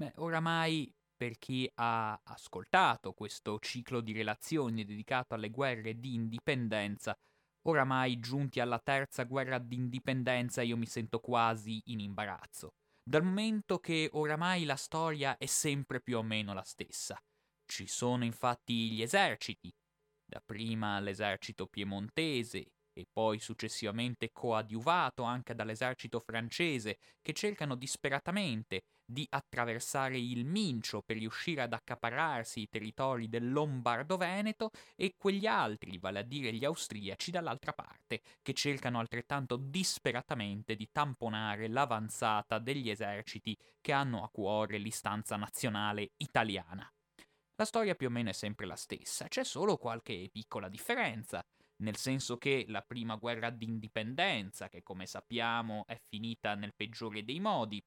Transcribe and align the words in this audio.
Beh, 0.00 0.12
oramai 0.16 0.90
per 1.14 1.36
chi 1.38 1.70
ha 1.74 2.18
ascoltato 2.24 3.12
questo 3.12 3.58
ciclo 3.58 4.00
di 4.00 4.12
relazioni 4.12 4.84
dedicato 4.84 5.34
alle 5.34 5.50
guerre 5.50 5.98
di 6.00 6.14
indipendenza, 6.14 7.14
oramai 7.66 8.18
giunti 8.18 8.60
alla 8.60 8.78
terza 8.78 9.24
guerra 9.24 9.58
di 9.58 9.74
indipendenza 9.76 10.62
io 10.62 10.78
mi 10.78 10.86
sento 10.86 11.20
quasi 11.20 11.82
in 11.86 12.00
imbarazzo, 12.00 12.70
dal 13.02 13.22
momento 13.22 13.78
che 13.78 14.08
oramai 14.12 14.64
la 14.64 14.76
storia 14.76 15.36
è 15.36 15.44
sempre 15.44 16.00
più 16.00 16.16
o 16.16 16.22
meno 16.22 16.54
la 16.54 16.64
stessa. 16.64 17.18
Ci 17.66 17.86
sono 17.86 18.24
infatti 18.24 18.92
gli 18.92 19.02
eserciti, 19.02 19.70
dapprima 20.24 20.98
l'esercito 21.00 21.66
piemontese, 21.66 22.72
e 22.92 23.06
poi 23.10 23.38
successivamente 23.38 24.30
coadiuvato 24.32 25.22
anche 25.22 25.54
dall'esercito 25.54 26.20
francese, 26.20 26.98
che 27.22 27.32
cercano 27.32 27.74
disperatamente 27.74 28.82
di 29.10 29.26
attraversare 29.28 30.18
il 30.18 30.44
Mincio 30.44 31.02
per 31.02 31.16
riuscire 31.16 31.62
ad 31.62 31.72
accaparrarsi 31.72 32.60
i 32.60 32.68
territori 32.68 33.28
del 33.28 33.50
Lombardo-Veneto 33.50 34.70
e 34.94 35.14
quegli 35.18 35.46
altri, 35.46 35.98
vale 35.98 36.20
a 36.20 36.22
dire 36.22 36.52
gli 36.52 36.64
austriaci 36.64 37.30
dall'altra 37.30 37.72
parte, 37.72 38.20
che 38.40 38.52
cercano 38.52 39.00
altrettanto 39.00 39.56
disperatamente 39.56 40.76
di 40.76 40.88
tamponare 40.92 41.68
l'avanzata 41.68 42.58
degli 42.58 42.88
eserciti 42.88 43.56
che 43.80 43.92
hanno 43.92 44.22
a 44.22 44.30
cuore 44.30 44.78
l'istanza 44.78 45.36
nazionale 45.36 46.12
italiana. 46.18 46.90
La 47.56 47.64
storia 47.64 47.94
più 47.94 48.06
o 48.06 48.10
meno 48.10 48.30
è 48.30 48.32
sempre 48.32 48.64
la 48.64 48.76
stessa, 48.76 49.28
c'è 49.28 49.44
solo 49.44 49.76
qualche 49.76 50.28
piccola 50.32 50.68
differenza 50.68 51.44
nel 51.80 51.96
senso 51.96 52.36
che 52.36 52.64
la 52.68 52.82
prima 52.82 53.16
guerra 53.16 53.50
d'indipendenza, 53.50 54.68
che 54.68 54.82
come 54.82 55.06
sappiamo 55.06 55.84
è 55.86 55.98
finita 56.08 56.54
nel 56.54 56.74
peggiore 56.74 57.24
dei 57.24 57.40
modi, 57.40 57.82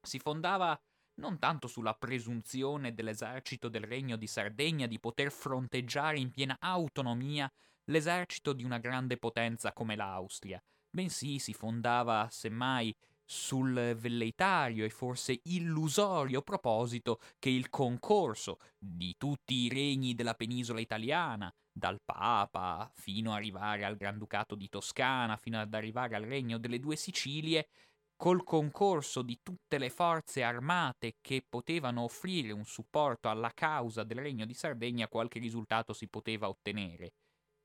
si 0.00 0.18
fondava 0.18 0.78
non 1.18 1.38
tanto 1.38 1.66
sulla 1.66 1.94
presunzione 1.94 2.94
dell'esercito 2.94 3.68
del 3.68 3.82
Regno 3.82 4.16
di 4.16 4.26
Sardegna 4.26 4.86
di 4.86 5.00
poter 5.00 5.32
fronteggiare 5.32 6.18
in 6.18 6.30
piena 6.30 6.56
autonomia 6.60 7.50
l'esercito 7.84 8.52
di 8.52 8.64
una 8.64 8.78
grande 8.78 9.16
potenza 9.16 9.72
come 9.72 9.96
l'Austria, 9.96 10.62
bensì 10.90 11.38
si 11.38 11.52
fondava 11.52 12.28
semmai 12.30 12.94
sul 13.24 13.94
velleitario 13.98 14.84
e 14.84 14.90
forse 14.90 15.40
illusorio 15.44 16.40
proposito 16.40 17.20
che 17.38 17.50
il 17.50 17.68
concorso 17.68 18.58
di 18.78 19.16
tutti 19.18 19.54
i 19.54 19.68
regni 19.68 20.14
della 20.14 20.34
penisola 20.34 20.80
italiana, 20.80 21.52
dal 21.78 22.00
Papa 22.04 22.90
fino 22.92 23.30
ad 23.30 23.36
arrivare 23.36 23.84
al 23.84 23.96
Granducato 23.96 24.54
di 24.54 24.68
Toscana, 24.68 25.36
fino 25.36 25.58
ad 25.60 25.72
arrivare 25.72 26.16
al 26.16 26.24
Regno 26.24 26.58
delle 26.58 26.80
due 26.80 26.96
Sicilie, 26.96 27.68
col 28.16 28.42
concorso 28.42 29.22
di 29.22 29.38
tutte 29.42 29.78
le 29.78 29.90
forze 29.90 30.42
armate 30.42 31.18
che 31.20 31.44
potevano 31.48 32.02
offrire 32.02 32.50
un 32.50 32.64
supporto 32.64 33.28
alla 33.28 33.52
causa 33.54 34.02
del 34.02 34.18
Regno 34.18 34.44
di 34.44 34.54
Sardegna, 34.54 35.08
qualche 35.08 35.38
risultato 35.38 35.92
si 35.92 36.08
poteva 36.08 36.48
ottenere. 36.48 37.12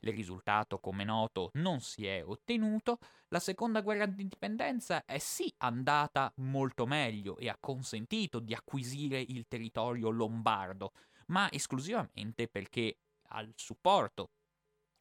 Il 0.06 0.12
risultato, 0.12 0.80
come 0.80 1.06
noto, 1.06 1.50
non 1.54 1.80
si 1.80 2.06
è 2.06 2.24
ottenuto. 2.24 3.00
La 3.30 3.40
seconda 3.40 3.82
guerra 3.82 4.06
d'indipendenza 4.06 5.06
è 5.06 5.18
sì 5.18 5.52
andata 5.60 6.32
molto 6.38 6.86
meglio 6.86 7.38
e 7.38 7.48
ha 7.48 7.58
consentito 7.58 8.40
di 8.40 8.54
acquisire 8.54 9.20
il 9.20 9.46
territorio 9.48 10.10
lombardo, 10.10 10.92
ma 11.28 11.50
esclusivamente 11.52 12.50
perché 12.50 12.98
al 13.34 13.52
supporto 13.56 14.30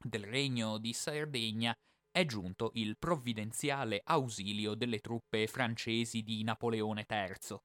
del 0.05 0.25
regno 0.25 0.79
di 0.79 0.93
Sardegna 0.93 1.73
è 2.11 2.25
giunto 2.27 2.71
il 2.75 2.97
provvidenziale 2.99 4.01
ausilio 4.05 4.75
delle 4.75 4.99
truppe 4.99 5.47
francesi 5.47 6.23
di 6.23 6.43
Napoleone 6.43 7.07
III. 7.09 7.57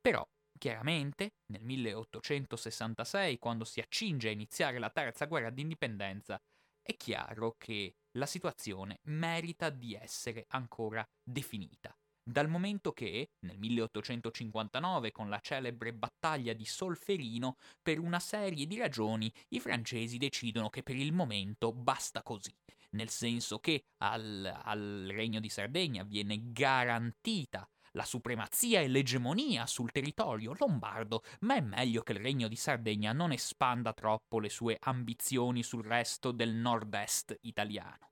Però 0.00 0.26
Chiaramente, 0.62 1.30
nel 1.46 1.64
1866, 1.64 3.38
quando 3.38 3.64
si 3.64 3.80
accinge 3.80 4.28
a 4.28 4.30
iniziare 4.30 4.78
la 4.78 4.90
terza 4.90 5.24
guerra 5.26 5.50
d'indipendenza, 5.50 6.38
è 6.80 6.94
chiaro 6.96 7.56
che 7.58 7.96
la 8.12 8.26
situazione 8.26 9.00
merita 9.08 9.70
di 9.70 9.94
essere 9.94 10.44
ancora 10.50 11.04
definita. 11.20 11.92
Dal 12.24 12.48
momento 12.48 12.92
che, 12.92 13.30
nel 13.40 13.58
1859, 13.58 15.10
con 15.10 15.28
la 15.28 15.40
celebre 15.40 15.92
battaglia 15.92 16.52
di 16.52 16.64
Solferino, 16.64 17.56
per 17.82 17.98
una 17.98 18.20
serie 18.20 18.64
di 18.66 18.78
ragioni 18.78 19.32
i 19.48 19.58
francesi 19.58 20.18
decidono 20.18 20.70
che 20.70 20.84
per 20.84 20.94
il 20.94 21.12
momento 21.12 21.72
basta 21.72 22.22
così, 22.22 22.54
nel 22.90 23.08
senso 23.08 23.58
che 23.58 23.86
al, 23.98 24.60
al 24.62 25.08
Regno 25.10 25.40
di 25.40 25.48
Sardegna 25.48 26.04
viene 26.04 26.52
garantita 26.52 27.68
la 27.94 28.04
supremazia 28.04 28.80
e 28.80 28.86
l'egemonia 28.86 29.66
sul 29.66 29.90
territorio 29.90 30.54
lombardo, 30.56 31.24
ma 31.40 31.56
è 31.56 31.60
meglio 31.60 32.02
che 32.02 32.12
il 32.12 32.20
regno 32.20 32.46
di 32.46 32.56
Sardegna 32.56 33.12
non 33.12 33.32
espanda 33.32 33.92
troppo 33.92 34.38
le 34.38 34.48
sue 34.48 34.76
ambizioni 34.78 35.64
sul 35.64 35.84
resto 35.84 36.30
del 36.30 36.54
nord-est 36.54 37.36
italiano. 37.40 38.11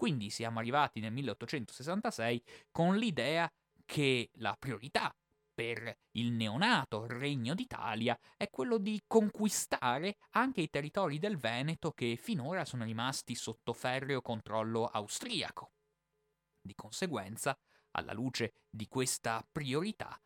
Quindi 0.00 0.30
siamo 0.30 0.60
arrivati 0.60 0.98
nel 0.98 1.12
1866 1.12 2.42
con 2.70 2.96
l'idea 2.96 3.52
che 3.84 4.30
la 4.36 4.56
priorità 4.58 5.14
per 5.52 5.94
il 6.12 6.32
neonato 6.32 7.06
Regno 7.06 7.52
d'Italia 7.52 8.18
è 8.38 8.48
quello 8.48 8.78
di 8.78 9.02
conquistare 9.06 10.16
anche 10.30 10.62
i 10.62 10.70
territori 10.70 11.18
del 11.18 11.36
Veneto 11.36 11.92
che 11.92 12.16
finora 12.18 12.64
sono 12.64 12.84
rimasti 12.84 13.34
sotto 13.34 13.74
ferreo 13.74 14.22
controllo 14.22 14.86
austriaco. 14.86 15.72
Di 16.62 16.74
conseguenza, 16.74 17.54
alla 17.90 18.14
luce 18.14 18.54
di 18.70 18.88
questa 18.88 19.46
priorità, 19.52 20.18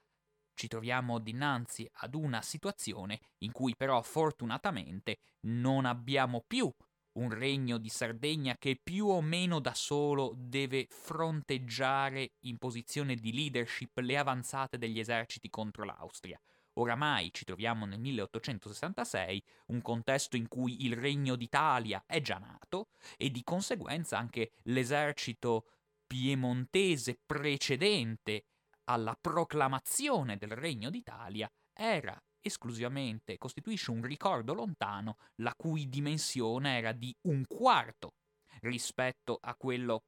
ci 0.54 0.68
troviamo 0.68 1.18
dinanzi 1.18 1.90
ad 1.94 2.14
una 2.14 2.42
situazione 2.42 3.18
in 3.38 3.50
cui 3.50 3.74
però 3.74 4.00
fortunatamente 4.02 5.18
non 5.46 5.84
abbiamo 5.84 6.44
più 6.46 6.72
un 7.14 7.30
regno 7.30 7.78
di 7.78 7.88
Sardegna 7.88 8.56
che 8.58 8.78
più 8.82 9.06
o 9.06 9.20
meno 9.20 9.60
da 9.60 9.74
solo 9.74 10.34
deve 10.36 10.86
fronteggiare 10.88 12.32
in 12.40 12.58
posizione 12.58 13.14
di 13.14 13.32
leadership 13.32 13.98
le 13.98 14.16
avanzate 14.16 14.78
degli 14.78 14.98
eserciti 14.98 15.50
contro 15.50 15.84
l'Austria. 15.84 16.40
Oramai 16.76 17.32
ci 17.32 17.44
troviamo 17.44 17.86
nel 17.86 18.00
1866, 18.00 19.44
un 19.66 19.80
contesto 19.80 20.36
in 20.36 20.48
cui 20.48 20.84
il 20.84 20.96
Regno 20.96 21.36
d'Italia 21.36 22.02
è 22.04 22.20
già 22.20 22.38
nato 22.38 22.88
e 23.16 23.30
di 23.30 23.44
conseguenza 23.44 24.18
anche 24.18 24.52
l'esercito 24.64 25.66
piemontese 26.06 27.18
precedente 27.24 28.46
alla 28.84 29.16
proclamazione 29.18 30.36
del 30.36 30.50
Regno 30.50 30.90
d'Italia 30.90 31.50
era 31.72 32.20
esclusivamente, 32.44 33.38
costituisce 33.38 33.90
un 33.90 34.02
ricordo 34.02 34.52
lontano 34.52 35.16
la 35.36 35.54
cui 35.56 35.88
dimensione 35.88 36.76
era 36.76 36.92
di 36.92 37.14
un 37.22 37.44
quarto 37.46 38.12
rispetto 38.60 39.38
a 39.40 39.54
quello 39.56 40.04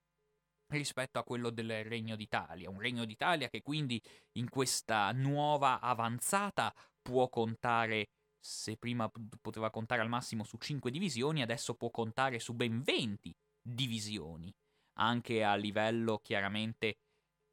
rispetto 0.68 1.20
a 1.20 1.24
quello 1.24 1.50
del 1.50 1.84
Regno 1.84 2.16
d'Italia, 2.16 2.68
un 2.68 2.80
Regno 2.80 3.04
d'Italia 3.04 3.48
che 3.48 3.62
quindi 3.62 4.02
in 4.32 4.48
questa 4.48 5.12
nuova 5.12 5.80
avanzata 5.80 6.74
può 7.00 7.28
contare 7.28 8.06
se 8.38 8.76
prima 8.76 9.08
poteva 9.40 9.70
contare 9.70 10.02
al 10.02 10.08
massimo 10.08 10.42
su 10.42 10.56
5 10.56 10.90
divisioni, 10.90 11.40
adesso 11.40 11.74
può 11.74 11.90
contare 11.90 12.40
su 12.40 12.52
ben 12.54 12.82
20 12.82 13.32
divisioni 13.62 14.52
anche 14.98 15.44
a 15.44 15.54
livello 15.54 16.18
chiaramente 16.18 16.96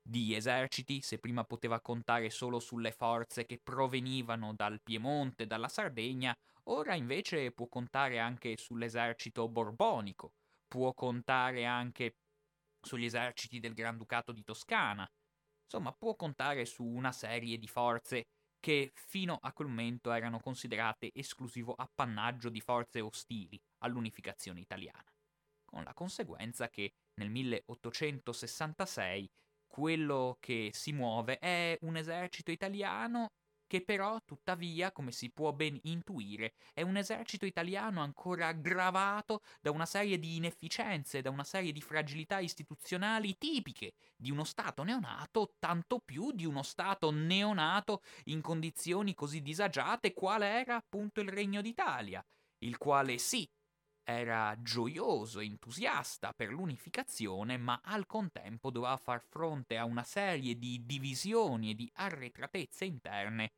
di 0.03 0.35
eserciti, 0.35 1.01
se 1.01 1.17
prima 1.17 1.45
poteva 1.45 1.79
contare 1.79 2.29
solo 2.29 2.59
sulle 2.59 2.91
forze 2.91 3.45
che 3.45 3.59
provenivano 3.63 4.53
dal 4.53 4.81
Piemonte, 4.81 5.47
dalla 5.47 5.69
Sardegna, 5.69 6.35
ora 6.65 6.93
invece 6.93 7.51
può 7.51 7.67
contare 7.67 8.19
anche 8.19 8.57
sull'esercito 8.57 9.47
borbonico, 9.47 10.33
può 10.67 10.93
contare 10.93 11.65
anche 11.65 12.17
sugli 12.81 13.05
eserciti 13.05 13.59
del 13.59 13.73
Granducato 13.73 14.33
di 14.33 14.43
Toscana, 14.43 15.09
insomma 15.63 15.93
può 15.93 16.15
contare 16.15 16.65
su 16.65 16.83
una 16.83 17.13
serie 17.13 17.57
di 17.57 17.67
forze 17.67 18.25
che 18.59 18.91
fino 18.93 19.37
a 19.41 19.53
quel 19.53 19.67
momento 19.67 20.11
erano 20.11 20.39
considerate 20.39 21.11
esclusivo 21.13 21.73
appannaggio 21.73 22.49
di 22.49 22.61
forze 22.61 23.01
ostili 23.01 23.59
all'unificazione 23.79 24.59
italiana, 24.59 25.11
con 25.65 25.83
la 25.83 25.93
conseguenza 25.93 26.69
che 26.69 26.93
nel 27.15 27.29
1866 27.29 29.29
quello 29.73 30.37
che 30.39 30.69
si 30.71 30.91
muove. 30.91 31.39
È 31.39 31.75
un 31.81 31.97
esercito 31.97 32.51
italiano 32.51 33.31
che 33.65 33.81
però, 33.83 34.19
tuttavia, 34.23 34.91
come 34.91 35.11
si 35.11 35.31
può 35.31 35.51
ben 35.51 35.79
intuire, 35.85 36.53
è 36.75 36.83
un 36.83 36.95
esercito 36.95 37.47
italiano 37.47 38.01
ancora 38.01 38.49
aggravato 38.49 39.41
da 39.59 39.71
una 39.71 39.87
serie 39.87 40.19
di 40.19 40.35
inefficienze, 40.35 41.21
da 41.21 41.31
una 41.31 41.43
serie 41.43 41.71
di 41.71 41.81
fragilità 41.81 42.37
istituzionali 42.37 43.35
tipiche 43.35 43.93
di 44.15 44.29
uno 44.29 44.43
Stato 44.43 44.83
neonato, 44.83 45.55
tanto 45.57 46.01
più 46.05 46.31
di 46.33 46.45
uno 46.45 46.61
Stato 46.61 47.09
neonato 47.09 48.03
in 48.25 48.41
condizioni 48.41 49.15
così 49.15 49.41
disagiate 49.41 50.13
quale 50.13 50.61
era 50.61 50.75
appunto 50.75 51.19
il 51.19 51.29
Regno 51.29 51.61
d'Italia, 51.63 52.23
il 52.59 52.77
quale 52.77 53.17
sì, 53.17 53.49
era 54.03 54.55
gioioso, 54.61 55.39
entusiasta 55.39 56.33
per 56.33 56.49
l'unificazione, 56.49 57.57
ma 57.57 57.81
al 57.83 58.05
contempo 58.05 58.69
doveva 58.69 58.97
far 58.97 59.21
fronte 59.21 59.77
a 59.77 59.85
una 59.85 60.03
serie 60.03 60.57
di 60.57 60.85
divisioni 60.85 61.71
e 61.71 61.75
di 61.75 61.89
arretratezze 61.93 62.85
interne 62.85 63.51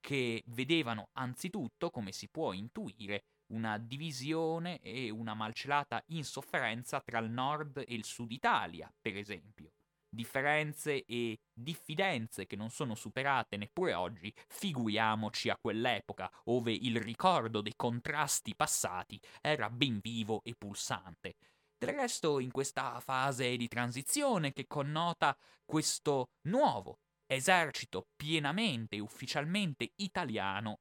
che 0.00 0.42
vedevano 0.46 1.08
anzitutto, 1.12 1.90
come 1.90 2.12
si 2.12 2.28
può 2.28 2.52
intuire, 2.52 3.24
una 3.52 3.78
divisione 3.78 4.78
e 4.80 5.10
una 5.10 5.34
malcelata 5.34 6.02
insofferenza 6.08 7.00
tra 7.00 7.18
il 7.18 7.30
nord 7.30 7.78
e 7.78 7.94
il 7.94 8.04
sud 8.04 8.30
Italia, 8.32 8.92
per 9.00 9.16
esempio. 9.16 9.72
Differenze 10.10 11.04
e 11.04 11.38
diffidenze 11.52 12.46
che 12.46 12.56
non 12.56 12.70
sono 12.70 12.94
superate 12.94 13.56
neppure 13.56 13.92
oggi, 13.92 14.32
figuriamoci 14.48 15.50
a 15.50 15.58
quell'epoca, 15.60 16.30
ove 16.44 16.72
il 16.72 16.98
ricordo 17.00 17.60
dei 17.60 17.74
contrasti 17.76 18.54
passati 18.56 19.20
era 19.40 19.68
ben 19.68 19.98
vivo 20.00 20.40
e 20.44 20.54
pulsante. 20.56 21.36
Del 21.76 21.94
resto, 21.94 22.40
in 22.40 22.50
questa 22.50 22.98
fase 23.00 23.56
di 23.56 23.68
transizione 23.68 24.52
che 24.52 24.66
connota 24.66 25.36
questo 25.64 26.30
nuovo 26.48 27.00
esercito 27.26 28.08
pienamente 28.16 28.96
e 28.96 29.00
ufficialmente 29.00 29.92
italiano, 29.96 30.80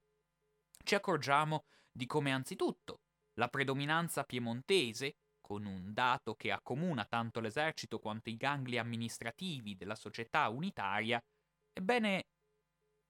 ci 0.83 0.95
accorgiamo 0.95 1.65
di 1.91 2.05
come 2.05 2.31
anzitutto 2.31 3.01
la 3.33 3.49
predominanza 3.49 4.23
piemontese, 4.23 5.17
con 5.47 5.65
un 5.65 5.93
dato 5.93 6.35
che 6.35 6.51
accomuna 6.51 7.05
tanto 7.05 7.39
l'esercito 7.39 7.99
quanto 7.99 8.29
i 8.29 8.35
gangli 8.35 8.77
amministrativi 8.77 9.77
della 9.77 9.95
società 9.95 10.49
unitaria, 10.49 11.23
ebbene 11.71 12.25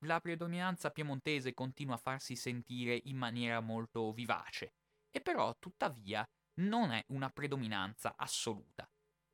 la 0.05 0.19
predominanza 0.19 0.91
piemontese 0.91 1.55
continua 1.55 1.95
a 1.95 1.97
farsi 1.97 2.35
sentire 2.35 3.01
in 3.05 3.17
maniera 3.17 3.59
molto 3.59 4.13
vivace, 4.13 4.75
e 5.09 5.19
però 5.19 5.55
tuttavia 5.57 6.23
non 6.61 6.91
è 6.91 7.03
una 7.07 7.31
predominanza 7.31 8.15
assoluta. 8.15 8.87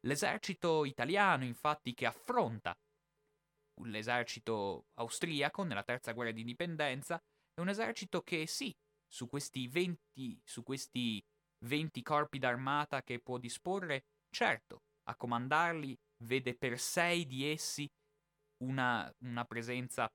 L'esercito 0.08 0.86
italiano, 0.86 1.44
infatti, 1.44 1.94
che 1.94 2.06
affronta 2.06 2.74
l'esercito 3.82 4.86
austriaco 4.94 5.64
nella 5.64 5.84
terza 5.84 6.14
guerra 6.14 6.32
di 6.32 6.40
indipendenza, 6.40 7.18
è 7.54 7.60
un 7.60 7.68
esercito 7.68 8.22
che 8.22 8.48
sì, 8.48 8.74
su 9.06 9.28
questi 9.28 9.68
20, 9.68 10.42
su 10.46 10.64
questi 10.64 11.22
20 11.64 12.02
corpi 12.02 12.40
d'armata 12.40 13.04
che 13.04 13.20
può 13.20 13.38
disporre, 13.38 14.06
certo, 14.30 14.82
a 15.04 15.16
comandarli 15.16 15.98
vede 16.24 16.56
per 16.56 16.80
sei 16.80 17.26
di 17.26 17.50
essi 17.50 17.90
una, 18.64 19.12
una, 19.20 19.46
presenza, 19.46 20.12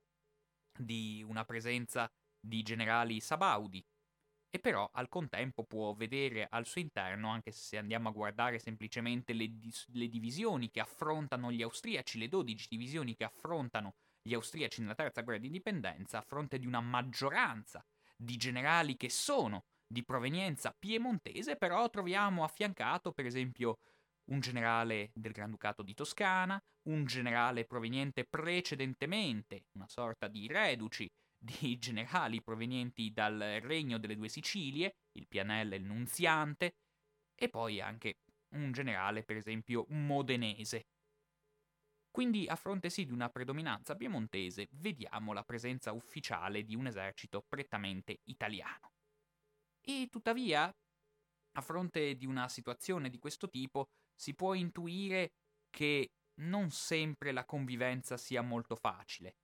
di, 0.78 1.24
una 1.26 1.44
presenza 1.44 2.10
di 2.40 2.62
generali 2.62 3.20
sabaudi, 3.20 3.84
e 4.50 4.58
però 4.60 4.88
al 4.94 5.08
contempo 5.08 5.64
può 5.64 5.92
vedere 5.92 6.46
al 6.48 6.64
suo 6.64 6.80
interno, 6.80 7.28
anche 7.28 7.52
se 7.52 7.76
andiamo 7.76 8.08
a 8.08 8.12
guardare 8.12 8.58
semplicemente 8.58 9.34
le, 9.34 9.50
le, 9.92 10.08
divisioni 10.08 10.70
che 10.70 10.80
affrontano 10.80 11.52
gli 11.52 11.62
austriaci, 11.62 12.18
le 12.18 12.28
12 12.28 12.66
divisioni 12.70 13.14
che 13.14 13.24
affrontano 13.24 13.94
gli 14.22 14.32
austriaci 14.32 14.80
nella 14.80 14.94
terza 14.94 15.20
guerra 15.20 15.40
di 15.40 15.46
indipendenza, 15.46 16.18
a 16.18 16.22
fronte 16.22 16.58
di 16.58 16.66
una 16.66 16.80
maggioranza 16.80 17.84
di 18.16 18.36
generali 18.36 18.96
che 18.96 19.10
sono 19.10 19.64
di 19.88 20.04
provenienza 20.04 20.74
piemontese, 20.78 21.56
però 21.56 21.88
troviamo 21.90 22.44
affiancato 22.44 23.12
per 23.12 23.26
esempio 23.26 23.76
un 24.30 24.40
generale 24.40 25.10
del 25.14 25.32
Granducato 25.32 25.82
di 25.82 25.94
Toscana, 25.94 26.60
un 26.88 27.04
generale 27.06 27.64
proveniente 27.64 28.24
precedentemente, 28.28 29.64
una 29.72 29.88
sorta 29.88 30.28
di 30.28 30.46
reduci, 30.46 31.08
di 31.36 31.78
generali 31.78 32.42
provenienti 32.42 33.10
dal 33.12 33.58
Regno 33.62 33.98
delle 33.98 34.16
Due 34.16 34.28
Sicilie, 34.28 34.92
il 35.12 35.26
Pianella 35.26 35.74
e 35.74 35.78
il 35.78 35.84
Nunziante, 35.84 36.72
e 37.34 37.48
poi 37.48 37.80
anche 37.80 38.16
un 38.54 38.72
generale, 38.72 39.22
per 39.24 39.36
esempio, 39.36 39.86
modenese. 39.88 40.82
Quindi, 42.10 42.46
a 42.46 42.56
fronte 42.56 42.90
sì 42.90 43.06
di 43.06 43.12
una 43.12 43.30
predominanza 43.30 43.94
piemontese, 43.94 44.68
vediamo 44.72 45.32
la 45.32 45.44
presenza 45.44 45.92
ufficiale 45.92 46.64
di 46.64 46.74
un 46.74 46.86
esercito 46.86 47.42
prettamente 47.48 48.20
italiano. 48.24 48.90
E 49.90 50.08
tuttavia, 50.10 50.66
a 50.66 51.60
fronte 51.62 52.14
di 52.14 52.26
una 52.26 52.46
situazione 52.50 53.08
di 53.08 53.18
questo 53.18 53.48
tipo, 53.48 53.88
si 54.14 54.34
può 54.34 54.52
intuire 54.52 55.32
che 55.70 56.10
non 56.42 56.70
sempre 56.70 57.32
la 57.32 57.46
convivenza 57.46 58.18
sia 58.18 58.42
molto 58.42 58.76
facile. 58.76 59.36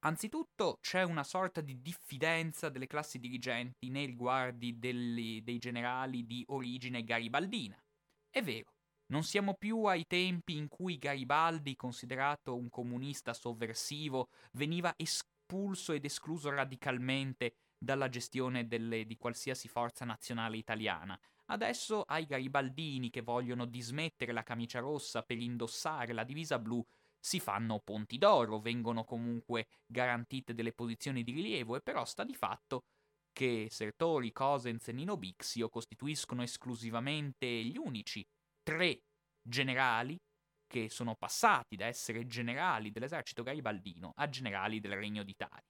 Anzitutto 0.00 0.76
c'è 0.82 1.02
una 1.02 1.24
sorta 1.24 1.62
di 1.62 1.80
diffidenza 1.80 2.68
delle 2.68 2.86
classi 2.86 3.18
dirigenti 3.18 3.88
nei 3.88 4.04
riguardi 4.04 4.78
degli, 4.78 5.40
dei 5.40 5.56
generali 5.56 6.26
di 6.26 6.44
origine 6.48 7.02
garibaldina. 7.02 7.82
È 8.28 8.42
vero, 8.42 8.74
non 9.12 9.24
siamo 9.24 9.54
più 9.54 9.84
ai 9.84 10.04
tempi 10.06 10.56
in 10.56 10.68
cui 10.68 10.98
Garibaldi, 10.98 11.74
considerato 11.74 12.54
un 12.54 12.68
comunista 12.68 13.32
sovversivo, 13.32 14.28
veniva 14.52 14.92
espulso 14.98 15.94
ed 15.94 16.04
escluso 16.04 16.50
radicalmente 16.50 17.54
dalla 17.82 18.08
gestione 18.10 18.66
delle, 18.66 19.06
di 19.06 19.16
qualsiasi 19.16 19.66
forza 19.66 20.04
nazionale 20.04 20.58
italiana. 20.58 21.18
Adesso 21.46 22.02
ai 22.02 22.26
garibaldini 22.26 23.10
che 23.10 23.22
vogliono 23.22 23.64
dismettere 23.64 24.32
la 24.32 24.42
camicia 24.42 24.80
rossa 24.80 25.22
per 25.22 25.38
indossare 25.38 26.12
la 26.12 26.24
divisa 26.24 26.58
blu 26.58 26.84
si 27.18 27.40
fanno 27.40 27.80
ponti 27.80 28.18
d'oro, 28.18 28.60
vengono 28.60 29.04
comunque 29.04 29.66
garantite 29.86 30.54
delle 30.54 30.72
posizioni 30.72 31.22
di 31.22 31.32
rilievo 31.32 31.76
e 31.76 31.80
però 31.80 32.04
sta 32.04 32.24
di 32.24 32.34
fatto 32.34 32.84
che 33.32 33.68
Sertori, 33.70 34.32
Cosens 34.32 34.88
e 34.88 34.92
Nino 34.92 35.16
Bixio 35.16 35.68
costituiscono 35.68 36.42
esclusivamente 36.42 37.46
gli 37.46 37.76
unici 37.76 38.26
tre 38.62 39.02
generali 39.42 40.18
che 40.66 40.88
sono 40.88 41.14
passati 41.14 41.76
da 41.76 41.86
essere 41.86 42.26
generali 42.26 42.90
dell'esercito 42.90 43.42
garibaldino 43.42 44.12
a 44.16 44.28
generali 44.28 44.80
del 44.80 44.96
Regno 44.96 45.22
d'Italia. 45.22 45.69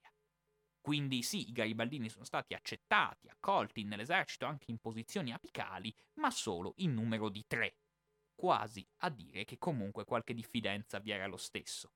Quindi 0.81 1.21
sì, 1.21 1.47
i 1.47 1.51
garibaldini 1.51 2.09
sono 2.09 2.25
stati 2.25 2.53
accettati, 2.55 3.29
accolti 3.29 3.83
nell'esercito 3.83 4.45
anche 4.45 4.71
in 4.71 4.79
posizioni 4.79 5.31
apicali, 5.31 5.93
ma 6.15 6.31
solo 6.31 6.73
in 6.77 6.93
numero 6.93 7.29
di 7.29 7.45
tre. 7.47 7.77
Quasi 8.33 8.85
a 9.03 9.09
dire 9.09 9.45
che 9.45 9.59
comunque 9.59 10.03
qualche 10.03 10.33
diffidenza 10.33 10.99
vi 10.99 11.11
era 11.11 11.27
lo 11.27 11.37
stesso. 11.37 11.93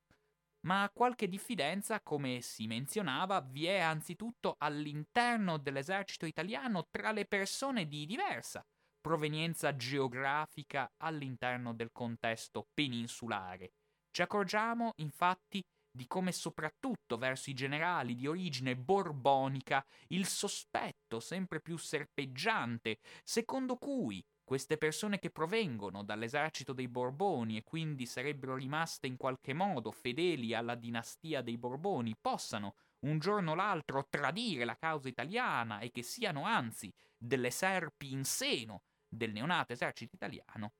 Ma 0.65 0.89
qualche 0.93 1.27
diffidenza, 1.27 2.01
come 2.01 2.41
si 2.41 2.67
menzionava, 2.67 3.41
vi 3.41 3.65
è 3.65 3.79
anzitutto 3.79 4.55
all'interno 4.57 5.57
dell'esercito 5.57 6.25
italiano 6.25 6.87
tra 6.89 7.11
le 7.11 7.25
persone 7.25 7.87
di 7.87 8.05
diversa 8.05 8.63
provenienza 9.05 9.75
geografica 9.75 10.91
all'interno 10.97 11.75
del 11.75 11.91
contesto 11.91 12.69
peninsulare. 12.73 13.73
Ci 14.09 14.23
accorgiamo 14.23 14.93
infatti 14.95 15.63
di 15.95 16.07
come 16.07 16.33
soprattutto 16.33 17.18
verso 17.18 17.50
i 17.50 17.53
generali 17.53 18.15
di 18.15 18.27
origine 18.27 18.75
borbonica 18.75 19.83
il 20.07 20.25
sospetto 20.25 21.19
sempre 21.19 21.61
più 21.61 21.78
serpeggiante, 21.78 22.99
secondo 23.23 23.78
cui 23.78 24.23
queste 24.44 24.78
persone 24.78 25.19
che 25.19 25.31
provengono 25.31 26.04
dall'esercito 26.04 26.73
dei 26.73 26.87
Borboni 26.87 27.57
e 27.57 27.64
quindi 27.64 28.06
sarebbero 28.06 28.56
rimaste 28.56 29.07
in 29.07 29.18
qualche 29.18 29.54
modo 29.54 29.92
fedeli 29.92 30.54
alla 30.54 30.75
dinastia 30.75 31.42
dei 31.42 31.57
Borboni 31.57 32.16
possano 32.19 32.75
un 33.06 33.18
giorno 33.18 33.52
o 33.52 33.56
l'altro 33.56 34.06
tradire 34.09 34.66
la 34.66 34.78
causa 34.78 35.07
italiana 35.07 35.80
e 35.80 35.90
che 35.92 36.04
siano 36.04 36.44
anzi 36.44 36.94
delle 37.18 37.49
serpi 37.49 38.11
in 38.11 38.23
seno 38.23 38.83
del 39.07 39.31
neonato 39.31 39.73
esercito 39.73 40.16
italiano 40.16 40.73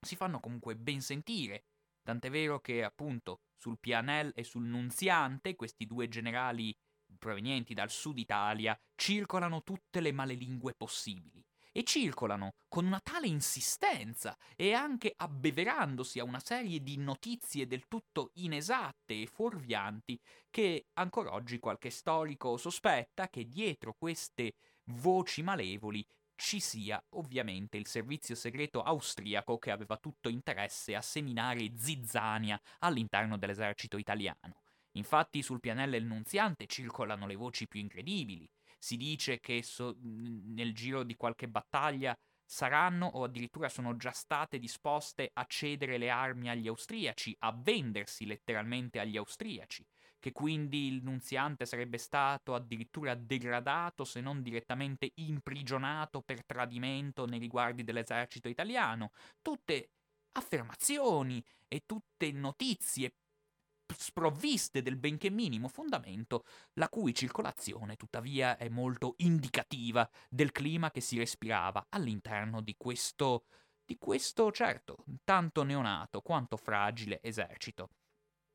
si 0.00 0.16
fanno 0.16 0.40
comunque 0.40 0.76
ben 0.76 1.00
sentire, 1.00 1.64
tant'è 2.10 2.28
vero 2.28 2.60
che 2.60 2.82
appunto 2.82 3.42
sul 3.56 3.78
Pianel 3.78 4.32
e 4.34 4.42
sul 4.42 4.64
Nunziante, 4.64 5.54
questi 5.54 5.86
due 5.86 6.08
generali 6.08 6.76
provenienti 7.18 7.72
dal 7.72 7.90
sud 7.90 8.18
Italia, 8.18 8.76
circolano 8.96 9.62
tutte 9.62 10.00
le 10.00 10.10
malelingue 10.10 10.74
possibili. 10.74 11.44
E 11.72 11.84
circolano 11.84 12.54
con 12.66 12.84
una 12.84 12.98
tale 12.98 13.28
insistenza 13.28 14.36
e 14.56 14.72
anche 14.72 15.14
abbeverandosi 15.16 16.18
a 16.18 16.24
una 16.24 16.40
serie 16.40 16.82
di 16.82 16.96
notizie 16.96 17.68
del 17.68 17.86
tutto 17.86 18.32
inesatte 18.34 19.22
e 19.22 19.26
fuorvianti 19.26 20.20
che 20.50 20.86
ancora 20.94 21.32
oggi 21.32 21.60
qualche 21.60 21.90
storico 21.90 22.56
sospetta 22.56 23.28
che 23.28 23.46
dietro 23.46 23.94
queste 23.96 24.54
voci 24.86 25.42
malevoli 25.42 26.04
ci 26.40 26.58
sia 26.58 27.04
ovviamente 27.10 27.76
il 27.76 27.86
servizio 27.86 28.34
segreto 28.34 28.82
austriaco 28.82 29.58
che 29.58 29.70
aveva 29.70 29.98
tutto 29.98 30.30
interesse 30.30 30.96
a 30.96 31.02
seminare 31.02 31.72
zizzania 31.76 32.58
all'interno 32.78 33.36
dell'esercito 33.36 33.98
italiano. 33.98 34.62
Infatti 34.92 35.42
sul 35.42 35.60
pianello 35.60 35.92
del 35.92 36.06
nunziante 36.06 36.66
circolano 36.66 37.26
le 37.26 37.36
voci 37.36 37.68
più 37.68 37.78
incredibili. 37.78 38.50
Si 38.78 38.96
dice 38.96 39.38
che 39.38 39.62
so- 39.62 39.94
nel 40.00 40.72
giro 40.72 41.02
di 41.02 41.14
qualche 41.14 41.46
battaglia 41.46 42.16
saranno 42.42 43.06
o 43.06 43.22
addirittura 43.22 43.68
sono 43.68 43.94
già 43.96 44.10
state 44.10 44.58
disposte 44.58 45.30
a 45.34 45.44
cedere 45.46 45.98
le 45.98 46.08
armi 46.08 46.48
agli 46.48 46.68
austriaci, 46.68 47.36
a 47.40 47.52
vendersi 47.52 48.24
letteralmente 48.24 48.98
agli 48.98 49.18
austriaci, 49.18 49.86
che 50.20 50.32
quindi 50.32 50.86
il 50.86 51.02
nunziante 51.02 51.66
sarebbe 51.66 51.98
stato 51.98 52.54
addirittura 52.54 53.14
degradato 53.14 54.04
se 54.04 54.20
non 54.20 54.42
direttamente 54.42 55.10
imprigionato 55.16 56.20
per 56.20 56.44
tradimento 56.44 57.26
nei 57.26 57.40
riguardi 57.40 57.82
dell'esercito 57.82 58.48
italiano. 58.48 59.10
Tutte 59.42 59.90
affermazioni 60.32 61.44
e 61.66 61.82
tutte 61.86 62.30
notizie 62.30 63.14
sprovviste 63.96 64.82
del 64.82 64.96
benché 64.96 65.30
minimo 65.30 65.68
fondamento, 65.68 66.44
la 66.74 66.88
cui 66.88 67.14
circolazione 67.14 67.96
tuttavia 67.96 68.56
è 68.56 68.68
molto 68.68 69.14
indicativa 69.18 70.08
del 70.28 70.52
clima 70.52 70.90
che 70.90 71.00
si 71.00 71.18
respirava 71.18 71.86
all'interno 71.88 72.60
di 72.60 72.76
questo, 72.76 73.46
di 73.84 73.96
questo 73.98 74.52
certo, 74.52 75.04
tanto 75.24 75.64
neonato 75.64 76.20
quanto 76.20 76.56
fragile 76.56 77.20
esercito. 77.22 77.90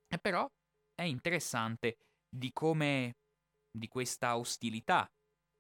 E 0.08 0.18
però 0.18 0.50
è 0.96 1.04
interessante 1.04 1.98
di 2.28 2.52
come 2.52 3.18
di 3.72 3.88
questa 3.88 4.38
ostilità 4.38 5.08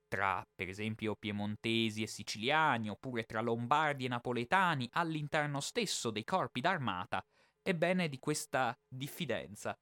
tra, 0.07 0.47
per 0.55 0.69
esempio, 0.69 1.15
piemontesi 1.15 2.03
e 2.03 2.07
siciliani, 2.07 2.89
oppure 2.89 3.25
tra 3.25 3.41
lombardi 3.41 4.05
e 4.05 4.07
napoletani 4.07 4.87
all'interno 4.93 5.59
stesso 5.59 6.09
dei 6.09 6.23
corpi 6.23 6.61
d'armata, 6.61 7.21
ebbene 7.61 8.07
di 8.07 8.17
questa 8.19 8.77
diffidenza. 8.87 9.77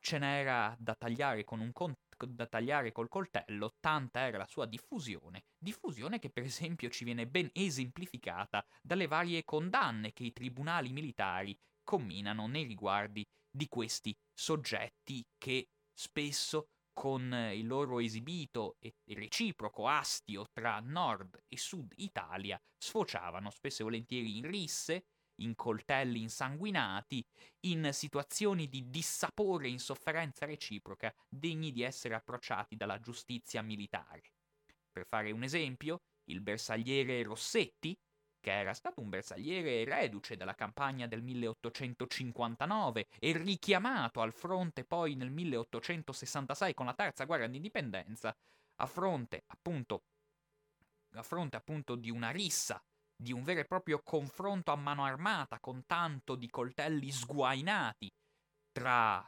Ce 0.00 0.18
n'era 0.18 0.74
da 0.78 0.94
tagliare 0.94 1.44
con 1.44 1.60
un 1.60 1.72
con- 1.72 1.94
da 2.24 2.46
tagliare 2.46 2.92
col 2.92 3.08
coltello, 3.08 3.74
tanta 3.80 4.20
era 4.20 4.38
la 4.38 4.46
sua 4.46 4.64
diffusione, 4.66 5.44
diffusione 5.58 6.18
che 6.18 6.30
per 6.30 6.44
esempio 6.44 6.88
ci 6.88 7.04
viene 7.04 7.26
ben 7.26 7.50
esemplificata 7.52 8.64
dalle 8.80 9.08
varie 9.08 9.44
condanne 9.44 10.12
che 10.12 10.24
i 10.24 10.32
tribunali 10.32 10.92
militari 10.92 11.58
comminano 11.82 12.46
nei 12.46 12.64
riguardi 12.64 13.24
di 13.50 13.66
questi 13.68 14.16
soggetti 14.42 15.24
che 15.38 15.68
spesso 15.94 16.70
con 16.92 17.32
il 17.54 17.64
loro 17.64 18.00
esibito 18.00 18.74
e 18.80 18.92
reciproco 19.14 19.86
astio 19.86 20.46
tra 20.52 20.80
nord 20.80 21.44
e 21.48 21.56
sud 21.56 21.92
Italia 21.98 22.60
sfociavano 22.76 23.50
spesso 23.50 23.82
e 23.82 23.84
volentieri 23.84 24.38
in 24.38 24.50
risse, 24.50 25.04
in 25.36 25.54
coltelli 25.54 26.20
insanguinati, 26.20 27.24
in 27.66 27.90
situazioni 27.92 28.68
di 28.68 28.90
dissapore 28.90 29.68
e 29.68 29.70
insofferenza 29.70 30.44
reciproca 30.44 31.14
degni 31.28 31.70
di 31.70 31.82
essere 31.82 32.14
approcciati 32.14 32.74
dalla 32.74 32.98
giustizia 32.98 33.62
militare. 33.62 34.22
Per 34.90 35.06
fare 35.06 35.30
un 35.30 35.44
esempio, 35.44 36.00
il 36.24 36.40
bersagliere 36.40 37.22
Rossetti, 37.22 37.96
che 38.42 38.52
era 38.52 38.74
stato 38.74 39.00
un 39.00 39.08
bersagliere 39.08 39.84
reduce 39.84 40.36
dalla 40.36 40.56
campagna 40.56 41.06
del 41.06 41.22
1859 41.22 43.06
e 43.20 43.32
richiamato 43.38 44.20
al 44.20 44.32
fronte 44.32 44.84
poi 44.84 45.14
nel 45.14 45.30
1866 45.30 46.74
con 46.74 46.86
la 46.86 46.94
terza 46.94 47.24
guerra 47.24 47.46
d'indipendenza, 47.46 48.36
a 48.76 48.86
fronte 48.86 49.44
appunto, 49.46 50.02
a 51.14 51.22
fronte 51.22 51.56
appunto 51.56 51.94
di 51.94 52.10
una 52.10 52.30
rissa, 52.30 52.82
di 53.14 53.32
un 53.32 53.44
vero 53.44 53.60
e 53.60 53.64
proprio 53.64 54.02
confronto 54.02 54.72
a 54.72 54.76
mano 54.76 55.04
armata 55.04 55.60
con 55.60 55.86
tanto 55.86 56.34
di 56.34 56.50
coltelli 56.50 57.12
sguainati 57.12 58.12
tra 58.72 59.24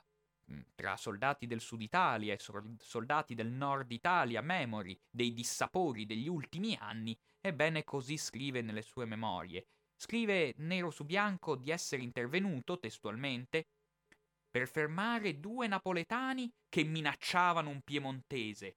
tra 0.74 0.96
soldati 0.96 1.46
del 1.46 1.60
sud 1.60 1.80
Italia 1.80 2.34
e 2.34 2.38
soldati 2.78 3.34
del 3.34 3.50
nord 3.50 3.90
Italia, 3.90 4.42
memori 4.42 4.98
dei 5.10 5.32
dissapori 5.32 6.04
degli 6.04 6.28
ultimi 6.28 6.76
anni, 6.78 7.18
ebbene 7.46 7.84
così 7.84 8.16
scrive 8.16 8.62
nelle 8.62 8.80
sue 8.80 9.04
memorie. 9.04 9.66
Scrive 9.94 10.54
nero 10.58 10.90
su 10.90 11.04
bianco 11.04 11.56
di 11.56 11.70
essere 11.70 12.02
intervenuto, 12.02 12.78
testualmente, 12.78 13.66
per 14.48 14.66
fermare 14.66 15.40
due 15.40 15.66
napoletani 15.66 16.50
che 16.68 16.84
minacciavano 16.84 17.68
un 17.68 17.82
piemontese. 17.82 18.76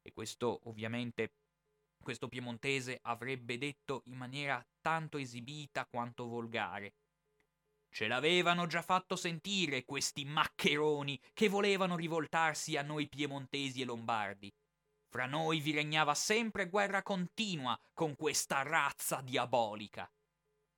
E 0.00 0.12
questo 0.12 0.60
ovviamente 0.64 1.34
questo 2.02 2.28
piemontese 2.28 2.98
avrebbe 3.02 3.58
detto 3.58 4.02
in 4.06 4.16
maniera 4.16 4.64
tanto 4.80 5.18
esibita 5.18 5.86
quanto 5.86 6.26
volgare. 6.26 6.94
Ce 7.90 8.06
l'avevano 8.06 8.66
già 8.66 8.82
fatto 8.82 9.16
sentire 9.16 9.84
questi 9.84 10.24
maccheroni 10.24 11.18
che 11.32 11.48
volevano 11.48 11.96
rivoltarsi 11.96 12.76
a 12.76 12.82
noi 12.82 13.08
piemontesi 13.08 13.80
e 13.80 13.84
lombardi. 13.84 14.52
Fra 15.14 15.26
noi 15.26 15.60
vi 15.60 15.70
regnava 15.70 16.12
sempre 16.12 16.68
guerra 16.68 17.04
continua 17.04 17.78
con 17.92 18.16
questa 18.16 18.62
razza 18.62 19.20
diabolica. 19.20 20.12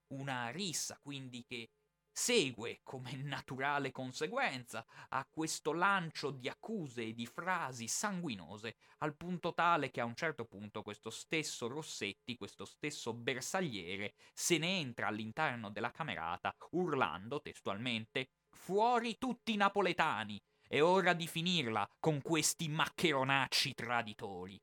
Una 0.09 0.51
rissa 0.51 0.99
quindi 1.03 1.43
che 1.43 1.71
segue 2.13 2.81
come 2.83 3.17
naturale 3.17 3.93
conseguenza 3.93 4.85
a 5.09 5.27
questo 5.31 5.73
lancio 5.73 6.31
di 6.31 6.51
accuse 6.51 7.05
e 7.05 7.15
di 7.15 7.25
frasi 7.25 7.89
sanguinose, 7.89 8.77
al 8.99 9.17
punto 9.17 9.55
tale 9.55 9.91
che 9.91 10.03
a 10.03 10.05
un 10.05 10.15
certo 10.15 10.45
punto 10.45 10.83
questo 10.83 11.09
stesso 11.09 11.67
Rossetti, 11.67 12.37
questo 12.37 12.67
stesso 12.67 13.15
bersagliere, 13.15 14.17
se 14.35 14.59
ne 14.59 14.81
entra 14.81 15.07
all'interno 15.07 15.71
della 15.71 15.91
camerata 15.91 16.55
urlando 16.73 17.41
testualmente 17.41 18.29
Fuori 18.51 19.17
tutti 19.17 19.55
i 19.55 19.57
napoletani! 19.57 20.39
È 20.69 20.83
ora 20.83 21.13
di 21.13 21.29
finirla 21.29 21.89
con 22.01 22.21
questi 22.21 22.69
maccheronacci 22.69 23.75
traditori. 23.75 24.61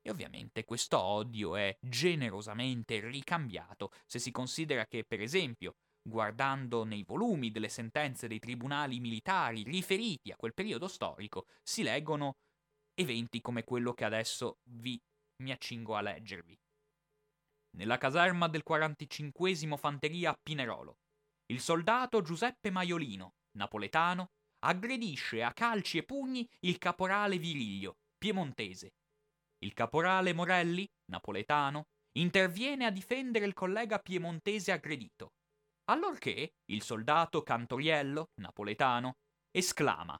E 0.00 0.10
ovviamente 0.10 0.64
questo 0.64 0.98
odio 0.98 1.56
è 1.56 1.76
generosamente 1.80 3.00
ricambiato 3.00 3.92
se 4.06 4.18
si 4.18 4.30
considera 4.30 4.86
che, 4.86 5.04
per 5.04 5.20
esempio, 5.20 5.76
guardando 6.00 6.84
nei 6.84 7.02
volumi 7.02 7.50
delle 7.50 7.68
sentenze 7.68 8.28
dei 8.28 8.38
tribunali 8.38 8.98
militari 8.98 9.62
riferiti 9.62 10.30
a 10.30 10.36
quel 10.36 10.54
periodo 10.54 10.88
storico, 10.88 11.46
si 11.62 11.82
leggono 11.82 12.38
eventi 12.94 13.42
come 13.42 13.64
quello 13.64 13.92
che 13.92 14.04
adesso 14.06 14.60
vi 14.70 14.98
mi 15.42 15.52
accingo 15.52 15.96
a 15.96 16.00
leggervi. 16.00 16.58
Nella 17.76 17.98
caserma 17.98 18.48
del 18.48 18.62
45 18.62 19.76
Fanteria 19.76 20.30
a 20.30 20.38
Pinerolo, 20.42 20.96
il 21.52 21.60
soldato 21.60 22.22
Giuseppe 22.22 22.70
Maiolino, 22.70 23.34
napoletano, 23.58 24.30
aggredisce 24.60 25.42
a 25.42 25.52
calci 25.52 25.98
e 25.98 26.04
pugni 26.04 26.48
il 26.60 26.78
caporale 26.78 27.38
Viriglio, 27.38 27.98
piemontese. 28.16 28.94
Il 29.58 29.72
caporale 29.72 30.32
Morelli, 30.32 30.88
napoletano, 31.10 31.88
interviene 32.12 32.84
a 32.86 32.90
difendere 32.90 33.46
il 33.46 33.54
collega 33.54 33.98
piemontese 33.98 34.72
aggredito. 34.72 35.32
Allorché 35.90 36.54
il 36.66 36.82
soldato 36.82 37.42
Cantoriello, 37.42 38.30
napoletano, 38.40 39.16
esclama 39.50 40.18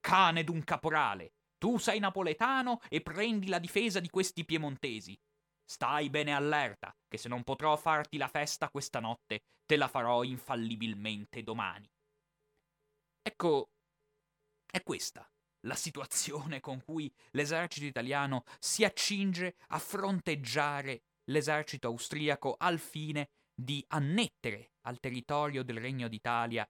Cane 0.00 0.44
d'un 0.44 0.62
caporale, 0.62 1.32
tu 1.58 1.76
sei 1.76 1.98
napoletano 1.98 2.80
e 2.88 3.02
prendi 3.02 3.48
la 3.48 3.58
difesa 3.58 4.00
di 4.00 4.08
questi 4.08 4.44
piemontesi. 4.44 5.18
Stai 5.64 6.08
bene 6.08 6.32
allerta, 6.32 6.96
che 7.06 7.18
se 7.18 7.28
non 7.28 7.42
potrò 7.42 7.76
farti 7.76 8.16
la 8.16 8.28
festa 8.28 8.70
questa 8.70 9.00
notte, 9.00 9.42
te 9.66 9.76
la 9.76 9.88
farò 9.88 10.22
infallibilmente 10.22 11.42
domani. 11.42 11.86
Ecco, 13.20 13.72
è 14.70 14.82
questa 14.82 15.28
la 15.62 15.74
situazione 15.74 16.60
con 16.60 16.82
cui 16.84 17.12
l'esercito 17.30 17.86
italiano 17.86 18.44
si 18.58 18.84
accinge 18.84 19.56
a 19.68 19.78
fronteggiare 19.78 21.02
l'esercito 21.24 21.88
austriaco 21.88 22.54
al 22.58 22.78
fine 22.78 23.30
di 23.52 23.84
annettere 23.88 24.72
al 24.82 25.00
territorio 25.00 25.64
del 25.64 25.78
Regno 25.78 26.08
d'Italia 26.08 26.68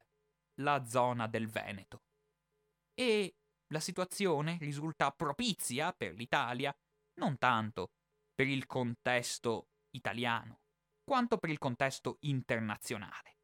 la 0.61 0.85
zona 0.85 1.26
del 1.26 1.49
Veneto. 1.49 2.02
E 2.95 3.37
la 3.69 3.81
situazione 3.81 4.57
risulta 4.59 5.11
propizia 5.11 5.93
per 5.93 6.14
l'Italia 6.14 6.75
non 7.21 7.37
tanto 7.37 7.93
per 8.35 8.47
il 8.47 8.67
contesto 8.67 9.69
italiano, 9.90 10.61
quanto 11.05 11.37
per 11.37 11.50
il 11.50 11.59
contesto 11.59 12.17
internazionale. 12.21 13.37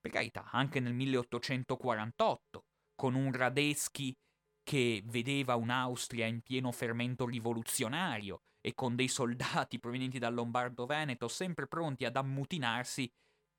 Per 0.00 0.10
carità, 0.10 0.50
anche 0.50 0.80
nel 0.80 0.94
1848, 0.94 2.64
con 2.94 3.14
un 3.14 3.32
Radeschi 3.32 4.14
che 4.62 5.02
vedeva 5.06 5.56
un'Austria 5.56 6.26
in 6.26 6.40
pieno 6.40 6.70
fermento 6.72 7.26
rivoluzionario 7.26 8.42
e 8.60 8.74
con 8.74 8.94
dei 8.94 9.08
soldati 9.08 9.80
provenienti 9.80 10.18
dal 10.18 10.34
Lombardo-Veneto 10.34 11.26
sempre 11.26 11.66
pronti 11.66 12.04
ad 12.04 12.16
ammutinarsi, 12.16 13.10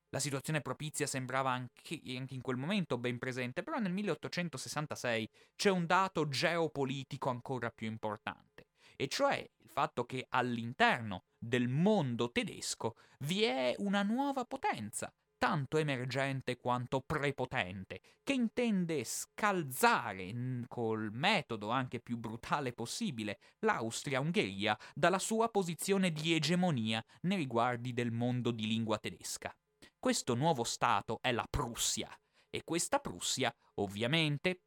la 0.08 0.18
situazione 0.20 0.60
propizia 0.60 1.06
sembrava 1.06 1.50
anche, 1.50 2.00
anche, 2.16 2.34
in 2.34 2.40
quel 2.40 2.56
momento 2.56 2.96
ben 2.98 3.18
presente, 3.18 3.62
però 3.62 3.78
nel 3.78 3.92
1866 3.92 5.28
c'è 5.56 5.70
un 5.70 5.86
dato 5.86 6.28
geopolitico 6.28 7.28
ancora 7.30 7.70
più 7.70 7.88
importante, 7.88 8.68
e 8.96 9.08
cioè 9.08 9.44
il 9.58 9.68
fatto 9.68 10.06
che 10.06 10.26
all'interno 10.28 11.24
del 11.36 11.68
mondo 11.68 12.30
tedesco 12.30 12.96
vi 13.20 13.42
è 13.42 13.74
una 13.78 14.02
nuova 14.02 14.44
potenza, 14.44 15.12
tanto 15.44 15.76
emergente 15.76 16.56
quanto 16.56 17.02
prepotente, 17.02 18.00
che 18.22 18.32
intende 18.32 19.04
scalzare 19.04 20.32
col 20.68 21.10
metodo 21.12 21.68
anche 21.68 22.00
più 22.00 22.16
brutale 22.16 22.72
possibile 22.72 23.38
l'Austria-Ungheria 23.58 24.74
dalla 24.94 25.18
sua 25.18 25.50
posizione 25.50 26.12
di 26.12 26.32
egemonia 26.32 27.04
nei 27.24 27.36
riguardi 27.36 27.92
del 27.92 28.10
mondo 28.10 28.52
di 28.52 28.66
lingua 28.66 28.96
tedesca. 28.96 29.54
Questo 29.98 30.34
nuovo 30.34 30.64
Stato 30.64 31.18
è 31.20 31.30
la 31.30 31.46
Prussia, 31.50 32.08
e 32.48 32.62
questa 32.64 32.98
Prussia, 32.98 33.54
ovviamente, 33.74 34.62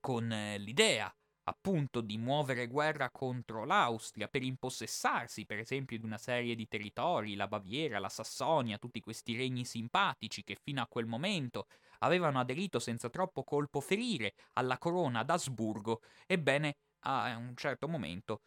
con 0.00 0.32
eh, 0.32 0.56
l'idea 0.56 1.14
appunto 1.48 2.00
di 2.00 2.18
muovere 2.18 2.66
guerra 2.66 3.10
contro 3.10 3.64
l'Austria 3.64 4.28
per 4.28 4.42
impossessarsi 4.42 5.46
per 5.46 5.58
esempio 5.58 5.98
di 5.98 6.04
una 6.04 6.18
serie 6.18 6.54
di 6.54 6.68
territori, 6.68 7.34
la 7.34 7.48
Baviera, 7.48 7.98
la 7.98 8.08
Sassonia, 8.08 8.78
tutti 8.78 9.00
questi 9.00 9.36
regni 9.36 9.64
simpatici 9.64 10.44
che 10.44 10.56
fino 10.62 10.80
a 10.82 10.86
quel 10.86 11.06
momento 11.06 11.66
avevano 12.00 12.38
aderito 12.38 12.78
senza 12.78 13.10
troppo 13.10 13.44
colpo 13.44 13.80
ferire 13.80 14.34
alla 14.54 14.78
corona 14.78 15.22
d'Asburgo, 15.22 16.00
ebbene 16.26 16.76
a 17.00 17.36
un 17.36 17.54
certo 17.56 17.88
momento, 17.88 18.42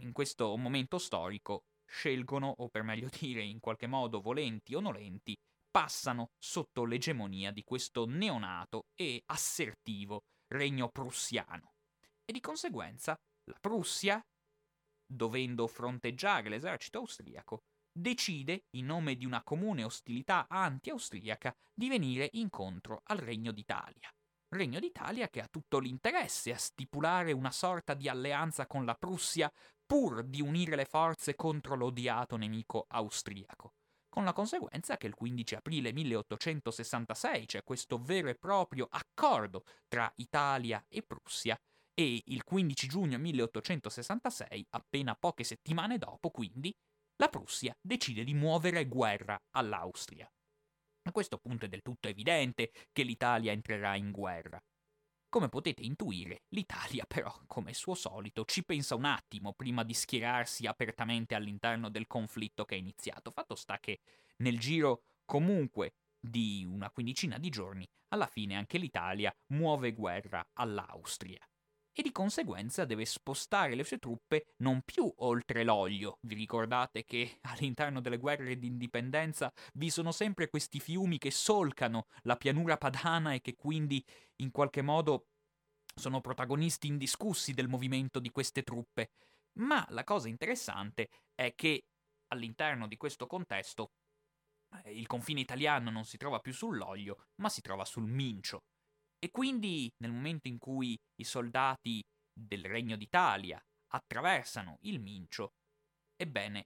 in 0.00 0.12
questo 0.12 0.56
momento 0.56 0.98
storico, 0.98 1.64
scelgono, 1.86 2.54
o 2.58 2.68
per 2.68 2.82
meglio 2.82 3.08
dire 3.18 3.42
in 3.42 3.60
qualche 3.60 3.86
modo 3.86 4.20
volenti 4.20 4.74
o 4.74 4.80
nolenti, 4.80 5.36
passano 5.70 6.30
sotto 6.38 6.84
l'egemonia 6.84 7.50
di 7.50 7.62
questo 7.64 8.04
neonato 8.06 8.86
e 8.94 9.22
assertivo 9.26 10.24
regno 10.48 10.88
prussiano. 10.88 11.71
Di 12.32 12.40
conseguenza 12.40 13.14
la 13.44 13.58
Prussia, 13.60 14.18
dovendo 15.04 15.66
fronteggiare 15.66 16.48
l'esercito 16.48 17.00
austriaco, 17.00 17.64
decide, 17.92 18.64
in 18.76 18.86
nome 18.86 19.16
di 19.16 19.26
una 19.26 19.42
comune 19.42 19.84
ostilità 19.84 20.46
anti-austriaca, 20.48 21.54
di 21.74 21.90
venire 21.90 22.30
incontro 22.32 23.02
al 23.04 23.18
Regno 23.18 23.52
d'Italia. 23.52 24.10
Regno 24.48 24.80
d'Italia 24.80 25.28
che 25.28 25.42
ha 25.42 25.46
tutto 25.46 25.78
l'interesse 25.78 26.54
a 26.54 26.56
stipulare 26.56 27.32
una 27.32 27.50
sorta 27.50 27.92
di 27.92 28.08
alleanza 28.08 28.66
con 28.66 28.86
la 28.86 28.94
Prussia 28.94 29.52
pur 29.84 30.24
di 30.24 30.40
unire 30.40 30.74
le 30.74 30.86
forze 30.86 31.34
contro 31.34 31.74
l'odiato 31.74 32.38
nemico 32.38 32.86
austriaco 32.88 33.74
con 34.12 34.24
la 34.24 34.34
conseguenza 34.34 34.98
che 34.98 35.06
il 35.06 35.14
15 35.14 35.54
aprile 35.54 35.90
1866 35.90 37.46
c'è 37.46 37.64
questo 37.64 37.96
vero 37.96 38.28
e 38.28 38.34
proprio 38.34 38.86
accordo 38.90 39.64
tra 39.88 40.12
Italia 40.16 40.84
e 40.86 41.02
Prussia 41.02 41.58
e 41.94 42.22
il 42.26 42.42
15 42.42 42.86
giugno 42.88 43.18
1866, 43.18 44.66
appena 44.70 45.14
poche 45.14 45.44
settimane 45.44 45.98
dopo, 45.98 46.30
quindi, 46.30 46.74
la 47.16 47.28
Prussia 47.28 47.76
decide 47.80 48.24
di 48.24 48.34
muovere 48.34 48.86
guerra 48.86 49.38
all'Austria. 49.50 50.30
A 51.04 51.12
questo 51.12 51.38
punto 51.38 51.66
è 51.66 51.68
del 51.68 51.82
tutto 51.82 52.08
evidente 52.08 52.72
che 52.92 53.02
l'Italia 53.02 53.52
entrerà 53.52 53.94
in 53.96 54.10
guerra. 54.10 54.62
Come 55.28 55.48
potete 55.48 55.82
intuire, 55.82 56.42
l'Italia 56.48 57.04
però, 57.06 57.34
come 57.46 57.74
suo 57.74 57.94
solito, 57.94 58.44
ci 58.44 58.64
pensa 58.64 58.94
un 58.94 59.04
attimo 59.04 59.52
prima 59.54 59.82
di 59.82 59.94
schierarsi 59.94 60.66
apertamente 60.66 61.34
all'interno 61.34 61.88
del 61.88 62.06
conflitto 62.06 62.64
che 62.64 62.74
è 62.74 62.78
iniziato. 62.78 63.30
Fatto 63.30 63.54
sta 63.54 63.78
che 63.78 64.00
nel 64.38 64.58
giro 64.58 65.04
comunque 65.24 65.94
di 66.20 66.66
una 66.68 66.90
quindicina 66.90 67.38
di 67.38 67.48
giorni, 67.48 67.88
alla 68.08 68.26
fine 68.26 68.56
anche 68.56 68.78
l'Italia 68.78 69.34
muove 69.54 69.92
guerra 69.92 70.46
all'Austria 70.54 71.38
e 71.92 72.02
di 72.02 72.10
conseguenza 72.10 72.84
deve 72.84 73.04
spostare 73.04 73.74
le 73.74 73.84
sue 73.84 73.98
truppe 73.98 74.54
non 74.58 74.82
più 74.82 75.10
oltre 75.18 75.62
l'olio. 75.62 76.18
Vi 76.22 76.34
ricordate 76.34 77.04
che 77.04 77.38
all'interno 77.48 78.00
delle 78.00 78.18
guerre 78.18 78.58
d'indipendenza 78.58 79.52
vi 79.74 79.90
sono 79.90 80.12
sempre 80.12 80.48
questi 80.48 80.80
fiumi 80.80 81.18
che 81.18 81.30
solcano 81.30 82.06
la 82.22 82.36
pianura 82.36 82.76
padana 82.76 83.34
e 83.34 83.40
che 83.40 83.54
quindi 83.54 84.04
in 84.36 84.50
qualche 84.50 84.82
modo 84.82 85.26
sono 85.94 86.20
protagonisti 86.20 86.86
indiscussi 86.86 87.52
del 87.52 87.68
movimento 87.68 88.18
di 88.18 88.30
queste 88.30 88.62
truppe. 88.62 89.10
Ma 89.58 89.84
la 89.90 90.04
cosa 90.04 90.28
interessante 90.28 91.10
è 91.34 91.54
che 91.54 91.84
all'interno 92.28 92.88
di 92.88 92.96
questo 92.96 93.26
contesto 93.26 93.92
eh, 94.84 94.92
il 94.92 95.06
confine 95.06 95.40
italiano 95.40 95.90
non 95.90 96.04
si 96.04 96.16
trova 96.16 96.38
più 96.40 96.52
sull'olio, 96.52 97.26
ma 97.36 97.48
si 97.48 97.60
trova 97.60 97.84
sul 97.84 98.06
Mincio. 98.06 98.62
E 99.24 99.30
quindi 99.30 99.88
nel 99.98 100.10
momento 100.10 100.48
in 100.48 100.58
cui 100.58 100.98
i 101.20 101.22
soldati 101.22 102.02
del 102.32 102.64
Regno 102.64 102.96
d'Italia 102.96 103.62
attraversano 103.92 104.78
il 104.80 104.98
Mincio, 104.98 105.52
ebbene, 106.16 106.64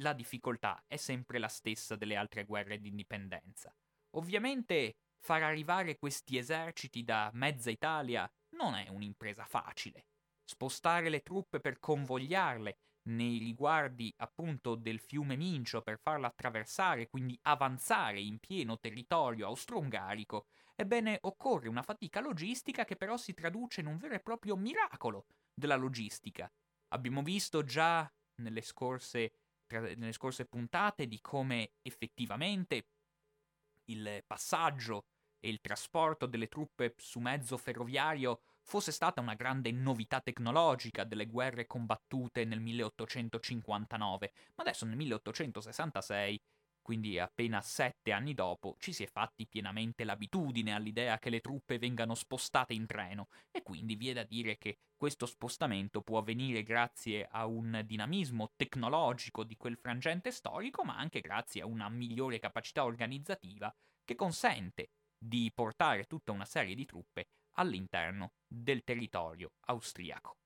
la 0.00 0.14
difficoltà 0.14 0.82
è 0.86 0.96
sempre 0.96 1.38
la 1.38 1.48
stessa 1.48 1.94
delle 1.94 2.16
altre 2.16 2.46
guerre 2.46 2.80
d'indipendenza. 2.80 3.70
Ovviamente 4.16 4.94
far 5.20 5.42
arrivare 5.42 5.98
questi 5.98 6.38
eserciti 6.38 7.04
da 7.04 7.30
mezza 7.34 7.68
Italia 7.68 8.26
non 8.56 8.74
è 8.74 8.88
un'impresa 8.88 9.44
facile. 9.44 10.06
Spostare 10.44 11.10
le 11.10 11.20
truppe 11.20 11.60
per 11.60 11.78
convogliarle 11.78 12.78
nei 13.10 13.36
riguardi 13.36 14.10
appunto 14.16 14.76
del 14.76 14.98
fiume 14.98 15.36
Mincio 15.36 15.82
per 15.82 15.98
farla 16.00 16.28
attraversare, 16.28 17.08
quindi 17.08 17.38
avanzare 17.42 18.20
in 18.20 18.38
pieno 18.38 18.78
territorio 18.78 19.46
austro-ungarico, 19.46 20.46
Ebbene, 20.82 21.18
occorre 21.20 21.68
una 21.68 21.84
fatica 21.84 22.18
logistica 22.18 22.84
che 22.84 22.96
però 22.96 23.16
si 23.16 23.34
traduce 23.34 23.80
in 23.82 23.86
un 23.86 23.98
vero 23.98 24.14
e 24.14 24.20
proprio 24.20 24.56
miracolo 24.56 25.26
della 25.54 25.76
logistica. 25.76 26.52
Abbiamo 26.88 27.22
visto 27.22 27.62
già 27.62 28.12
nelle 28.40 28.62
scorse, 28.62 29.32
nelle 29.68 30.10
scorse 30.10 30.44
puntate 30.44 31.06
di 31.06 31.20
come 31.20 31.74
effettivamente 31.82 32.88
il 33.90 34.24
passaggio 34.26 35.06
e 35.38 35.50
il 35.50 35.60
trasporto 35.60 36.26
delle 36.26 36.48
truppe 36.48 36.94
su 36.96 37.20
mezzo 37.20 37.56
ferroviario 37.56 38.40
fosse 38.64 38.90
stata 38.90 39.20
una 39.20 39.34
grande 39.34 39.70
novità 39.70 40.20
tecnologica 40.20 41.04
delle 41.04 41.26
guerre 41.26 41.68
combattute 41.68 42.44
nel 42.44 42.58
1859, 42.58 44.32
ma 44.56 44.62
adesso 44.64 44.84
nel 44.84 44.96
1866 44.96 46.42
quindi 46.82 47.18
appena 47.18 47.60
sette 47.62 48.12
anni 48.12 48.34
dopo 48.34 48.76
ci 48.78 48.92
si 48.92 49.04
è 49.04 49.06
fatti 49.06 49.46
pienamente 49.46 50.04
l'abitudine 50.04 50.74
all'idea 50.74 51.18
che 51.18 51.30
le 51.30 51.40
truppe 51.40 51.78
vengano 51.78 52.14
spostate 52.14 52.74
in 52.74 52.86
treno 52.86 53.28
e 53.50 53.62
quindi 53.62 53.94
vi 53.94 54.10
è 54.10 54.12
da 54.12 54.24
dire 54.24 54.58
che 54.58 54.78
questo 55.02 55.26
spostamento 55.26 56.02
può 56.02 56.18
avvenire 56.18 56.62
grazie 56.62 57.26
a 57.28 57.46
un 57.46 57.82
dinamismo 57.84 58.52
tecnologico 58.54 59.42
di 59.42 59.56
quel 59.56 59.76
frangente 59.76 60.30
storico, 60.30 60.84
ma 60.84 60.96
anche 60.96 61.20
grazie 61.20 61.62
a 61.62 61.66
una 61.66 61.88
migliore 61.88 62.38
capacità 62.38 62.84
organizzativa 62.84 63.74
che 64.04 64.14
consente 64.14 64.90
di 65.18 65.50
portare 65.52 66.04
tutta 66.04 66.30
una 66.30 66.44
serie 66.44 66.76
di 66.76 66.84
truppe 66.84 67.26
all'interno 67.56 68.34
del 68.46 68.84
territorio 68.84 69.52
austriaco. 69.66 70.36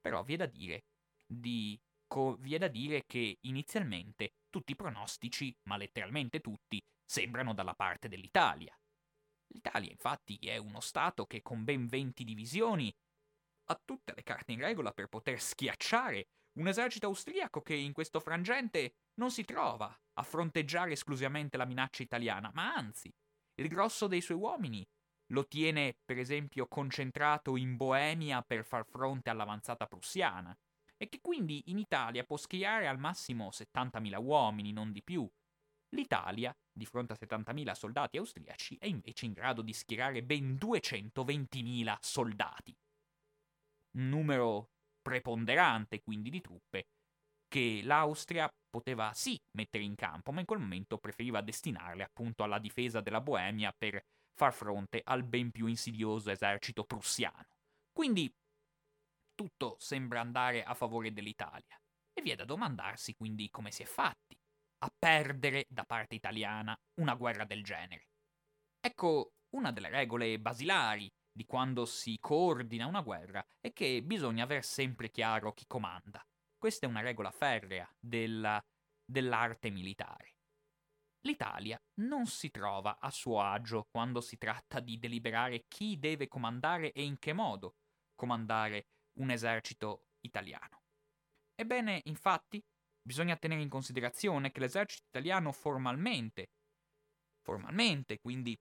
Però 0.00 0.22
vi 0.22 0.34
è 0.34 0.36
da 0.36 0.46
dire, 0.46 0.84
di, 1.26 1.76
co- 2.16 2.36
vi 2.40 2.54
è 2.54 2.58
da 2.58 2.68
dire 2.68 3.04
che 3.04 3.36
inizialmente 3.42 4.36
tutti 4.48 4.72
i 4.72 4.76
pronostici, 4.76 5.54
ma 5.64 5.76
letteralmente 5.76 6.40
tutti, 6.40 6.82
sembrano 7.04 7.52
dalla 7.52 7.74
parte 7.74 8.08
dell'Italia. 8.08 8.74
L'Italia 9.48 9.90
infatti 9.90 10.38
è 10.38 10.56
uno 10.56 10.80
Stato 10.80 11.26
che 11.26 11.42
con 11.42 11.62
ben 11.62 11.86
20 11.86 12.24
divisioni 12.24 12.90
ha 13.68 13.80
tutte 13.84 14.14
le 14.14 14.22
carte 14.22 14.52
in 14.52 14.60
regola 14.60 14.92
per 14.92 15.08
poter 15.08 15.38
schiacciare 15.42 16.28
un 16.58 16.68
esercito 16.68 17.06
austriaco 17.06 17.60
che 17.60 17.74
in 17.74 17.92
questo 17.92 18.18
frangente 18.18 18.94
non 19.20 19.30
si 19.30 19.44
trova 19.44 19.94
a 20.14 20.22
fronteggiare 20.22 20.92
esclusivamente 20.92 21.58
la 21.58 21.66
minaccia 21.66 22.02
italiana, 22.02 22.50
ma 22.54 22.72
anzi, 22.72 23.12
il 23.60 23.68
grosso 23.68 24.06
dei 24.06 24.22
suoi 24.22 24.38
uomini 24.38 24.82
lo 25.32 25.46
tiene, 25.46 25.98
per 26.02 26.16
esempio, 26.16 26.66
concentrato 26.66 27.56
in 27.56 27.76
Boemia 27.76 28.40
per 28.40 28.64
far 28.64 28.86
fronte 28.86 29.28
all'avanzata 29.28 29.86
prussiana 29.86 30.56
e 30.96 31.08
che 31.08 31.20
quindi 31.20 31.62
in 31.66 31.78
Italia 31.78 32.24
può 32.24 32.36
schierare 32.36 32.88
al 32.88 32.98
massimo 32.98 33.50
70.000 33.50 34.22
uomini, 34.22 34.72
non 34.72 34.92
di 34.92 35.02
più. 35.02 35.28
L'Italia, 35.90 36.54
di 36.72 36.84
fronte 36.84 37.12
a 37.12 37.16
70.000 37.18 37.72
soldati 37.72 38.16
austriaci, 38.16 38.76
è 38.78 38.86
invece 38.86 39.26
in 39.26 39.32
grado 39.32 39.62
di 39.62 39.72
schierare 39.72 40.22
ben 40.22 40.54
220.000 40.54 41.96
soldati. 42.00 42.76
Un 43.96 44.08
numero 44.08 44.70
preponderante 45.00 46.02
quindi 46.02 46.30
di 46.30 46.40
truppe 46.40 46.88
che 47.46 47.80
l'Austria 47.84 48.50
poteva 48.68 49.12
sì 49.14 49.38
mettere 49.52 49.84
in 49.84 49.94
campo, 49.94 50.32
ma 50.32 50.40
in 50.40 50.46
quel 50.46 50.58
momento 50.58 50.98
preferiva 50.98 51.40
destinarle 51.40 52.02
appunto 52.02 52.42
alla 52.42 52.58
difesa 52.58 53.00
della 53.00 53.20
Boemia 53.20 53.72
per 53.76 54.02
far 54.34 54.52
fronte 54.52 55.00
al 55.04 55.22
ben 55.24 55.50
più 55.50 55.66
insidioso 55.66 56.30
esercito 56.30 56.84
prussiano. 56.84 57.46
Quindi 57.92 58.30
tutto 59.36 59.76
sembra 59.78 60.20
andare 60.20 60.64
a 60.64 60.74
favore 60.74 61.12
dell'Italia. 61.12 61.78
E 62.12 62.22
vi 62.22 62.30
è 62.30 62.34
da 62.34 62.44
domandarsi 62.44 63.14
quindi 63.14 63.48
come 63.50 63.70
si 63.70 63.82
è 63.82 63.86
fatti 63.86 64.36
a 64.78 64.92
perdere 64.98 65.66
da 65.68 65.84
parte 65.84 66.16
italiana 66.16 66.76
una 67.00 67.14
guerra 67.14 67.44
del 67.44 67.62
genere. 67.62 68.08
Ecco, 68.80 69.34
una 69.54 69.70
delle 69.70 69.90
regole 69.90 70.38
basilari 70.40 71.08
di 71.30 71.44
quando 71.44 71.84
si 71.84 72.16
coordina 72.18 72.86
una 72.86 73.02
guerra 73.02 73.44
è 73.60 73.72
che 73.72 74.02
bisogna 74.02 74.44
aver 74.44 74.64
sempre 74.64 75.10
chiaro 75.10 75.52
chi 75.52 75.64
comanda. 75.66 76.24
Questa 76.56 76.86
è 76.86 76.88
una 76.88 77.00
regola 77.00 77.30
ferrea 77.30 77.88
della, 77.98 78.60
dell'arte 79.04 79.70
militare. 79.70 80.34
L'Italia 81.26 81.78
non 82.00 82.26
si 82.26 82.50
trova 82.50 82.98
a 82.98 83.10
suo 83.10 83.40
agio 83.40 83.88
quando 83.90 84.20
si 84.20 84.38
tratta 84.38 84.80
di 84.80 84.98
deliberare 84.98 85.64
chi 85.66 85.98
deve 85.98 86.28
comandare 86.28 86.92
e 86.92 87.02
in 87.02 87.18
che 87.18 87.32
modo 87.32 87.74
comandare 88.14 88.86
un 89.16 89.30
esercito 89.30 90.06
italiano. 90.20 90.82
Ebbene, 91.54 92.02
infatti, 92.04 92.62
bisogna 93.00 93.36
tenere 93.36 93.62
in 93.62 93.68
considerazione 93.68 94.50
che 94.50 94.60
l'esercito 94.60 95.04
italiano 95.08 95.52
formalmente, 95.52 96.50
formalmente, 97.42 98.18
quindi 98.18 98.58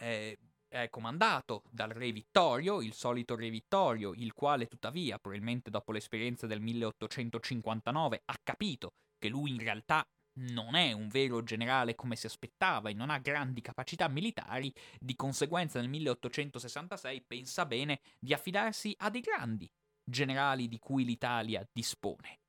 eh, 0.00 0.38
è 0.66 0.88
comandato 0.88 1.62
dal 1.70 1.90
re 1.90 2.12
Vittorio, 2.12 2.80
il 2.80 2.94
solito 2.94 3.36
re 3.36 3.50
Vittorio, 3.50 4.14
il 4.14 4.32
quale 4.32 4.66
tuttavia, 4.66 5.18
probabilmente 5.18 5.70
dopo 5.70 5.92
l'esperienza 5.92 6.46
del 6.46 6.60
1859, 6.60 8.22
ha 8.24 8.38
capito 8.42 8.94
che 9.18 9.28
lui 9.28 9.50
in 9.50 9.58
realtà 9.58 10.04
non 10.40 10.74
è 10.74 10.92
un 10.92 11.08
vero 11.08 11.42
generale 11.42 11.94
come 11.94 12.16
si 12.16 12.26
aspettava 12.26 12.88
e 12.88 12.94
non 12.94 13.10
ha 13.10 13.18
grandi 13.18 13.60
capacità 13.60 14.08
militari, 14.08 14.72
di 14.98 15.14
conseguenza 15.14 15.80
nel 15.80 15.88
1866 15.88 17.22
pensa 17.26 17.66
bene 17.66 18.00
di 18.18 18.32
affidarsi 18.32 18.94
a 18.98 19.10
dei 19.10 19.20
grandi 19.20 19.70
generali 20.04 20.68
di 20.68 20.78
cui 20.78 21.04
l'Italia 21.04 21.66
dispone. 21.72 22.40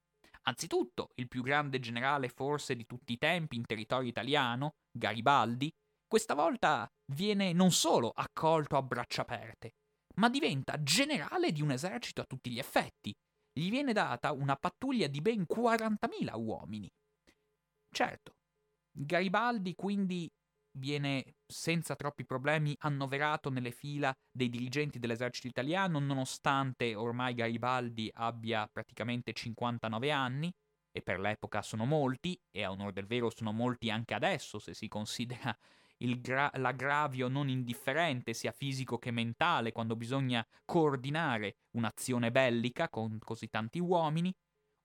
Anzitutto, 0.43 1.11
il 1.15 1.27
più 1.27 1.41
grande 1.41 1.79
generale 1.79 2.27
forse 2.27 2.75
di 2.75 2.85
tutti 2.85 3.13
i 3.13 3.17
tempi 3.17 3.55
in 3.55 3.65
territorio 3.65 4.09
italiano, 4.09 4.75
Garibaldi, 4.91 5.71
questa 6.05 6.33
volta 6.33 6.87
viene 7.13 7.53
non 7.53 7.71
solo 7.71 8.11
accolto 8.13 8.75
a 8.75 8.81
braccia 8.81 9.21
aperte, 9.21 9.71
ma 10.15 10.29
diventa 10.29 10.81
generale 10.83 11.51
di 11.51 11.61
un 11.61 11.71
esercito 11.71 12.21
a 12.21 12.25
tutti 12.25 12.51
gli 12.51 12.59
effetti. 12.59 13.13
Gli 13.51 13.69
viene 13.69 13.93
data 13.93 14.31
una 14.31 14.55
pattuglia 14.55 15.07
di 15.07 15.21
ben 15.21 15.45
40.000 15.47 16.37
uomini. 16.39 16.89
Certo, 17.93 18.37
Garibaldi 18.91 19.75
quindi 19.75 20.27
viene 20.79 21.35
senza 21.45 21.95
troppi 21.95 22.25
problemi 22.25 22.75
annoverato 22.79 23.51
nelle 23.51 23.69
fila 23.69 24.11
dei 24.31 24.49
dirigenti 24.49 24.97
dell'esercito 24.97 25.47
italiano, 25.47 25.99
nonostante 25.99 26.95
ormai 26.95 27.35
Garibaldi 27.35 28.09
abbia 28.11 28.67
praticamente 28.67 29.33
59 29.33 30.09
anni, 30.09 30.51
e 30.91 31.03
per 31.03 31.19
l'epoca 31.19 31.61
sono 31.61 31.85
molti, 31.85 32.35
e 32.49 32.63
a 32.63 32.71
onor 32.71 32.93
del 32.93 33.05
vero 33.05 33.29
sono 33.29 33.51
molti 33.51 33.91
anche 33.91 34.15
adesso, 34.15 34.57
se 34.57 34.73
si 34.73 34.87
considera 34.87 35.55
gra- 36.19 36.51
l'aggravio 36.55 37.27
non 37.27 37.49
indifferente, 37.49 38.33
sia 38.33 38.51
fisico 38.51 38.97
che 38.97 39.11
mentale, 39.11 39.71
quando 39.71 39.95
bisogna 39.95 40.43
coordinare 40.65 41.57
un'azione 41.75 42.31
bellica 42.31 42.89
con 42.89 43.19
così 43.19 43.49
tanti 43.49 43.77
uomini, 43.79 44.33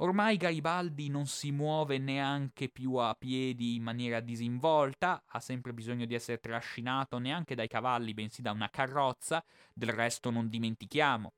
Ormai 0.00 0.36
Garibaldi 0.36 1.08
non 1.08 1.26
si 1.26 1.50
muove 1.50 1.98
neanche 1.98 2.68
più 2.68 2.94
a 2.94 3.16
piedi 3.18 3.74
in 3.74 3.82
maniera 3.82 4.20
disinvolta, 4.20 5.24
ha 5.26 5.40
sempre 5.40 5.72
bisogno 5.72 6.04
di 6.04 6.14
essere 6.14 6.38
trascinato 6.38 7.18
neanche 7.18 7.56
dai 7.56 7.66
cavalli, 7.66 8.14
bensì 8.14 8.40
da 8.40 8.52
una 8.52 8.70
carrozza. 8.70 9.44
Del 9.74 9.90
resto 9.90 10.30
non 10.30 10.48
dimentichiamo 10.48 11.32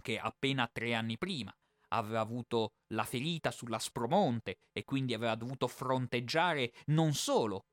che 0.00 0.16
appena 0.16 0.68
tre 0.72 0.94
anni 0.94 1.18
prima 1.18 1.52
aveva 1.88 2.20
avuto 2.20 2.74
la 2.92 3.02
ferita 3.02 3.50
sull'Aspromonte 3.50 4.58
e 4.72 4.84
quindi 4.84 5.12
aveva 5.12 5.34
dovuto 5.34 5.66
fronteggiare 5.66 6.72
non 6.86 7.14
solo 7.14 7.66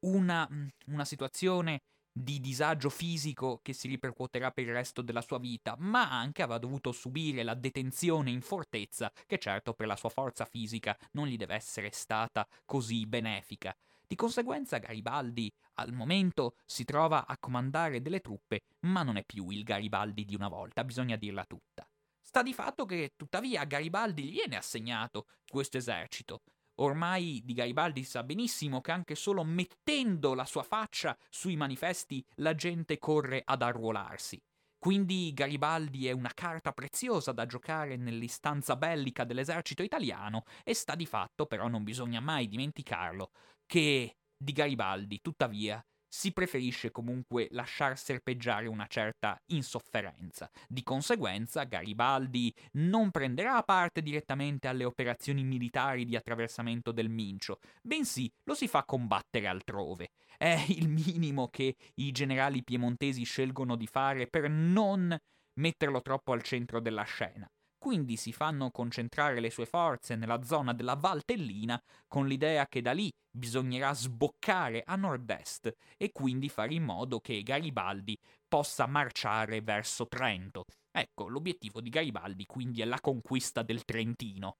una, 0.00 0.46
una 0.88 1.04
situazione 1.06 1.80
di 2.12 2.40
disagio 2.40 2.90
fisico 2.90 3.60
che 3.62 3.72
si 3.72 3.88
ripercuoterà 3.88 4.50
per 4.50 4.64
il 4.64 4.72
resto 4.72 5.00
della 5.00 5.22
sua 5.22 5.38
vita, 5.38 5.74
ma 5.78 6.10
anche 6.10 6.42
aveva 6.42 6.58
dovuto 6.58 6.92
subire 6.92 7.42
la 7.42 7.54
detenzione 7.54 8.30
in 8.30 8.42
fortezza, 8.42 9.10
che 9.26 9.38
certo 9.38 9.72
per 9.72 9.86
la 9.86 9.96
sua 9.96 10.10
forza 10.10 10.44
fisica 10.44 10.96
non 11.12 11.26
gli 11.26 11.36
deve 11.36 11.54
essere 11.54 11.90
stata 11.90 12.46
così 12.66 13.06
benefica. 13.06 13.74
Di 14.06 14.14
conseguenza 14.14 14.76
Garibaldi 14.76 15.50
al 15.74 15.92
momento 15.92 16.56
si 16.66 16.84
trova 16.84 17.26
a 17.26 17.38
comandare 17.38 18.02
delle 18.02 18.20
truppe, 18.20 18.64
ma 18.80 19.02
non 19.02 19.16
è 19.16 19.24
più 19.24 19.48
il 19.48 19.62
Garibaldi 19.62 20.26
di 20.26 20.34
una 20.34 20.48
volta, 20.48 20.84
bisogna 20.84 21.16
dirla 21.16 21.46
tutta. 21.46 21.88
Sta 22.20 22.42
di 22.42 22.52
fatto 22.52 22.84
che 22.84 23.14
tuttavia 23.16 23.64
Garibaldi 23.64 24.24
gli 24.24 24.32
viene 24.32 24.56
assegnato 24.56 25.26
questo 25.48 25.78
esercito, 25.78 26.42
Ormai 26.82 27.42
di 27.44 27.52
Garibaldi 27.52 28.02
sa 28.02 28.24
benissimo 28.24 28.80
che 28.80 28.90
anche 28.90 29.14
solo 29.14 29.44
mettendo 29.44 30.34
la 30.34 30.44
sua 30.44 30.64
faccia 30.64 31.16
sui 31.28 31.54
manifesti 31.54 32.24
la 32.36 32.56
gente 32.56 32.98
corre 32.98 33.40
ad 33.44 33.62
arruolarsi. 33.62 34.42
Quindi 34.78 35.32
Garibaldi 35.32 36.08
è 36.08 36.10
una 36.10 36.32
carta 36.34 36.72
preziosa 36.72 37.30
da 37.30 37.46
giocare 37.46 37.96
nell'istanza 37.96 38.74
bellica 38.74 39.22
dell'esercito 39.22 39.84
italiano 39.84 40.42
e 40.64 40.74
sta 40.74 40.96
di 40.96 41.06
fatto, 41.06 41.46
però 41.46 41.68
non 41.68 41.84
bisogna 41.84 42.18
mai 42.18 42.48
dimenticarlo, 42.48 43.30
che 43.64 44.16
di 44.36 44.52
Garibaldi, 44.52 45.20
tuttavia, 45.20 45.80
si 46.14 46.30
preferisce 46.32 46.90
comunque 46.90 47.48
lasciar 47.52 47.96
serpeggiare 47.96 48.66
una 48.66 48.86
certa 48.86 49.40
insofferenza. 49.46 50.50
Di 50.68 50.82
conseguenza, 50.82 51.64
Garibaldi 51.64 52.54
non 52.72 53.10
prenderà 53.10 53.62
parte 53.62 54.02
direttamente 54.02 54.68
alle 54.68 54.84
operazioni 54.84 55.42
militari 55.42 56.04
di 56.04 56.14
attraversamento 56.14 56.92
del 56.92 57.08
Mincio, 57.08 57.60
bensì 57.80 58.30
lo 58.44 58.52
si 58.52 58.68
fa 58.68 58.84
combattere 58.84 59.46
altrove. 59.46 60.10
È 60.36 60.66
il 60.68 60.88
minimo 60.88 61.48
che 61.48 61.76
i 61.94 62.12
generali 62.12 62.62
piemontesi 62.62 63.24
scelgono 63.24 63.74
di 63.74 63.86
fare 63.86 64.26
per 64.26 64.50
non 64.50 65.16
metterlo 65.54 66.02
troppo 66.02 66.32
al 66.32 66.42
centro 66.42 66.80
della 66.80 67.04
scena 67.04 67.50
quindi 67.82 68.16
si 68.16 68.32
fanno 68.32 68.70
concentrare 68.70 69.40
le 69.40 69.50
sue 69.50 69.66
forze 69.66 70.14
nella 70.14 70.44
zona 70.44 70.72
della 70.72 70.94
Valtellina 70.94 71.82
con 72.06 72.28
l'idea 72.28 72.68
che 72.68 72.80
da 72.80 72.92
lì 72.92 73.12
bisognerà 73.28 73.92
sboccare 73.92 74.84
a 74.86 74.94
nord-est 74.94 75.68
e 75.96 76.12
quindi 76.12 76.48
fare 76.48 76.74
in 76.74 76.84
modo 76.84 77.18
che 77.18 77.42
Garibaldi 77.42 78.16
possa 78.46 78.86
marciare 78.86 79.62
verso 79.62 80.06
Trento. 80.06 80.62
Ecco, 80.92 81.26
l'obiettivo 81.26 81.80
di 81.80 81.90
Garibaldi 81.90 82.46
quindi 82.46 82.82
è 82.82 82.84
la 82.84 83.00
conquista 83.00 83.62
del 83.62 83.84
Trentino. 83.84 84.58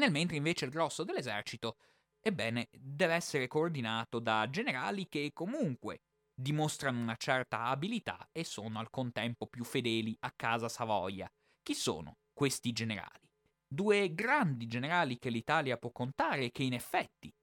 Nel 0.00 0.10
mentre 0.10 0.38
invece 0.38 0.64
il 0.64 0.70
grosso 0.70 1.04
dell'esercito, 1.04 1.76
ebbene, 2.18 2.68
deve 2.72 3.12
essere 3.12 3.46
coordinato 3.46 4.20
da 4.20 4.48
generali 4.48 5.06
che 5.06 5.32
comunque 5.34 5.98
dimostrano 6.34 6.98
una 6.98 7.16
certa 7.16 7.64
abilità 7.64 8.30
e 8.32 8.42
sono 8.42 8.78
al 8.78 8.88
contempo 8.88 9.46
più 9.48 9.64
fedeli 9.64 10.16
a 10.20 10.32
casa 10.34 10.70
Savoia. 10.70 11.30
Chi 11.62 11.74
sono? 11.74 12.16
Questi 12.38 12.70
generali. 12.70 13.28
Due 13.66 14.14
grandi 14.14 14.68
generali 14.68 15.18
che 15.18 15.28
l'Italia 15.28 15.76
può 15.76 15.90
contare 15.90 16.44
e 16.44 16.50
che 16.52 16.62
in 16.62 16.72
effetti 16.72 17.34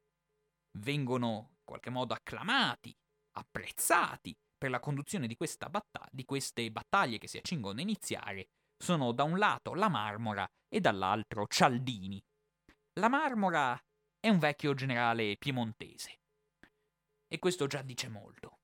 vengono 0.78 1.50
in 1.50 1.66
qualche 1.66 1.90
modo 1.90 2.14
acclamati, 2.14 2.96
apprezzati 3.34 4.34
per 4.58 4.70
la 4.70 4.80
conduzione 4.80 5.28
di, 5.28 5.36
batta- 5.36 6.08
di 6.10 6.24
queste 6.24 6.72
battaglie 6.72 7.18
che 7.18 7.28
si 7.28 7.38
accingono 7.38 7.80
a 7.80 7.82
iniziare, 7.82 8.48
sono 8.82 9.12
da 9.12 9.24
un 9.24 9.38
lato 9.38 9.74
la 9.74 9.90
Marmora 9.90 10.50
e 10.70 10.80
dall'altro 10.80 11.46
Cialdini. 11.46 12.24
La 12.94 13.10
Marmora 13.10 13.78
è 14.18 14.30
un 14.30 14.40
vecchio 14.40 14.74
generale 14.76 15.36
piemontese. 15.36 16.22
E 17.28 17.38
questo 17.38 17.68
già 17.68 17.82
dice 17.82 18.08
molto. 18.08 18.60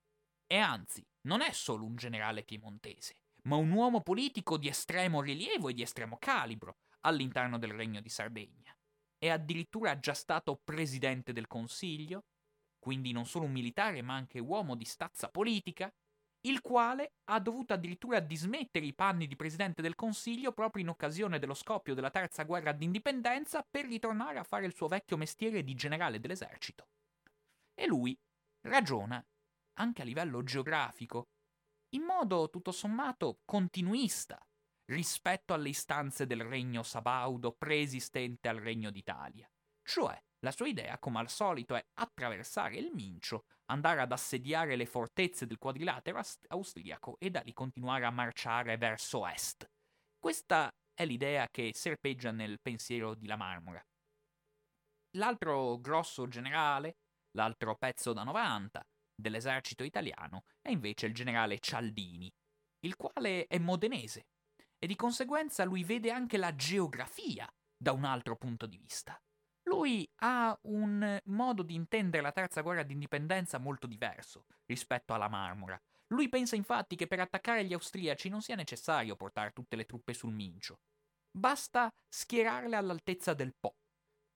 E 0.47 0.55
anzi, 0.55 1.05
non 1.27 1.41
è 1.41 1.51
solo 1.51 1.83
un 1.83 1.97
generale 1.97 2.45
piemontese 2.45 3.20
ma 3.47 3.55
un 3.55 3.71
uomo 3.71 4.01
politico 4.01 4.57
di 4.57 4.67
estremo 4.67 5.21
rilievo 5.21 5.69
e 5.69 5.73
di 5.73 5.81
estremo 5.81 6.17
calibro 6.19 6.77
all'interno 7.01 7.57
del 7.57 7.71
Regno 7.71 8.01
di 8.01 8.09
Sardegna. 8.09 8.75
È 9.17 9.29
addirittura 9.29 9.99
già 9.99 10.13
stato 10.13 10.59
presidente 10.63 11.33
del 11.33 11.47
Consiglio, 11.47 12.25
quindi 12.79 13.11
non 13.11 13.25
solo 13.25 13.45
un 13.45 13.51
militare 13.51 14.01
ma 14.01 14.15
anche 14.15 14.39
uomo 14.39 14.75
di 14.75 14.85
stazza 14.85 15.29
politica, 15.29 15.91
il 16.41 16.61
quale 16.61 17.13
ha 17.25 17.39
dovuto 17.39 17.73
addirittura 17.73 18.19
dismettere 18.19 18.85
i 18.85 18.95
panni 18.95 19.27
di 19.27 19.35
presidente 19.35 19.81
del 19.81 19.95
Consiglio 19.95 20.51
proprio 20.53 20.81
in 20.81 20.89
occasione 20.89 21.37
dello 21.37 21.53
scoppio 21.53 21.93
della 21.93 22.09
terza 22.09 22.43
guerra 22.43 22.71
d'indipendenza 22.71 23.65
per 23.69 23.85
ritornare 23.85 24.39
a 24.39 24.43
fare 24.43 24.65
il 24.65 24.73
suo 24.73 24.87
vecchio 24.87 25.17
mestiere 25.17 25.63
di 25.63 25.75
generale 25.75 26.19
dell'esercito. 26.19 26.87
E 27.75 27.85
lui 27.85 28.17
ragiona, 28.61 29.23
anche 29.77 30.01
a 30.01 30.05
livello 30.05 30.43
geografico, 30.43 31.29
in 31.93 32.03
modo 32.03 32.49
tutto 32.49 32.71
sommato 32.71 33.39
continuista 33.45 34.39
rispetto 34.85 35.53
alle 35.53 35.69
istanze 35.69 36.25
del 36.25 36.43
regno 36.43 36.83
sabaudo 36.83 37.53
preesistente 37.53 38.47
al 38.47 38.57
regno 38.57 38.91
d'Italia. 38.91 39.49
Cioè, 39.83 40.21
la 40.39 40.51
sua 40.51 40.67
idea, 40.67 40.97
come 40.99 41.19
al 41.19 41.29
solito, 41.29 41.75
è 41.75 41.85
attraversare 41.93 42.77
il 42.77 42.91
Mincio, 42.93 43.45
andare 43.65 44.01
ad 44.01 44.11
assediare 44.11 44.75
le 44.75 44.85
fortezze 44.85 45.45
del 45.45 45.57
quadrilatero 45.57 46.21
austriaco 46.47 47.15
e 47.19 47.29
da 47.29 47.41
lì 47.41 47.53
continuare 47.53 48.05
a 48.05 48.11
marciare 48.11 48.77
verso 48.77 49.25
est. 49.27 49.69
Questa 50.17 50.69
è 50.93 51.05
l'idea 51.05 51.47
che 51.49 51.71
serpeggia 51.73 52.31
nel 52.31 52.59
pensiero 52.61 53.15
di 53.15 53.27
La 53.27 53.37
Marmora. 53.37 53.83
L'altro 55.17 55.79
grosso 55.79 56.27
generale, 56.27 56.97
l'altro 57.31 57.75
pezzo 57.75 58.13
da 58.13 58.23
90, 58.23 58.81
dell'esercito 59.15 59.83
italiano 59.83 60.43
è 60.61 60.69
invece 60.69 61.05
il 61.07 61.13
generale 61.13 61.59
Cialdini, 61.59 62.31
il 62.81 62.95
quale 62.95 63.47
è 63.47 63.57
modenese 63.57 64.27
e 64.77 64.87
di 64.87 64.95
conseguenza 64.95 65.63
lui 65.63 65.83
vede 65.83 66.11
anche 66.11 66.37
la 66.37 66.55
geografia 66.55 67.47
da 67.77 67.91
un 67.91 68.03
altro 68.03 68.35
punto 68.35 68.65
di 68.65 68.77
vista. 68.77 69.19
Lui 69.63 70.09
ha 70.21 70.57
un 70.63 71.19
modo 71.25 71.61
di 71.61 71.75
intendere 71.75 72.23
la 72.23 72.31
terza 72.31 72.61
guerra 72.61 72.81
d'indipendenza 72.81 73.59
molto 73.59 73.85
diverso 73.85 74.45
rispetto 74.65 75.13
alla 75.13 75.29
Marmora. 75.29 75.79
Lui 76.07 76.29
pensa 76.29 76.55
infatti 76.55 76.95
che 76.95 77.05
per 77.05 77.19
attaccare 77.19 77.63
gli 77.63 77.73
austriaci 77.73 78.27
non 78.27 78.41
sia 78.41 78.55
necessario 78.55 79.15
portare 79.15 79.51
tutte 79.51 79.75
le 79.75 79.85
truppe 79.85 80.13
sul 80.13 80.33
Mincio. 80.33 80.79
Basta 81.31 81.93
schierarle 82.09 82.75
all'altezza 82.75 83.33
del 83.33 83.53
Po. 83.57 83.77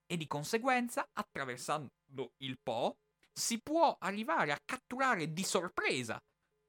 E 0.06 0.16
di 0.16 0.28
conseguenza, 0.28 1.10
attraversando 1.12 2.34
il 2.38 2.60
Po, 2.62 3.00
si 3.38 3.62
può 3.62 3.98
arrivare 4.00 4.54
a 4.54 4.60
catturare 4.64 5.34
di 5.34 5.44
sorpresa 5.44 6.18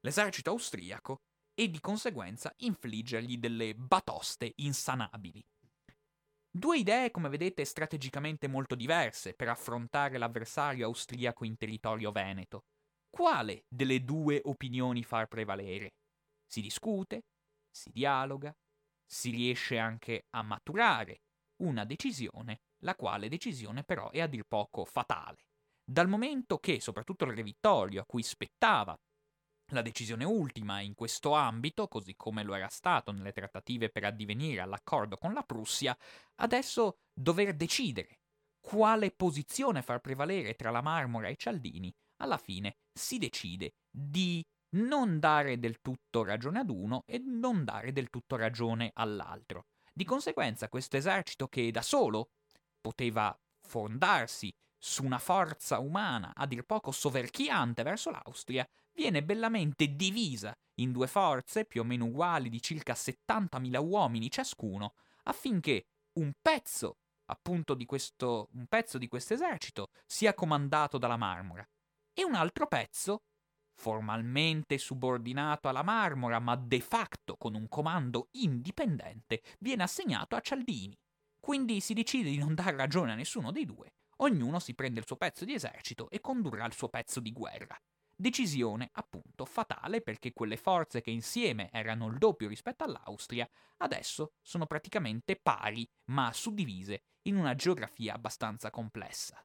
l'esercito 0.01 0.49
austriaco 0.49 1.21
e 1.53 1.69
di 1.69 1.79
conseguenza 1.79 2.53
infliggergli 2.57 3.37
delle 3.37 3.73
batoste 3.73 4.51
insanabili. 4.55 5.41
Due 6.49 6.77
idee, 6.79 7.11
come 7.11 7.29
vedete, 7.29 7.63
strategicamente 7.63 8.47
molto 8.47 8.75
diverse 8.75 9.33
per 9.33 9.47
affrontare 9.47 10.17
l'avversario 10.17 10.85
austriaco 10.87 11.45
in 11.45 11.55
territorio 11.55 12.11
veneto. 12.11 12.65
Quale 13.09 13.65
delle 13.69 14.03
due 14.03 14.41
opinioni 14.43 15.03
far 15.03 15.27
prevalere? 15.27 15.93
Si 16.45 16.61
discute, 16.61 17.25
si 17.69 17.91
dialoga, 17.91 18.53
si 19.05 19.29
riesce 19.29 19.77
anche 19.77 20.25
a 20.31 20.41
maturare 20.41 21.21
una 21.61 21.85
decisione, 21.85 22.61
la 22.83 22.95
quale 22.95 23.29
decisione 23.29 23.83
però 23.83 24.09
è 24.09 24.19
a 24.21 24.27
dir 24.27 24.43
poco 24.45 24.83
fatale. 24.83 25.45
Dal 25.89 26.09
momento 26.09 26.57
che, 26.57 26.81
soprattutto 26.81 27.23
il 27.23 27.31
Re 27.31 27.43
Vittorio, 27.43 28.01
a 28.01 28.05
cui 28.05 28.21
spettava 28.21 28.99
la 29.71 29.81
decisione 29.81 30.25
ultima 30.25 30.81
in 30.81 30.93
questo 30.93 31.31
ambito, 31.31 31.87
così 31.87 32.13
come 32.17 32.43
lo 32.43 32.55
era 32.55 32.67
stato 32.67 33.13
nelle 33.13 33.31
trattative 33.31 33.89
per 33.89 34.03
addivenire 34.03 34.59
all'accordo 34.59 35.15
con 35.15 35.31
la 35.31 35.43
Prussia, 35.43 35.97
adesso 36.41 36.97
dover 37.13 37.55
decidere 37.55 38.19
quale 38.59 39.11
posizione 39.11 39.81
far 39.81 40.01
prevalere 40.01 40.55
tra 40.55 40.71
la 40.71 40.81
Marmora 40.81 41.29
e 41.29 41.37
Cialdini, 41.37 41.93
alla 42.17 42.37
fine 42.37 42.75
si 42.91 43.17
decide 43.17 43.75
di 43.89 44.45
non 44.75 45.19
dare 45.19 45.57
del 45.57 45.79
tutto 45.79 46.25
ragione 46.25 46.59
ad 46.59 46.69
uno 46.69 47.03
e 47.05 47.17
non 47.17 47.63
dare 47.63 47.93
del 47.93 48.09
tutto 48.09 48.35
ragione 48.35 48.91
all'altro. 48.93 49.67
Di 49.93 50.03
conseguenza 50.03 50.67
questo 50.67 50.97
esercito 50.97 51.47
che 51.47 51.71
da 51.71 51.81
solo 51.81 52.31
poteva 52.81 53.33
fondarsi 53.65 54.53
su 54.77 55.03
una 55.03 55.19
forza 55.19 55.79
umana 55.79 56.33
a 56.35 56.45
dir 56.45 56.63
poco 56.63 56.91
soverchiante 56.91 57.83
verso 57.83 58.11
l'Austria, 58.11 58.67
viene 58.93 59.23
bellamente 59.23 59.95
divisa 59.95 60.55
in 60.75 60.91
due 60.91 61.07
forze 61.07 61.65
più 61.65 61.81
o 61.81 61.83
meno 61.83 62.05
uguali 62.05 62.49
di 62.49 62.61
circa 62.61 62.93
70.000 62.93 63.77
uomini 63.83 64.29
ciascuno, 64.29 64.93
affinché 65.23 65.87
un 66.13 66.31
pezzo 66.41 66.97
appunto 67.29 67.73
di 67.73 67.85
questo 67.85 68.49
un 68.53 68.67
pezzo 68.67 68.97
di 68.97 69.07
questo 69.07 69.33
esercito 69.33 69.89
sia 70.05 70.33
comandato 70.33 70.97
dalla 70.97 71.17
Marmora 71.17 71.67
e 72.13 72.23
un 72.23 72.35
altro 72.35 72.67
pezzo 72.67 73.23
formalmente 73.77 74.79
subordinato 74.79 75.67
alla 75.67 75.83
Marmora, 75.83 76.39
ma 76.39 76.55
de 76.55 76.81
facto 76.81 77.35
con 77.37 77.53
un 77.53 77.67
comando 77.67 78.29
indipendente, 78.31 79.43
viene 79.59 79.83
assegnato 79.83 80.35
a 80.35 80.41
Cialdini. 80.41 80.97
Quindi 81.39 81.79
si 81.79 81.93
decide 81.93 82.31
di 82.31 82.37
non 82.37 82.55
dar 82.55 82.73
ragione 82.73 83.11
a 83.11 83.15
nessuno 83.15 83.51
dei 83.51 83.65
due, 83.65 83.93
ognuno 84.17 84.59
si 84.59 84.73
prende 84.73 84.99
il 84.99 85.05
suo 85.05 85.17
pezzo 85.17 85.45
di 85.45 85.53
esercito 85.53 86.09
e 86.09 86.21
condurrà 86.21 86.65
il 86.65 86.73
suo 86.73 86.89
pezzo 86.89 87.19
di 87.19 87.31
guerra. 87.31 87.77
Decisione 88.19 88.89
appunto 88.93 89.45
fatale 89.45 90.01
perché 90.01 90.33
quelle 90.33 90.57
forze 90.57 91.01
che 91.01 91.11
insieme 91.11 91.69
erano 91.71 92.07
il 92.07 92.17
doppio 92.17 92.47
rispetto 92.47 92.83
all'Austria, 92.83 93.47
adesso 93.77 94.33
sono 94.41 94.65
praticamente 94.65 95.35
pari, 95.35 95.87
ma 96.05 96.33
suddivise 96.33 97.03
in 97.27 97.35
una 97.35 97.53
geografia 97.53 98.15
abbastanza 98.15 98.71
complessa. 98.71 99.39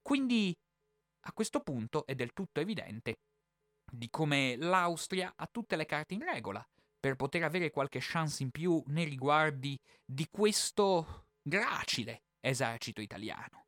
Quindi 0.00 0.56
a 1.26 1.32
questo 1.32 1.60
punto 1.60 2.06
è 2.06 2.14
del 2.14 2.32
tutto 2.32 2.60
evidente 2.60 3.16
di 3.90 4.08
come 4.10 4.56
l'Austria 4.56 5.32
ha 5.36 5.46
tutte 5.46 5.76
le 5.76 5.86
carte 5.86 6.14
in 6.14 6.22
regola 6.22 6.64
per 6.98 7.16
poter 7.16 7.42
avere 7.42 7.70
qualche 7.70 7.98
chance 8.00 8.42
in 8.42 8.50
più 8.50 8.82
nei 8.86 9.04
riguardi 9.04 9.78
di 10.04 10.28
questo 10.30 11.26
gracile 11.42 12.22
esercito 12.40 13.00
italiano. 13.00 13.63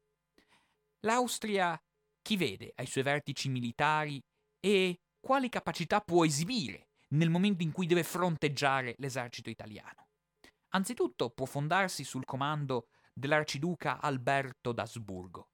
L'Austria 1.00 1.80
chi 2.22 2.36
vede 2.36 2.72
ai 2.76 2.86
suoi 2.86 3.04
vertici 3.04 3.48
militari 3.48 4.22
e 4.60 5.00
quali 5.20 5.48
capacità 5.48 6.00
può 6.00 6.24
esibire 6.24 6.88
nel 7.08 7.30
momento 7.30 7.62
in 7.62 7.72
cui 7.72 7.86
deve 7.86 8.02
fronteggiare 8.02 8.94
l'esercito 8.98 9.50
italiano. 9.50 10.08
Anzitutto 10.70 11.30
può 11.30 11.46
fondarsi 11.46 12.02
sul 12.02 12.24
comando 12.24 12.88
dell'arciduca 13.12 14.00
Alberto 14.00 14.72
d'Asburgo, 14.72 15.50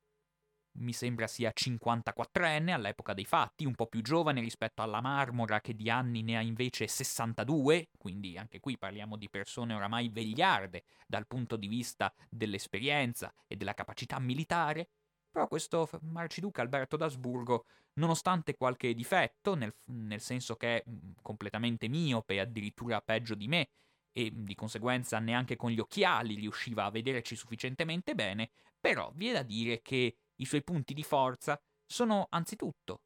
mi 0.75 0.93
sembra 0.95 1.27
sia 1.27 1.53
54enne 1.55 2.71
all'epoca 2.71 3.13
dei 3.13 3.27
fatti, 3.27 3.67
un 3.67 3.75
po' 3.75 3.87
più 3.87 4.01
giovane 4.01 4.41
rispetto 4.41 4.81
alla 4.81 5.03
Marmora 5.03 5.61
che 5.61 5.75
di 5.75 5.91
anni 5.91 6.23
ne 6.23 6.39
ha 6.39 6.41
invece 6.41 6.87
62, 6.87 7.91
quindi 7.99 8.39
anche 8.39 8.59
qui 8.59 8.79
parliamo 8.79 9.17
di 9.17 9.29
persone 9.29 9.75
oramai 9.75 10.09
vegliarde 10.09 10.85
dal 11.07 11.27
punto 11.27 11.57
di 11.57 11.69
vista 11.69 12.13
dell'esperienza 12.31 13.35
e 13.47 13.57
della 13.57 13.75
capacità 13.75 14.19
militare, 14.19 14.89
però 15.33 15.49
questo 15.49 15.89
Arciduca 16.15 16.61
Alberto 16.61 16.97
d'Asburgo, 16.97 17.65
nonostante 17.95 18.55
qualche 18.55 18.95
difetto, 18.95 19.55
nel, 19.55 19.75
nel 19.87 20.21
senso 20.21 20.57
che 20.57 20.77
è 20.77 20.85
mm, 20.89 21.13
completamente 21.23 21.89
miope 21.89 22.39
addirittura 22.39 23.01
peggio 23.01 23.35
di 23.35 23.49
me, 23.49 23.69
e 24.13 24.31
di 24.33 24.55
conseguenza 24.55 25.19
neanche 25.19 25.57
con 25.57 25.71
gli 25.71 25.81
occhiali 25.81 26.35
riusciva 26.35 26.85
a 26.85 26.91
vederci 26.91 27.35
sufficientemente 27.35 28.15
bene, 28.15 28.51
però 28.79 29.11
vi 29.15 29.29
è 29.29 29.33
da 29.33 29.43
dire 29.43 29.81
che 29.81 30.17
i 30.37 30.45
suoi 30.45 30.63
punti 30.63 30.93
di 30.93 31.03
forza 31.03 31.59
sono 31.87 32.27
anzitutto 32.29 33.01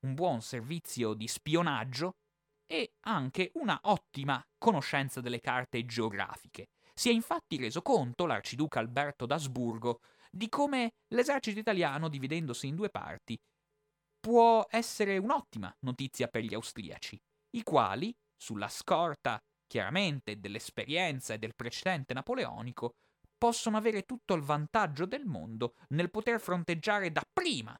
un 0.00 0.14
buon 0.14 0.40
servizio 0.42 1.14
di 1.14 1.28
spionaggio 1.28 2.16
e 2.66 2.94
anche 3.00 3.52
una 3.54 3.78
ottima 3.84 4.44
conoscenza 4.58 5.20
delle 5.20 5.40
carte 5.40 5.84
geografiche. 5.84 6.70
Si 6.94 7.10
è 7.10 7.12
infatti 7.12 7.56
reso 7.56 7.82
conto 7.82 8.26
l'arciduca 8.26 8.80
Alberto 8.80 9.26
d'Asburgo 9.26 10.00
di 10.30 10.48
come 10.48 10.92
l'esercito 11.08 11.58
italiano, 11.58 12.08
dividendosi 12.08 12.66
in 12.68 12.76
due 12.76 12.88
parti, 12.88 13.38
può 14.20 14.66
essere 14.70 15.18
un'ottima 15.18 15.74
notizia 15.80 16.28
per 16.28 16.42
gli 16.42 16.54
austriaci, 16.54 17.20
i 17.56 17.62
quali, 17.62 18.14
sulla 18.36 18.68
scorta 18.68 19.38
chiaramente 19.66 20.38
dell'esperienza 20.40 21.34
e 21.34 21.38
del 21.38 21.54
precedente 21.54 22.14
napoleonico, 22.14 22.94
possono 23.38 23.76
avere 23.76 24.02
tutto 24.02 24.34
il 24.34 24.42
vantaggio 24.42 25.06
del 25.06 25.24
mondo 25.24 25.74
nel 25.90 26.10
poter 26.10 26.40
fronteggiare 26.40 27.10
dapprima 27.10 27.74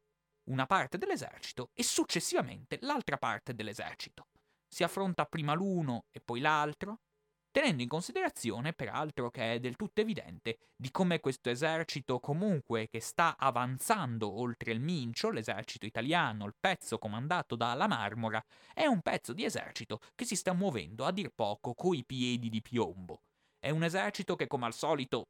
una 0.50 0.66
parte 0.66 0.98
dell'esercito 0.98 1.70
e 1.74 1.82
successivamente 1.82 2.78
l'altra 2.80 3.18
parte 3.18 3.54
dell'esercito. 3.54 4.28
Si 4.66 4.82
affronta 4.82 5.26
prima 5.26 5.52
l'uno 5.52 6.06
e 6.10 6.20
poi 6.20 6.40
l'altro, 6.40 7.00
tenendo 7.50 7.82
in 7.82 7.88
considerazione 7.88 8.72
peraltro 8.72 9.30
che 9.30 9.54
è 9.54 9.60
del 9.60 9.76
tutto 9.76 10.00
evidente 10.00 10.58
di 10.76 10.90
come 10.90 11.20
questo 11.20 11.50
esercito 11.50 12.20
comunque 12.20 12.88
che 12.88 13.00
sta 13.00 13.36
avanzando 13.38 14.38
oltre 14.40 14.72
il 14.72 14.80
Mincio, 14.80 15.30
l'esercito 15.30 15.86
italiano, 15.86 16.46
il 16.46 16.54
pezzo 16.58 16.98
comandato 16.98 17.56
dalla 17.56 17.86
Marmora, 17.86 18.42
è 18.72 18.86
un 18.86 19.00
pezzo 19.00 19.32
di 19.32 19.44
esercito 19.44 20.00
che 20.14 20.24
si 20.24 20.36
sta 20.36 20.52
muovendo 20.52 21.04
a 21.04 21.12
dir 21.12 21.30
poco 21.34 21.74
coi 21.74 22.04
piedi 22.04 22.48
di 22.48 22.62
piombo. 22.62 23.22
È 23.58 23.70
un 23.70 23.82
esercito 23.82 24.36
che 24.36 24.46
come 24.46 24.66
al 24.66 24.74
solito 24.74 25.26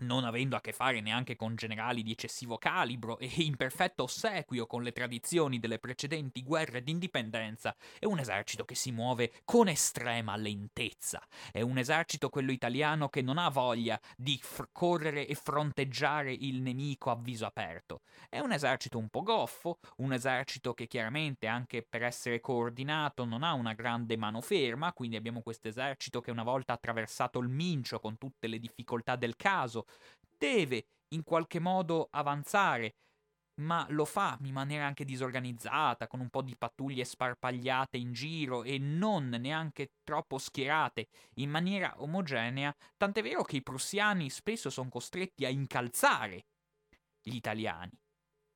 non 0.00 0.24
avendo 0.24 0.56
a 0.56 0.60
che 0.60 0.72
fare 0.72 1.00
neanche 1.00 1.36
con 1.36 1.56
generali 1.56 2.02
di 2.02 2.12
eccessivo 2.12 2.58
calibro 2.58 3.18
e 3.18 3.30
in 3.36 3.56
perfetto 3.56 4.04
ossequio 4.04 4.66
con 4.66 4.82
le 4.82 4.92
tradizioni 4.92 5.58
delle 5.58 5.78
precedenti 5.78 6.42
guerre 6.42 6.82
d'indipendenza, 6.82 7.74
è 7.98 8.04
un 8.04 8.18
esercito 8.18 8.64
che 8.64 8.74
si 8.74 8.92
muove 8.92 9.32
con 9.44 9.68
estrema 9.68 10.36
lentezza. 10.36 11.22
È 11.50 11.60
un 11.60 11.78
esercito, 11.78 12.28
quello 12.28 12.52
italiano, 12.52 13.08
che 13.08 13.22
non 13.22 13.38
ha 13.38 13.48
voglia 13.48 14.00
di 14.16 14.38
f- 14.40 14.68
correre 14.72 15.26
e 15.26 15.34
fronteggiare 15.34 16.32
il 16.32 16.60
nemico 16.60 17.10
a 17.10 17.16
viso 17.16 17.46
aperto. 17.46 18.02
È 18.28 18.38
un 18.38 18.52
esercito 18.52 18.98
un 18.98 19.08
po' 19.08 19.22
goffo, 19.22 19.78
un 19.96 20.12
esercito 20.12 20.74
che 20.74 20.86
chiaramente 20.86 21.46
anche 21.46 21.82
per 21.82 22.02
essere 22.02 22.40
coordinato 22.40 23.24
non 23.24 23.42
ha 23.42 23.52
una 23.52 23.74
grande 23.74 24.16
mano 24.16 24.40
ferma, 24.40 24.92
quindi 24.92 25.16
abbiamo 25.16 25.42
questo 25.42 25.68
esercito 25.68 26.20
che 26.20 26.30
una 26.30 26.42
volta 26.42 26.72
attraversato 26.72 27.38
il 27.38 27.48
Mincio 27.48 27.98
con 28.00 28.18
tutte 28.18 28.46
le 28.46 28.58
difficoltà 28.58 29.16
del 29.16 29.36
caso, 29.36 29.86
deve 30.36 30.86
in 31.08 31.22
qualche 31.24 31.58
modo 31.58 32.08
avanzare, 32.10 32.96
ma 33.60 33.86
lo 33.90 34.04
fa 34.04 34.38
in 34.42 34.52
maniera 34.52 34.86
anche 34.86 35.04
disorganizzata, 35.04 36.06
con 36.06 36.20
un 36.20 36.30
po' 36.30 36.42
di 36.42 36.56
pattuglie 36.56 37.04
sparpagliate 37.04 37.98
in 37.98 38.12
giro 38.12 38.62
e 38.62 38.78
non 38.78 39.28
neanche 39.28 39.92
troppo 40.02 40.38
schierate 40.38 41.08
in 41.34 41.50
maniera 41.50 41.94
omogenea, 41.98 42.74
tant'è 42.96 43.22
vero 43.22 43.42
che 43.42 43.56
i 43.56 43.62
prussiani 43.62 44.30
spesso 44.30 44.70
sono 44.70 44.88
costretti 44.88 45.44
a 45.44 45.48
incalzare 45.48 46.46
gli 47.20 47.34
italiani. 47.34 47.98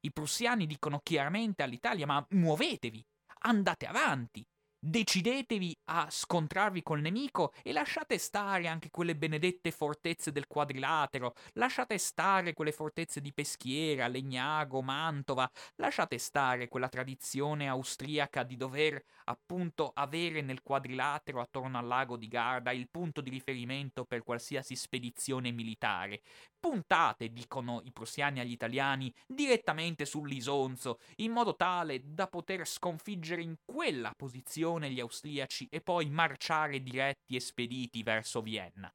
I 0.00 0.12
prussiani 0.12 0.66
dicono 0.66 1.00
chiaramente 1.02 1.62
all'Italia 1.62 2.06
ma 2.06 2.24
muovetevi, 2.30 3.04
andate 3.40 3.86
avanti, 3.86 4.46
Decidetevi 4.86 5.74
a 5.84 6.08
scontrarvi 6.10 6.82
col 6.82 7.00
nemico 7.00 7.54
e 7.62 7.72
lasciate 7.72 8.18
stare 8.18 8.66
anche 8.66 8.90
quelle 8.90 9.16
benedette 9.16 9.70
fortezze 9.70 10.30
del 10.30 10.46
quadrilatero, 10.46 11.32
lasciate 11.54 11.96
stare 11.96 12.52
quelle 12.52 12.70
fortezze 12.70 13.22
di 13.22 13.32
Peschiera, 13.32 14.08
Legnago, 14.08 14.82
Mantova, 14.82 15.50
lasciate 15.76 16.18
stare 16.18 16.68
quella 16.68 16.90
tradizione 16.90 17.66
austriaca 17.66 18.42
di 18.42 18.56
dover 18.56 19.02
appunto 19.24 19.90
avere 19.94 20.42
nel 20.42 20.60
quadrilatero 20.60 21.40
attorno 21.40 21.78
al 21.78 21.86
lago 21.86 22.18
di 22.18 22.28
Garda 22.28 22.70
il 22.70 22.90
punto 22.90 23.22
di 23.22 23.30
riferimento 23.30 24.04
per 24.04 24.22
qualsiasi 24.22 24.76
spedizione 24.76 25.50
militare. 25.50 26.20
Puntate, 26.60 27.32
dicono 27.32 27.80
i 27.84 27.92
prussiani 27.92 28.40
agli 28.40 28.52
italiani, 28.52 29.12
direttamente 29.26 30.04
sull'Isonzo, 30.04 30.98
in 31.16 31.30
modo 31.30 31.56
tale 31.56 32.00
da 32.04 32.26
poter 32.26 32.66
sconfiggere 32.66 33.42
in 33.42 33.56
quella 33.64 34.12
posizione 34.14 34.72
attenzione 34.74 34.90
gli 34.90 35.00
austriaci 35.00 35.68
e 35.70 35.80
poi 35.80 36.08
marciare 36.10 36.82
diretti 36.82 37.36
e 37.36 37.40
spediti 37.40 38.02
verso 38.02 38.42
Vienna. 38.42 38.92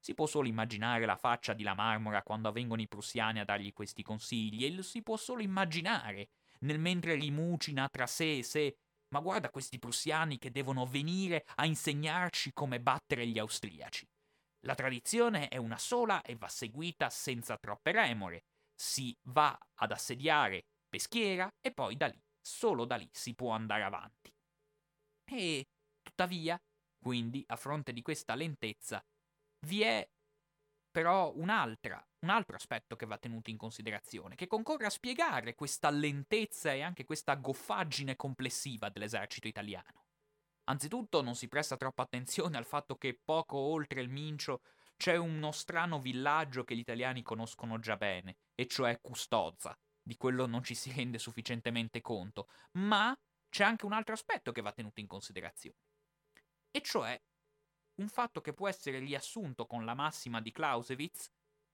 Si 0.00 0.14
può 0.14 0.26
solo 0.26 0.48
immaginare 0.48 1.06
la 1.06 1.16
faccia 1.16 1.52
di 1.52 1.62
La 1.62 1.74
Marmora 1.74 2.22
quando 2.22 2.48
avvengono 2.48 2.80
i 2.80 2.88
prussiani 2.88 3.38
a 3.38 3.44
dargli 3.44 3.72
questi 3.72 4.02
consigli, 4.02 4.64
e 4.64 4.72
lo 4.72 4.82
si 4.82 5.02
può 5.02 5.16
solo 5.16 5.42
immaginare, 5.42 6.30
nel 6.60 6.80
mentre 6.80 7.14
rimucina 7.14 7.88
tra 7.88 8.06
sé 8.06 8.38
e 8.38 8.42
sé, 8.42 8.76
ma 9.08 9.20
guarda 9.20 9.50
questi 9.50 9.78
prussiani 9.78 10.38
che 10.38 10.50
devono 10.50 10.86
venire 10.86 11.44
a 11.56 11.66
insegnarci 11.66 12.52
come 12.52 12.80
battere 12.80 13.26
gli 13.26 13.38
austriaci. 13.38 14.08
La 14.64 14.74
tradizione 14.74 15.48
è 15.48 15.56
una 15.56 15.78
sola 15.78 16.22
e 16.22 16.36
va 16.36 16.48
seguita 16.48 17.10
senza 17.10 17.56
troppe 17.58 17.92
remore. 17.92 18.44
Si 18.74 19.16
va 19.24 19.56
ad 19.76 19.92
assediare 19.92 20.66
Peschiera 20.88 21.50
e 21.60 21.72
poi 21.72 21.96
da 21.96 22.06
lì, 22.06 22.20
solo 22.40 22.84
da 22.84 22.96
lì 22.96 23.08
si 23.12 23.34
può 23.34 23.50
andare 23.50 23.82
avanti. 23.82 24.30
E 25.34 25.66
tuttavia, 26.02 26.60
quindi, 27.00 27.42
a 27.48 27.56
fronte 27.56 27.92
di 27.92 28.02
questa 28.02 28.34
lentezza, 28.34 29.04
vi 29.66 29.82
è 29.82 30.08
però 30.90 31.32
un'altra, 31.34 32.06
un 32.20 32.28
altro 32.28 32.54
aspetto 32.54 32.96
che 32.96 33.06
va 33.06 33.16
tenuto 33.16 33.48
in 33.48 33.56
considerazione, 33.56 34.34
che 34.34 34.46
concorre 34.46 34.86
a 34.86 34.90
spiegare 34.90 35.54
questa 35.54 35.88
lentezza 35.88 36.72
e 36.72 36.82
anche 36.82 37.04
questa 37.04 37.34
goffaggine 37.36 38.14
complessiva 38.14 38.90
dell'esercito 38.90 39.48
italiano. 39.48 40.04
Anzitutto 40.64 41.22
non 41.22 41.34
si 41.34 41.48
presta 41.48 41.76
troppa 41.76 42.02
attenzione 42.02 42.58
al 42.58 42.66
fatto 42.66 42.96
che 42.96 43.18
poco 43.24 43.56
oltre 43.56 44.02
il 44.02 44.10
Mincio 44.10 44.60
c'è 44.96 45.16
uno 45.16 45.50
strano 45.50 45.98
villaggio 45.98 46.62
che 46.62 46.76
gli 46.76 46.80
italiani 46.80 47.22
conoscono 47.22 47.78
già 47.80 47.96
bene, 47.96 48.36
e 48.54 48.66
cioè 48.66 49.00
Custozza. 49.00 49.76
Di 50.04 50.16
quello 50.16 50.46
non 50.46 50.62
ci 50.62 50.74
si 50.74 50.92
rende 50.92 51.18
sufficientemente 51.18 52.00
conto, 52.00 52.48
ma 52.72 53.16
c'è 53.52 53.64
anche 53.64 53.84
un 53.84 53.92
altro 53.92 54.14
aspetto 54.14 54.50
che 54.50 54.62
va 54.62 54.72
tenuto 54.72 55.00
in 55.00 55.06
considerazione, 55.06 55.76
e 56.70 56.80
cioè 56.80 57.20
un 57.96 58.08
fatto 58.08 58.40
che 58.40 58.54
può 58.54 58.66
essere 58.66 58.98
riassunto 58.98 59.66
con 59.66 59.84
la 59.84 59.92
massima 59.92 60.40
di 60.40 60.50
Clausewitz, 60.50 61.30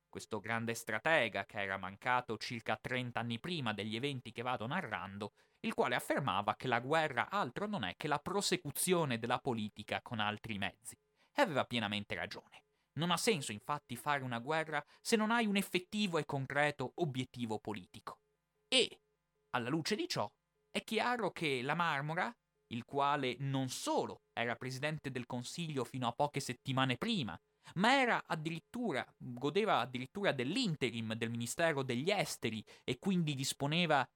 questo 0.08 0.40
grande 0.40 0.74
stratega 0.74 1.44
che 1.44 1.62
era 1.62 1.76
mancato 1.76 2.36
circa 2.36 2.76
30 2.76 3.20
anni 3.20 3.38
prima 3.38 3.72
degli 3.72 3.94
eventi 3.94 4.32
che 4.32 4.42
vado 4.42 4.66
narrando, 4.66 5.34
il 5.60 5.74
quale 5.74 5.94
affermava 5.94 6.56
che 6.56 6.66
la 6.66 6.80
guerra 6.80 7.30
altro 7.30 7.68
non 7.68 7.84
è 7.84 7.94
che 7.96 8.08
la 8.08 8.18
prosecuzione 8.18 9.20
della 9.20 9.38
politica 9.38 10.02
con 10.02 10.18
altri 10.18 10.58
mezzi. 10.58 10.98
E 11.32 11.42
aveva 11.42 11.64
pienamente 11.64 12.16
ragione. 12.16 12.64
Non 12.94 13.12
ha 13.12 13.16
senso 13.16 13.52
infatti 13.52 13.94
fare 13.94 14.24
una 14.24 14.40
guerra 14.40 14.84
se 15.00 15.14
non 15.14 15.30
hai 15.30 15.46
un 15.46 15.54
effettivo 15.54 16.18
e 16.18 16.24
concreto 16.24 16.90
obiettivo 16.96 17.60
politico. 17.60 18.18
E, 18.66 19.02
alla 19.50 19.68
luce 19.68 19.94
di 19.94 20.08
ciò, 20.08 20.28
è 20.70 20.82
chiaro 20.84 21.30
che 21.30 21.62
la 21.62 21.74
Marmora, 21.74 22.32
il 22.68 22.84
quale 22.84 23.36
non 23.38 23.68
solo 23.68 24.22
era 24.32 24.56
presidente 24.56 25.10
del 25.10 25.26
Consiglio 25.26 25.84
fino 25.84 26.06
a 26.06 26.12
poche 26.12 26.40
settimane 26.40 26.96
prima, 26.96 27.38
ma 27.74 28.22
addirittura, 28.26 29.04
godeva 29.16 29.80
addirittura 29.80 30.32
dell'interim 30.32 31.14
del 31.14 31.30
Ministero 31.30 31.82
degli 31.82 32.10
Esteri 32.10 32.64
e 32.84 32.98
quindi 32.98 33.34
disponeva 33.34 34.06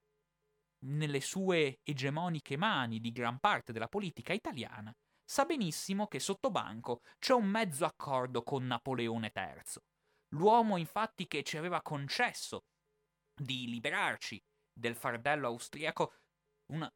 nelle 0.85 1.21
sue 1.21 1.79
egemoniche 1.83 2.57
mani 2.57 3.01
di 3.01 3.13
gran 3.13 3.39
parte 3.39 3.73
della 3.73 3.89
politica 3.89 4.33
italiana, 4.33 4.93
sa 5.25 5.45
benissimo 5.45 6.09
che 6.09 6.19
sotto 6.19 6.51
banco 6.51 7.03
c'è 7.19 7.35
un 7.35 7.47
mezzo 7.47 7.85
accordo 7.85 8.43
con 8.43 8.67
Napoleone 8.67 9.33
III. 9.35 9.83
L'uomo 10.35 10.77
infatti 10.77 11.27
che 11.27 11.43
ci 11.43 11.57
aveva 11.57 11.83
concesso 11.83 12.65
di 13.35 13.69
liberarci 13.69 14.43
del 14.73 14.97
fardello 14.97 15.49
austriaco, 15.49 16.15
una, 16.73 16.91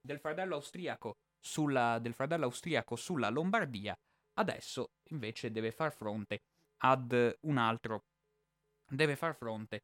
del 0.00 0.18
fardello 0.18 0.56
austriaco 0.56 1.18
sulla, 1.38 1.98
del 1.98 2.14
fardello 2.14 2.46
austriaco 2.46 2.96
sulla 2.96 3.28
Lombardia, 3.28 3.96
adesso 4.34 4.92
invece 5.10 5.50
deve 5.50 5.70
far 5.72 5.92
fronte 5.92 6.42
ad 6.78 7.36
un 7.42 7.58
altro 7.58 8.04
deve 8.90 9.16
far 9.16 9.34
fronte 9.34 9.82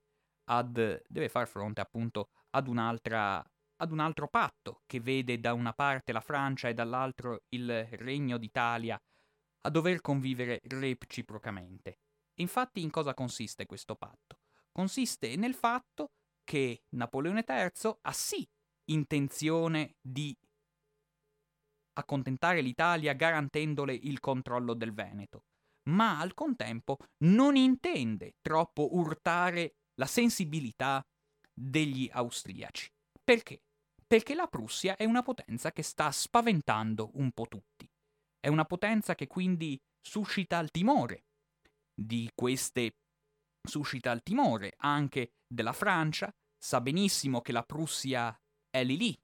ad 0.50 1.02
deve 1.06 1.28
far 1.28 1.48
fronte 1.48 1.80
appunto 1.80 2.30
ad 2.50 2.68
un'altra 2.68 3.44
ad 3.76 3.90
un 3.90 3.98
altro 3.98 4.28
patto 4.28 4.82
che 4.86 5.00
vede 5.00 5.40
da 5.40 5.52
una 5.52 5.72
parte 5.72 6.12
la 6.12 6.20
Francia 6.20 6.68
e 6.68 6.74
dall'altro 6.74 7.42
il 7.50 7.84
Regno 7.84 8.38
d'Italia 8.38 8.98
a 9.66 9.70
dover 9.70 10.00
convivere 10.00 10.60
reciprocamente. 10.64 11.98
Infatti 12.34 12.82
in 12.82 12.90
cosa 12.90 13.14
consiste 13.14 13.66
questo 13.66 13.96
patto? 13.96 14.38
Consiste 14.70 15.36
nel 15.36 15.54
fatto 15.54 16.12
che 16.44 16.84
Napoleone 16.90 17.44
III 17.46 17.96
ha 18.02 18.12
sì 18.12 18.46
intenzione 18.86 19.96
di 20.00 20.36
accontentare 21.94 22.60
l'Italia 22.60 23.12
garantendole 23.12 23.94
il 23.94 24.20
controllo 24.20 24.74
del 24.74 24.92
Veneto, 24.92 25.44
ma 25.90 26.18
al 26.18 26.34
contempo 26.34 26.98
non 27.24 27.56
intende 27.56 28.34
troppo 28.40 28.96
urtare 28.96 29.76
la 29.94 30.06
sensibilità 30.06 31.04
degli 31.52 32.08
austriaci. 32.12 32.90
Perché? 33.22 33.62
Perché 34.06 34.34
la 34.34 34.48
Prussia 34.48 34.96
è 34.96 35.04
una 35.04 35.22
potenza 35.22 35.72
che 35.72 35.82
sta 35.82 36.10
spaventando 36.10 37.10
un 37.14 37.30
po' 37.32 37.46
tutti. 37.46 37.88
È 38.38 38.48
una 38.48 38.64
potenza 38.64 39.14
che 39.14 39.26
quindi 39.26 39.80
suscita 40.00 40.58
il 40.58 40.70
timore 40.70 41.24
di 41.94 42.30
queste 42.34 42.96
suscita 43.66 44.10
il 44.12 44.22
timore 44.22 44.74
anche 44.78 45.32
della 45.46 45.72
Francia, 45.72 46.30
sa 46.58 46.80
benissimo 46.80 47.40
che 47.40 47.52
la 47.52 47.62
Prussia 47.62 48.36
è 48.74 48.82
lì 48.82 48.96
lì 48.96 49.16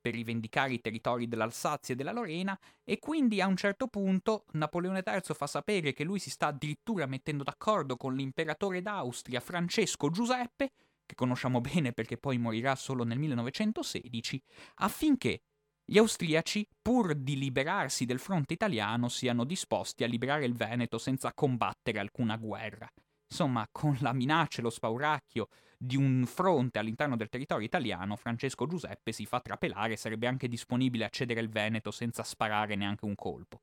per 0.00 0.14
rivendicare 0.14 0.74
i 0.74 0.80
territori 0.80 1.26
dell'Alsazia 1.26 1.94
e 1.94 1.96
della 1.96 2.12
Lorena 2.12 2.56
e 2.84 3.00
quindi 3.00 3.40
a 3.40 3.48
un 3.48 3.56
certo 3.56 3.88
punto 3.88 4.44
Napoleone 4.52 5.02
III 5.04 5.34
fa 5.34 5.46
sapere 5.48 5.92
che 5.92 6.04
lui 6.04 6.20
si 6.20 6.30
sta 6.30 6.48
addirittura 6.48 7.06
mettendo 7.06 7.42
d'accordo 7.42 7.96
con 7.96 8.14
l'imperatore 8.14 8.80
d'Austria 8.80 9.40
Francesco 9.40 10.10
Giuseppe, 10.10 10.70
che 11.04 11.14
conosciamo 11.16 11.60
bene 11.60 11.92
perché 11.92 12.16
poi 12.16 12.38
morirà 12.38 12.76
solo 12.76 13.04
nel 13.04 13.18
1916, 13.18 14.42
affinché 14.76 15.42
gli 15.84 15.98
austriaci, 15.98 16.66
pur 16.80 17.14
di 17.14 17.36
liberarsi 17.36 18.04
del 18.04 18.20
fronte 18.20 18.54
italiano, 18.54 19.08
siano 19.08 19.44
disposti 19.44 20.04
a 20.04 20.06
liberare 20.06 20.44
il 20.44 20.54
Veneto 20.54 20.98
senza 20.98 21.32
combattere 21.32 21.98
alcuna 21.98 22.36
guerra. 22.36 22.88
Insomma, 23.32 23.66
con 23.72 23.96
la 24.00 24.12
minaccia 24.12 24.60
e 24.60 24.62
lo 24.62 24.68
spauracchio 24.68 25.48
di 25.78 25.96
un 25.96 26.26
fronte 26.26 26.78
all'interno 26.78 27.16
del 27.16 27.30
territorio 27.30 27.64
italiano, 27.64 28.14
Francesco 28.14 28.66
Giuseppe 28.66 29.10
si 29.10 29.24
fa 29.24 29.40
trapelare 29.40 29.94
e 29.94 29.96
sarebbe 29.96 30.26
anche 30.26 30.48
disponibile 30.48 31.06
a 31.06 31.08
cedere 31.08 31.40
il 31.40 31.48
Veneto 31.48 31.90
senza 31.90 32.24
sparare 32.24 32.74
neanche 32.74 33.06
un 33.06 33.14
colpo. 33.14 33.62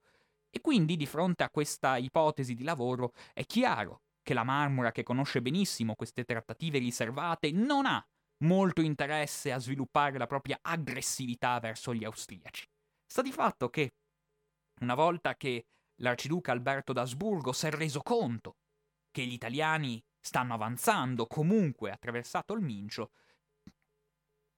E 0.49 0.59
quindi, 0.59 0.97
di 0.97 1.05
fronte 1.05 1.43
a 1.43 1.51
questa 1.51 1.97
ipotesi 1.97 2.55
di 2.55 2.63
lavoro, 2.63 3.13
è 3.31 3.45
chiaro 3.45 4.01
che 4.23 4.33
la 4.33 4.43
Marmora, 4.43 4.91
che 4.91 5.03
conosce 5.03 5.39
benissimo 5.39 5.93
queste 5.93 6.23
trattative 6.23 6.79
riservate, 6.79 7.51
non 7.51 7.85
ha 7.85 8.03
molto 8.39 8.81
interesse 8.81 9.51
a 9.51 9.59
sviluppare 9.59 10.17
la 10.17 10.25
propria 10.25 10.57
aggressività 10.63 11.59
verso 11.59 11.93
gli 11.93 12.03
austriaci. 12.03 12.67
Sta 13.05 13.21
di 13.21 13.31
fatto 13.31 13.69
che, 13.69 13.91
una 14.81 14.95
volta 14.95 15.35
che 15.35 15.67
l'arciduca 15.97 16.53
Alberto 16.53 16.91
d'Asburgo 16.91 17.51
si 17.51 17.67
è 17.67 17.69
reso 17.69 18.01
conto 18.01 18.55
che 19.11 19.25
gli 19.25 19.33
italiani 19.33 20.03
stanno 20.19 20.53
avanzando 20.53 21.25
comunque 21.27 21.91
attraversato 21.91 22.53
il 22.53 22.61
Mincio, 22.61 23.11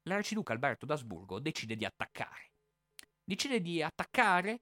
l'arciduca 0.04 0.54
Alberto 0.54 0.86
d'Asburgo 0.86 1.40
decide 1.40 1.76
di 1.76 1.86
attaccare. 1.86 2.52
Decide 3.24 3.62
di 3.62 3.82
attaccare 3.82 4.62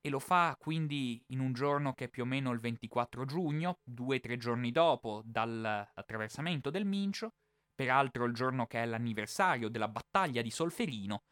e 0.00 0.08
lo 0.08 0.18
fa 0.18 0.56
quindi 0.58 1.22
in 1.28 1.40
un 1.40 1.52
giorno 1.52 1.92
che 1.92 2.06
è 2.06 2.08
più 2.08 2.22
o 2.22 2.26
meno 2.26 2.52
il 2.52 2.60
24 2.60 3.24
giugno, 3.24 3.80
due 3.82 4.16
o 4.16 4.20
tre 4.20 4.36
giorni 4.36 4.70
dopo 4.70 5.22
dall'attraversamento 5.24 6.70
del 6.70 6.86
Mincio, 6.86 7.34
peraltro 7.74 8.24
il 8.24 8.34
giorno 8.34 8.66
che 8.66 8.82
è 8.82 8.86
l'anniversario 8.86 9.68
della 9.68 9.88
battaglia 9.88 10.42
di 10.42 10.50
Solferino, 10.50 11.24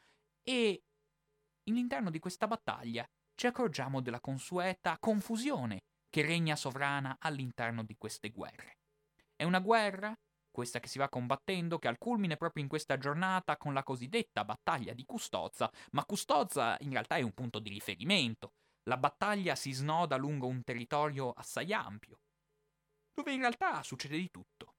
e 0.42 0.82
all'interno 1.68 2.10
di 2.10 2.18
questa 2.18 2.46
battaglia 2.46 3.06
ci 3.34 3.46
accorgiamo 3.46 4.00
della 4.00 4.20
consueta 4.20 4.98
confusione 4.98 5.84
che 6.08 6.22
regna 6.22 6.56
sovrana 6.56 7.16
all'interno 7.20 7.82
di 7.82 7.96
queste 7.96 8.30
guerre. 8.30 8.78
È 9.34 9.44
una 9.44 9.60
guerra, 9.60 10.16
questa 10.50 10.80
che 10.80 10.88
si 10.88 10.98
va 10.98 11.08
combattendo, 11.08 11.78
che 11.78 11.88
al 11.88 11.98
culmine 11.98 12.36
proprio 12.36 12.62
in 12.62 12.68
questa 12.68 12.98
giornata 12.98 13.56
con 13.56 13.72
la 13.72 13.82
cosiddetta 13.82 14.44
battaglia 14.44 14.92
di 14.92 15.04
Custozza, 15.04 15.70
ma 15.92 16.04
Custozza 16.04 16.76
in 16.80 16.90
realtà 16.90 17.16
è 17.16 17.22
un 17.22 17.32
punto 17.32 17.58
di 17.58 17.68
riferimento. 17.68 18.54
La 18.84 18.96
battaglia 18.96 19.54
si 19.54 19.72
snoda 19.72 20.16
lungo 20.16 20.46
un 20.46 20.64
territorio 20.64 21.30
assai 21.32 21.72
ampio, 21.72 22.20
dove 23.14 23.32
in 23.32 23.40
realtà 23.40 23.82
succede 23.82 24.16
di 24.16 24.30
tutto, 24.30 24.74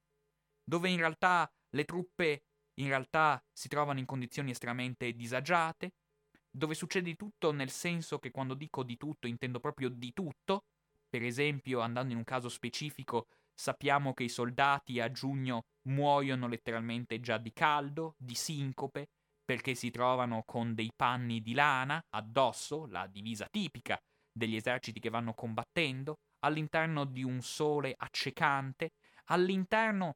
dove 0.64 0.89
in 0.89 0.97
realtà 0.97 1.49
le 1.70 1.86
truppe 1.86 2.43
in 2.80 2.88
realtà 2.88 3.43
si 3.51 3.68
trovano 3.68 3.99
in 3.99 4.06
condizioni 4.06 4.51
estremamente 4.51 5.14
disagiate, 5.14 5.93
dove 6.49 6.74
succede 6.74 7.06
di 7.06 7.16
tutto 7.16 7.51
nel 7.51 7.70
senso 7.70 8.18
che 8.20 8.32
quando 8.32 8.54
dico 8.54 8.84
di 8.84 8.97
tutto 8.97 9.28
intendo 9.28 9.60
proprio 9.60 9.89
di 9.89 10.12
tutto, 10.14 10.64
per 11.10 11.24
esempio, 11.24 11.80
andando 11.80 12.12
in 12.14 12.18
un 12.20 12.24
caso 12.24 12.49
specifico, 12.49 13.28
sappiamo 13.53 14.14
che 14.14 14.24
i 14.24 14.30
soldati 14.30 14.99
a 14.99 15.12
giugno 15.12 15.64
muoiono 15.88 16.47
letteralmente 16.47 17.20
già 17.20 17.38
di 17.38 17.51
caldo, 17.51 18.16
di 18.18 18.36
sincope, 18.36 19.10
perché 19.43 19.74
si 19.74 19.89
trovano 19.89 20.43
con 20.45 20.74
dei 20.76 20.91
panni 20.95 21.41
di 21.41 21.53
lana 21.53 21.99
addosso, 22.10 22.86
la 22.86 23.07
divisa 23.07 23.47
tipica 23.49 23.99
degli 24.32 24.55
eserciti 24.55 24.99
che 24.99 25.10
vanno 25.10 25.34
combattendo, 25.34 26.20
all'interno 26.39 27.03
di 27.05 27.24
un 27.24 27.41
sole 27.41 27.93
accecante, 27.97 28.91
all'interno 29.26 30.14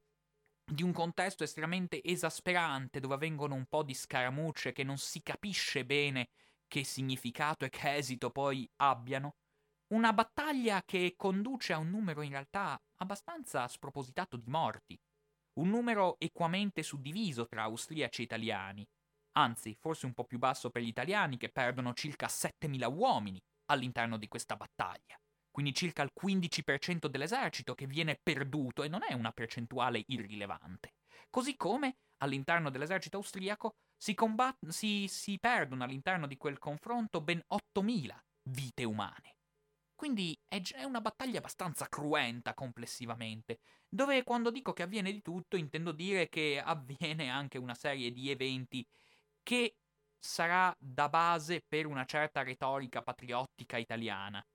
di 0.66 0.84
un 0.84 0.94
contesto 0.94 1.44
estremamente 1.44 2.02
esasperante 2.04 3.00
dove 3.00 3.16
avvengono 3.16 3.56
un 3.56 3.66
po' 3.66 3.84
di 3.84 3.94
scaramucce 3.94 4.72
che 4.72 4.84
non 4.84 4.98
si 4.98 5.22
capisce 5.22 5.86
bene 5.86 6.30
che 6.68 6.84
significato 6.84 7.66
e 7.66 7.70
che 7.70 7.96
esito 7.96 8.30
poi 8.30 8.68
abbiano. 8.78 9.36
Una 9.94 10.12
battaglia 10.12 10.82
che 10.84 11.14
conduce 11.16 11.72
a 11.72 11.78
un 11.78 11.92
numero 11.92 12.24
in 12.24 12.32
realtà 12.32 12.82
abbastanza 12.98 13.68
spropositato 13.68 14.38
di 14.38 14.50
morti, 14.50 15.00
un 15.60 15.70
numero 15.70 16.16
equamente 16.18 16.82
suddiviso 16.82 17.46
tra 17.46 17.62
austriaci 17.62 18.22
e 18.22 18.24
italiani, 18.24 18.84
anzi 19.34 19.78
forse 19.80 20.08
un 20.08 20.14
po' 20.14 20.24
più 20.24 20.40
basso 20.40 20.72
per 20.72 20.82
gli 20.82 20.88
italiani 20.88 21.38
che 21.38 21.50
perdono 21.50 21.94
circa 21.94 22.26
7.000 22.26 22.92
uomini 22.92 23.40
all'interno 23.66 24.18
di 24.18 24.28
questa 24.28 24.56
battaglia. 24.56 25.16
Quindi 25.52 25.76
circa 25.76 26.02
il 26.02 26.12
15% 26.20 27.06
dell'esercito 27.06 27.76
che 27.76 27.86
viene 27.86 28.18
perduto 28.20 28.82
e 28.82 28.88
non 28.88 29.02
è 29.08 29.14
una 29.14 29.32
percentuale 29.32 30.02
irrilevante. 30.08 30.96
Così 31.30 31.56
come 31.56 31.98
all'interno 32.24 32.72
dell'esercito 32.72 33.18
austriaco 33.18 33.76
si, 33.96 34.16
combat- 34.16 34.58
si, 34.70 35.06
si 35.08 35.38
perdono 35.40 35.84
all'interno 35.84 36.26
di 36.26 36.36
quel 36.36 36.58
confronto 36.58 37.22
ben 37.22 37.44
8.000 37.48 38.18
vite 38.50 38.84
umane. 38.86 39.36
Quindi 40.04 40.38
è, 40.50 40.84
una 40.84 41.00
battaglia 41.00 41.38
abbastanza 41.38 41.88
cruenta 41.88 42.54
complessivamente, 42.54 43.60
dove 43.88 44.22
quando 44.26 44.52
dico 44.52 44.74
che 44.74 44.84
avviene 44.84 45.14
di 45.14 45.22
tutto 45.22 45.56
intendo 45.56 45.94
dire 45.94 46.28
che 46.28 46.60
avviene 46.62 47.30
anche 47.30 47.58
una 47.58 47.74
serie 47.74 48.12
di 48.12 48.30
eventi 48.30 48.86
che 49.42 49.78
sarà 50.20 50.76
da 50.78 51.08
base 51.08 51.64
per 51.66 51.86
una 51.86 52.04
certa 52.04 52.44
retorica 52.44 53.02
patriottica 53.02 53.78
italiana. 53.78 54.46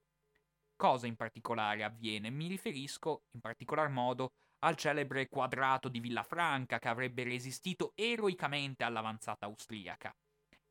Cosa 0.77 1.07
in 1.07 1.17
particolare 1.17 1.83
avviene? 1.83 2.29
Mi 2.29 2.47
riferisco 2.47 3.23
in 3.31 3.41
particolar 3.41 3.89
modo 3.89 4.33
al 4.59 4.77
celebre 4.77 5.29
quadrato 5.29 5.89
di 5.89 6.01
Villafranca 6.01 6.79
che 6.79 6.89
avrebbe 6.89 7.25
resistito 7.25 7.93
eroicamente 7.95 8.85
all'avanzata 8.85 9.47
austriaca. 9.47 10.15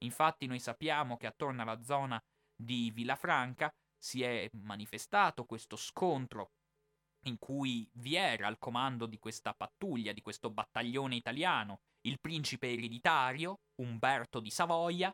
Infatti 0.03 0.45
noi 0.45 0.59
sappiamo 0.59 1.17
che 1.17 1.25
attorno 1.25 1.63
alla 1.63 1.81
zona 1.81 2.23
di 2.55 2.91
Villafranca 2.91 3.73
si 3.97 4.23
è 4.23 4.49
manifestato 4.53 5.45
questo 5.45 5.75
scontro 5.75 6.51
in 7.23 7.37
cui 7.39 7.89
vi 7.93 8.15
era 8.15 8.47
al 8.47 8.57
comando 8.57 9.05
di 9.05 9.19
questa 9.19 9.53
pattuglia, 9.53 10.13
di 10.13 10.21
questo 10.21 10.49
battaglione 10.49 11.15
italiano, 11.15 11.81
il 12.01 12.19
principe 12.19 12.71
ereditario, 12.71 13.59
Umberto 13.75 14.39
di 14.39 14.49
Savoia, 14.49 15.13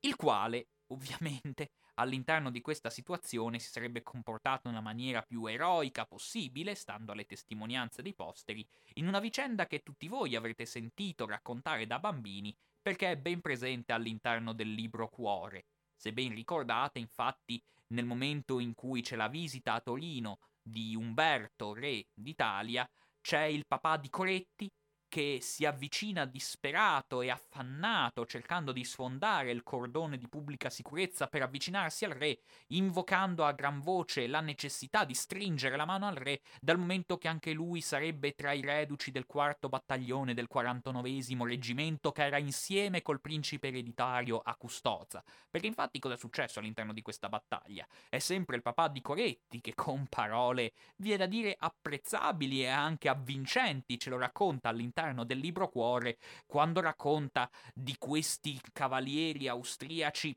il 0.00 0.16
quale, 0.16 0.68
ovviamente, 0.88 1.72
all'interno 1.94 2.50
di 2.50 2.62
questa 2.62 2.88
situazione 2.88 3.58
si 3.58 3.68
sarebbe 3.68 4.02
comportato 4.02 4.68
nella 4.68 4.80
maniera 4.80 5.22
più 5.22 5.44
eroica 5.46 6.06
possibile, 6.06 6.74
stando 6.74 7.12
alle 7.12 7.26
testimonianze 7.26 8.00
dei 8.00 8.14
posteri, 8.14 8.66
in 8.94 9.06
una 9.06 9.20
vicenda 9.20 9.66
che 9.66 9.82
tutti 9.82 10.08
voi 10.08 10.34
avrete 10.34 10.64
sentito 10.64 11.26
raccontare 11.26 11.86
da 11.86 11.98
bambini, 11.98 12.56
perché 12.80 13.10
è 13.10 13.16
ben 13.18 13.42
presente 13.42 13.92
all'interno 13.92 14.54
del 14.54 14.72
libro 14.72 15.08
Cuore. 15.08 15.66
Se 15.94 16.14
ben 16.14 16.34
ricordate, 16.34 16.98
infatti, 16.98 17.62
nel 17.90 18.04
momento 18.04 18.58
in 18.58 18.74
cui 18.74 19.02
c'è 19.02 19.16
la 19.16 19.28
visita 19.28 19.74
a 19.74 19.80
Torino 19.80 20.38
di 20.62 20.94
Umberto, 20.94 21.72
re 21.72 22.08
d'Italia, 22.12 22.88
c'è 23.20 23.42
il 23.42 23.66
papà 23.66 23.96
di 23.96 24.08
Coretti 24.08 24.70
che 25.10 25.40
si 25.42 25.66
avvicina 25.66 26.24
disperato 26.24 27.20
e 27.20 27.30
affannato 27.30 28.24
cercando 28.24 28.70
di 28.70 28.84
sfondare 28.84 29.50
il 29.50 29.64
cordone 29.64 30.16
di 30.16 30.28
pubblica 30.28 30.70
sicurezza 30.70 31.26
per 31.26 31.42
avvicinarsi 31.42 32.04
al 32.04 32.12
re, 32.12 32.38
invocando 32.68 33.44
a 33.44 33.52
gran 33.52 33.80
voce 33.80 34.28
la 34.28 34.40
necessità 34.40 35.04
di 35.04 35.14
stringere 35.14 35.76
la 35.76 35.84
mano 35.84 36.06
al 36.06 36.14
re, 36.14 36.42
dal 36.60 36.78
momento 36.78 37.18
che 37.18 37.26
anche 37.26 37.52
lui 37.52 37.80
sarebbe 37.80 38.36
tra 38.36 38.52
i 38.52 38.60
reduci 38.60 39.10
del 39.10 39.26
quarto 39.26 39.68
battaglione 39.68 40.32
del 40.32 40.46
49 40.46 41.08
reggimento 41.44 42.12
che 42.12 42.24
era 42.24 42.38
insieme 42.38 43.02
col 43.02 43.20
principe 43.20 43.66
ereditario 43.66 44.38
a 44.38 44.54
Custoza. 44.54 45.24
Perché 45.50 45.66
infatti 45.66 45.98
cosa 45.98 46.14
è 46.14 46.18
successo 46.18 46.60
all'interno 46.60 46.92
di 46.92 47.02
questa 47.02 47.28
battaglia? 47.28 47.84
È 48.08 48.20
sempre 48.20 48.54
il 48.54 48.62
papà 48.62 48.86
di 48.86 49.00
Coretti 49.00 49.60
che 49.60 49.74
con 49.74 50.06
parole, 50.06 50.72
vi 50.98 51.10
è 51.10 51.16
da 51.16 51.26
dire, 51.26 51.56
apprezzabili 51.58 52.62
e 52.62 52.68
anche 52.68 53.08
avvincenti 53.08 53.98
ce 53.98 54.10
lo 54.10 54.16
racconta 54.16 54.68
all'interno 54.68 54.98
all'interno 55.00 55.24
del 55.24 55.38
libro 55.38 55.68
Cuore 55.68 56.18
quando 56.46 56.80
racconta 56.80 57.50
di 57.74 57.96
questi 57.98 58.60
cavalieri 58.72 59.48
austriaci 59.48 60.36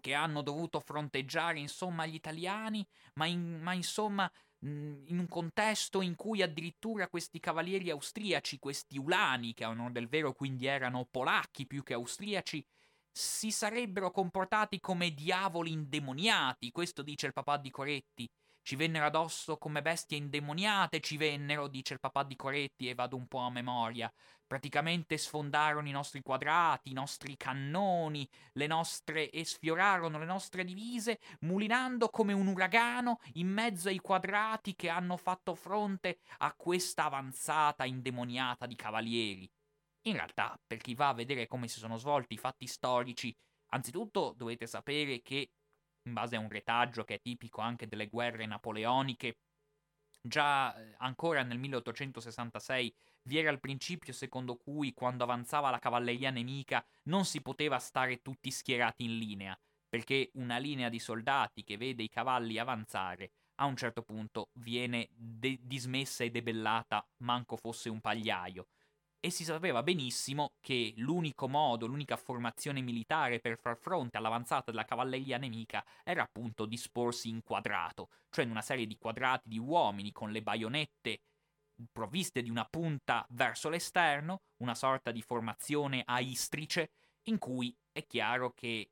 che 0.00 0.14
hanno 0.14 0.42
dovuto 0.42 0.80
fronteggiare 0.80 1.58
insomma 1.58 2.04
gli 2.04 2.14
italiani, 2.14 2.86
ma, 3.14 3.26
in, 3.26 3.60
ma 3.62 3.72
insomma 3.72 4.30
in 4.60 5.18
un 5.18 5.28
contesto 5.28 6.00
in 6.02 6.14
cui 6.14 6.42
addirittura 6.42 7.08
questi 7.08 7.38
cavalieri 7.38 7.90
austriaci, 7.90 8.58
questi 8.58 8.98
ulani, 8.98 9.54
che 9.54 9.64
a 9.64 9.68
onore 9.68 9.92
del 9.92 10.08
vero 10.08 10.32
quindi 10.32 10.66
erano 10.66 11.06
polacchi 11.10 11.66
più 11.66 11.82
che 11.82 11.94
austriaci, 11.94 12.64
si 13.10 13.50
sarebbero 13.50 14.10
comportati 14.10 14.80
come 14.80 15.12
diavoli 15.12 15.70
indemoniati, 15.70 16.70
questo 16.70 17.02
dice 17.02 17.26
il 17.26 17.32
papà 17.32 17.58
di 17.58 17.70
Coretti, 17.70 18.28
ci 18.64 18.76
vennero 18.76 19.04
addosso 19.04 19.58
come 19.58 19.82
bestie 19.82 20.16
indemoniate, 20.16 21.00
ci 21.00 21.18
vennero, 21.18 21.68
dice 21.68 21.92
il 21.92 22.00
papà 22.00 22.24
di 22.24 22.34
Coretti, 22.34 22.88
e 22.88 22.94
vado 22.94 23.14
un 23.14 23.28
po' 23.28 23.40
a 23.40 23.50
memoria. 23.50 24.10
Praticamente 24.46 25.18
sfondarono 25.18 25.86
i 25.86 25.90
nostri 25.90 26.22
quadrati, 26.22 26.90
i 26.90 26.94
nostri 26.94 27.36
cannoni, 27.36 28.26
le 28.52 28.66
nostre 28.66 29.28
e 29.28 29.44
sfiorarono 29.44 30.18
le 30.18 30.24
nostre 30.24 30.64
divise, 30.64 31.20
mulinando 31.40 32.08
come 32.08 32.32
un 32.32 32.46
uragano 32.46 33.20
in 33.34 33.48
mezzo 33.48 33.88
ai 33.88 33.98
quadrati 33.98 34.74
che 34.74 34.88
hanno 34.88 35.18
fatto 35.18 35.54
fronte 35.54 36.20
a 36.38 36.54
questa 36.54 37.04
avanzata 37.04 37.84
indemoniata 37.84 38.64
di 38.64 38.76
cavalieri. 38.76 39.50
In 40.06 40.14
realtà, 40.14 40.58
per 40.66 40.78
chi 40.78 40.94
va 40.94 41.08
a 41.08 41.14
vedere 41.14 41.46
come 41.46 41.68
si 41.68 41.78
sono 41.78 41.98
svolti 41.98 42.34
i 42.34 42.38
fatti 42.38 42.66
storici, 42.66 43.34
anzitutto 43.72 44.32
dovete 44.34 44.66
sapere 44.66 45.20
che 45.20 45.50
in 46.04 46.12
base 46.12 46.36
a 46.36 46.40
un 46.40 46.48
retaggio 46.48 47.04
che 47.04 47.14
è 47.14 47.20
tipico 47.20 47.60
anche 47.60 47.86
delle 47.86 48.08
guerre 48.08 48.46
napoleoniche. 48.46 49.38
Già 50.20 50.74
eh, 50.74 50.94
ancora 50.98 51.42
nel 51.42 51.58
1866 51.58 52.94
vi 53.22 53.38
era 53.38 53.50
il 53.50 53.60
principio 53.60 54.12
secondo 54.12 54.56
cui 54.56 54.94
quando 54.94 55.24
avanzava 55.24 55.70
la 55.70 55.78
cavalleria 55.78 56.30
nemica 56.30 56.84
non 57.04 57.24
si 57.24 57.40
poteva 57.42 57.78
stare 57.78 58.22
tutti 58.22 58.50
schierati 58.50 59.04
in 59.04 59.18
linea, 59.18 59.58
perché 59.88 60.30
una 60.34 60.58
linea 60.58 60.88
di 60.88 60.98
soldati 60.98 61.62
che 61.62 61.76
vede 61.76 62.02
i 62.02 62.08
cavalli 62.08 62.58
avanzare 62.58 63.32
a 63.56 63.66
un 63.66 63.76
certo 63.76 64.02
punto 64.02 64.50
viene 64.54 65.08
de- 65.12 65.58
dismessa 65.62 66.24
e 66.24 66.30
debellata, 66.30 67.06
manco 67.18 67.56
fosse 67.56 67.88
un 67.88 68.00
pagliaio 68.00 68.66
e 69.24 69.30
si 69.30 69.42
sapeva 69.42 69.82
benissimo 69.82 70.52
che 70.60 70.92
l'unico 70.98 71.48
modo, 71.48 71.86
l'unica 71.86 72.14
formazione 72.14 72.82
militare 72.82 73.40
per 73.40 73.56
far 73.56 73.74
fronte 73.78 74.18
all'avanzata 74.18 74.70
della 74.70 74.84
cavalleria 74.84 75.38
nemica 75.38 75.82
era 76.04 76.24
appunto 76.24 76.66
disporsi 76.66 77.30
in 77.30 77.42
quadrato, 77.42 78.10
cioè 78.28 78.44
in 78.44 78.50
una 78.50 78.60
serie 78.60 78.86
di 78.86 78.98
quadrati 78.98 79.48
di 79.48 79.58
uomini 79.58 80.12
con 80.12 80.30
le 80.30 80.42
baionette 80.42 81.22
provviste 81.90 82.42
di 82.42 82.50
una 82.50 82.66
punta 82.66 83.24
verso 83.30 83.70
l'esterno, 83.70 84.42
una 84.58 84.74
sorta 84.74 85.10
di 85.10 85.22
formazione 85.22 86.02
a 86.04 86.20
istrice, 86.20 86.90
in 87.28 87.38
cui 87.38 87.74
è 87.92 88.06
chiaro 88.06 88.52
che 88.52 88.90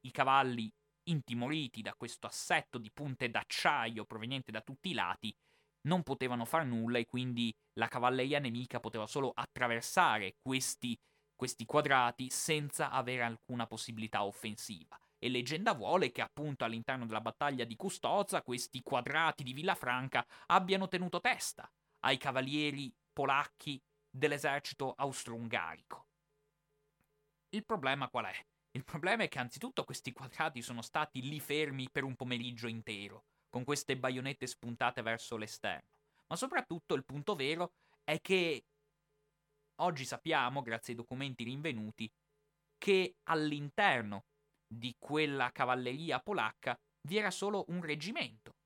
i 0.00 0.10
cavalli 0.10 0.68
intimoriti 1.04 1.80
da 1.80 1.94
questo 1.94 2.26
assetto 2.26 2.76
di 2.76 2.90
punte 2.90 3.30
d'acciaio 3.30 4.04
proveniente 4.04 4.50
da 4.50 4.62
tutti 4.62 4.90
i 4.90 4.94
lati 4.94 5.32
non 5.86 6.02
potevano 6.02 6.44
far 6.44 6.64
nulla 6.64 6.98
e 6.98 7.06
quindi 7.06 7.54
la 7.74 7.88
cavalleria 7.88 8.38
nemica 8.38 8.80
poteva 8.80 9.06
solo 9.06 9.32
attraversare 9.34 10.36
questi, 10.40 10.98
questi 11.34 11.64
quadrati 11.64 12.30
senza 12.30 12.90
avere 12.90 13.22
alcuna 13.22 13.66
possibilità 13.66 14.24
offensiva. 14.24 14.98
E 15.18 15.28
leggenda 15.28 15.72
vuole 15.72 16.10
che 16.10 16.20
appunto 16.20 16.64
all'interno 16.64 17.06
della 17.06 17.20
battaglia 17.20 17.64
di 17.64 17.76
Custoza 17.76 18.42
questi 18.42 18.82
quadrati 18.82 19.42
di 19.42 19.52
Villafranca 19.52 20.26
abbiano 20.46 20.88
tenuto 20.88 21.20
testa 21.20 21.70
ai 22.00 22.18
cavalieri 22.18 22.94
polacchi 23.12 23.80
dell'esercito 24.10 24.92
austro-ungarico. 24.92 26.08
Il 27.50 27.64
problema 27.64 28.08
qual 28.08 28.26
è? 28.26 28.46
Il 28.72 28.84
problema 28.84 29.22
è 29.22 29.28
che 29.28 29.38
anzitutto 29.38 29.84
questi 29.84 30.12
quadrati 30.12 30.60
sono 30.60 30.82
stati 30.82 31.22
lì 31.22 31.40
fermi 31.40 31.88
per 31.90 32.04
un 32.04 32.16
pomeriggio 32.16 32.66
intero 32.66 33.24
con 33.54 33.62
queste 33.62 33.96
baionette 33.96 34.48
spuntate 34.48 35.00
verso 35.00 35.36
l'esterno. 35.36 36.00
Ma 36.26 36.34
soprattutto 36.34 36.94
il 36.94 37.04
punto 37.04 37.36
vero 37.36 37.74
è 38.02 38.20
che 38.20 38.64
oggi 39.76 40.04
sappiamo, 40.04 40.60
grazie 40.60 40.92
ai 40.92 40.98
documenti 40.98 41.44
rinvenuti, 41.44 42.10
che 42.76 43.14
all'interno 43.28 44.24
di 44.66 44.92
quella 44.98 45.52
cavalleria 45.52 46.18
polacca 46.18 46.76
vi 47.02 47.16
era 47.16 47.30
solo 47.30 47.64
un 47.68 47.80
reggimento. 47.80 48.56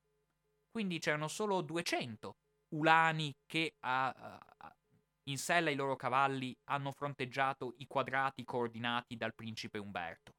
Quindi 0.71 0.97
c'erano 0.97 1.27
solo 1.27 1.61
200 1.61 2.35
ulani 2.69 3.31
che 3.45 3.75
a, 3.81 4.07
a, 4.07 4.75
in 5.25 5.37
sella 5.37 5.69
ai 5.69 5.75
loro 5.75 5.97
cavalli 5.97 6.57
hanno 6.63 6.91
fronteggiato 6.91 7.75
i 7.77 7.85
quadrati 7.85 8.43
coordinati 8.43 9.15
dal 9.15 9.35
principe 9.35 9.77
Umberto. 9.77 10.33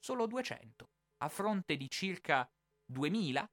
Solo 0.00 0.26
200, 0.26 0.88
a 1.18 1.28
fronte 1.28 1.76
di 1.76 1.88
circa 1.88 2.48
2000 2.94 3.46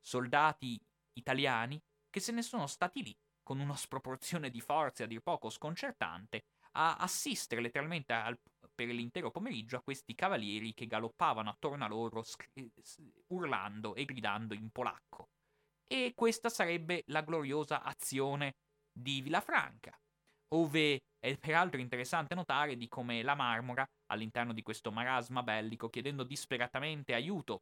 soldati 0.00 0.78
italiani 1.14 1.80
che 2.08 2.20
se 2.20 2.30
ne 2.32 2.42
sono 2.42 2.66
stati 2.66 3.02
lì 3.02 3.16
con 3.42 3.58
una 3.58 3.74
sproporzione 3.74 4.50
di 4.50 4.60
forze 4.60 5.02
a 5.02 5.06
dir 5.06 5.20
poco 5.20 5.50
sconcertante 5.50 6.44
a 6.72 6.96
assistere 6.96 7.60
letteralmente 7.60 8.12
al, 8.12 8.38
per 8.74 8.88
l'intero 8.88 9.30
pomeriggio 9.30 9.76
a 9.76 9.82
questi 9.82 10.14
cavalieri 10.14 10.72
che 10.72 10.86
galoppavano 10.86 11.50
attorno 11.50 11.84
a 11.84 11.88
loro 11.88 12.22
scri- 12.22 12.70
urlando 13.28 13.94
e 13.94 14.04
gridando 14.04 14.54
in 14.54 14.70
polacco. 14.70 15.28
E 15.86 16.12
questa 16.14 16.48
sarebbe 16.48 17.02
la 17.06 17.20
gloriosa 17.20 17.82
azione 17.82 18.54
di 18.90 19.20
Villafranca, 19.20 19.94
ove 20.54 21.00
è 21.18 21.36
peraltro 21.36 21.80
interessante 21.80 22.34
notare 22.34 22.76
di 22.76 22.88
come 22.88 23.22
la 23.22 23.34
Marmora, 23.34 23.86
all'interno 24.06 24.54
di 24.54 24.62
questo 24.62 24.90
marasma 24.90 25.42
bellico, 25.42 25.90
chiedendo 25.90 26.24
disperatamente 26.24 27.12
aiuto 27.14 27.60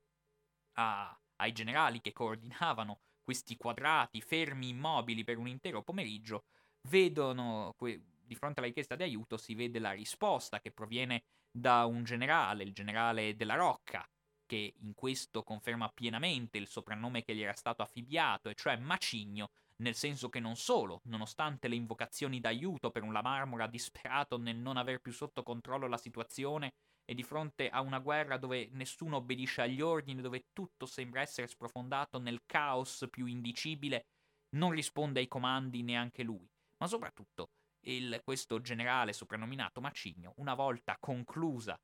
a, 0.81 1.19
ai 1.37 1.53
generali 1.53 2.01
che 2.01 2.13
coordinavano 2.13 3.01
questi 3.23 3.57
quadrati 3.57 4.21
fermi 4.21 4.71
immobili 4.71 5.25
per 5.25 5.39
un 5.39 5.47
intero 5.47 5.83
pomeriggio, 5.83 6.45
vedono 6.89 7.75
que- 7.77 8.03
di 8.25 8.35
fronte 8.35 8.61
alla 8.61 8.69
richiesta 8.69 8.97
di 8.97 9.03
aiuto 9.03 9.37
si 9.37 9.55
vede 9.55 9.79
la 9.79 9.93
risposta 9.93 10.61
che 10.61 10.71
proviene 10.71 11.25
da 11.51 11.85
un 11.85 12.05
generale, 12.05 12.63
il 12.63 12.73
generale 12.73 13.35
della 13.37 13.57
Rocca, 13.57 14.09
che 14.47 14.75
in 14.79 14.95
questo 14.95 15.43
conferma 15.43 15.89
pienamente 15.91 16.59
il 16.59 16.67
soprannome 16.67 17.23
che 17.23 17.35
gli 17.35 17.43
era 17.43 17.55
stato 17.55 17.83
affibbiato, 17.83 18.49
e 18.49 18.55
cioè 18.55 18.77
Macigno, 18.77 19.51
nel 19.77 19.95
senso 19.95 20.29
che 20.29 20.41
non 20.41 20.57
solo, 20.57 21.01
nonostante 21.05 21.69
le 21.69 21.75
invocazioni 21.75 22.41
d'aiuto 22.41 22.91
per 22.91 23.03
un 23.03 23.13
La 23.13 23.23
Marmora 23.23 23.67
disperato 23.67 24.39
nel 24.39 24.57
non 24.57 24.77
aver 24.77 25.01
più 25.01 25.13
sotto 25.13 25.43
controllo 25.43 25.87
la 25.87 25.97
situazione 25.97 26.73
e 27.11 27.15
di 27.15 27.25
fronte 27.25 27.69
a 27.69 27.81
una 27.81 27.99
guerra 27.99 28.37
dove 28.37 28.69
nessuno 28.71 29.17
obbedisce 29.17 29.63
agli 29.63 29.81
ordini, 29.81 30.23
dove 30.23 30.45
tutto 30.53 30.87
sembra 30.87 31.21
essere 31.21 31.49
sprofondato 31.49 32.21
nel 32.21 32.43
caos 32.47 33.05
più 33.11 33.27
indicibile, 33.27 34.07
non 34.51 34.71
risponde 34.71 35.19
ai 35.19 35.27
comandi 35.27 35.83
neanche 35.83 36.23
lui, 36.23 36.49
ma 36.77 36.87
soprattutto 36.87 37.51
il, 37.87 38.21
questo 38.23 38.61
generale 38.61 39.13
soprannominato 39.13 39.81
Macigno, 39.81 40.35
una 40.37 40.55
volta 40.55 40.97
conclusa, 41.01 41.77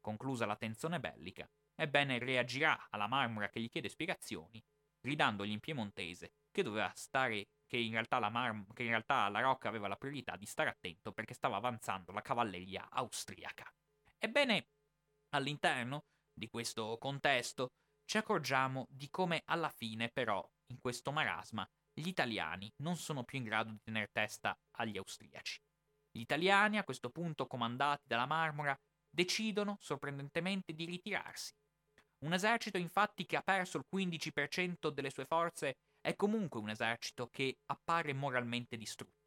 conclusa 0.00 0.46
la 0.46 0.54
tensione 0.54 1.00
bellica, 1.00 1.50
ebbene 1.74 2.20
reagirà 2.20 2.86
alla 2.90 3.08
Marmora 3.08 3.48
che 3.48 3.58
gli 3.58 3.68
chiede 3.68 3.88
spiegazioni, 3.88 4.62
ridandogli 5.00 5.50
in 5.50 5.58
piemontese 5.58 6.34
che 6.52 6.62
doveva 6.62 6.92
stare 6.94 7.48
che 7.66 7.76
in, 7.76 8.00
Mar- 8.30 8.72
che 8.72 8.84
in 8.84 8.90
realtà 8.90 9.28
la 9.30 9.40
Rocca 9.40 9.66
aveva 9.66 9.88
la 9.88 9.96
priorità 9.96 10.36
di 10.36 10.46
stare 10.46 10.70
attento 10.70 11.10
perché 11.10 11.34
stava 11.34 11.56
avanzando 11.56 12.12
la 12.12 12.22
cavalleria 12.22 12.86
austriaca. 12.88 13.68
Ebbene, 14.22 14.68
all'interno 15.30 16.04
di 16.30 16.46
questo 16.50 16.98
contesto 16.98 17.72
ci 18.04 18.18
accorgiamo 18.18 18.86
di 18.90 19.08
come 19.08 19.40
alla 19.46 19.70
fine 19.70 20.10
però 20.10 20.46
in 20.66 20.78
questo 20.78 21.10
marasma 21.10 21.66
gli 21.90 22.06
italiani 22.06 22.70
non 22.82 22.96
sono 22.96 23.24
più 23.24 23.38
in 23.38 23.44
grado 23.44 23.70
di 23.70 23.80
tenere 23.82 24.10
testa 24.12 24.54
agli 24.72 24.98
austriaci. 24.98 25.58
Gli 26.10 26.20
italiani, 26.20 26.76
a 26.76 26.84
questo 26.84 27.08
punto 27.08 27.46
comandati 27.46 28.02
dalla 28.06 28.26
Marmora, 28.26 28.78
decidono 29.08 29.78
sorprendentemente 29.80 30.74
di 30.74 30.84
ritirarsi. 30.84 31.54
Un 32.26 32.34
esercito 32.34 32.76
infatti 32.76 33.24
che 33.24 33.36
ha 33.36 33.42
perso 33.42 33.78
il 33.78 33.86
15% 33.90 34.90
delle 34.90 35.10
sue 35.10 35.24
forze 35.24 35.78
è 35.98 36.14
comunque 36.14 36.60
un 36.60 36.68
esercito 36.68 37.28
che 37.30 37.56
appare 37.66 38.12
moralmente 38.12 38.76
distrutto. 38.76 39.19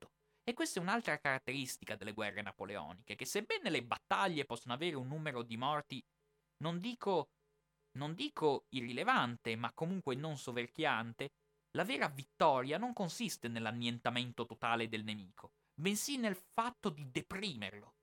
E 0.45 0.53
questa 0.53 0.79
è 0.79 0.83
un'altra 0.83 1.17
caratteristica 1.19 1.95
delle 1.95 2.11
guerre 2.11 2.41
napoleoniche, 2.41 3.15
che 3.15 3.25
sebbene 3.25 3.69
le 3.69 3.81
battaglie 3.81 4.43
possano 4.43 4.73
avere 4.73 4.97
un 4.97 5.07
numero 5.07 5.41
di 5.41 5.55
morti, 5.55 6.03
non 6.57 6.79
dico, 6.79 7.29
non 7.97 8.13
dico 8.13 8.65
irrilevante, 8.69 9.55
ma 9.55 9.71
comunque 9.71 10.15
non 10.15 10.37
soverchiante, 10.37 11.31
la 11.71 11.85
vera 11.85 12.09
vittoria 12.09 12.77
non 12.77 12.91
consiste 12.91 13.47
nell'annientamento 13.47 14.45
totale 14.45 14.89
del 14.89 15.05
nemico, 15.05 15.53
bensì 15.73 16.17
nel 16.17 16.35
fatto 16.35 16.89
di 16.89 17.09
deprimerlo. 17.09 17.95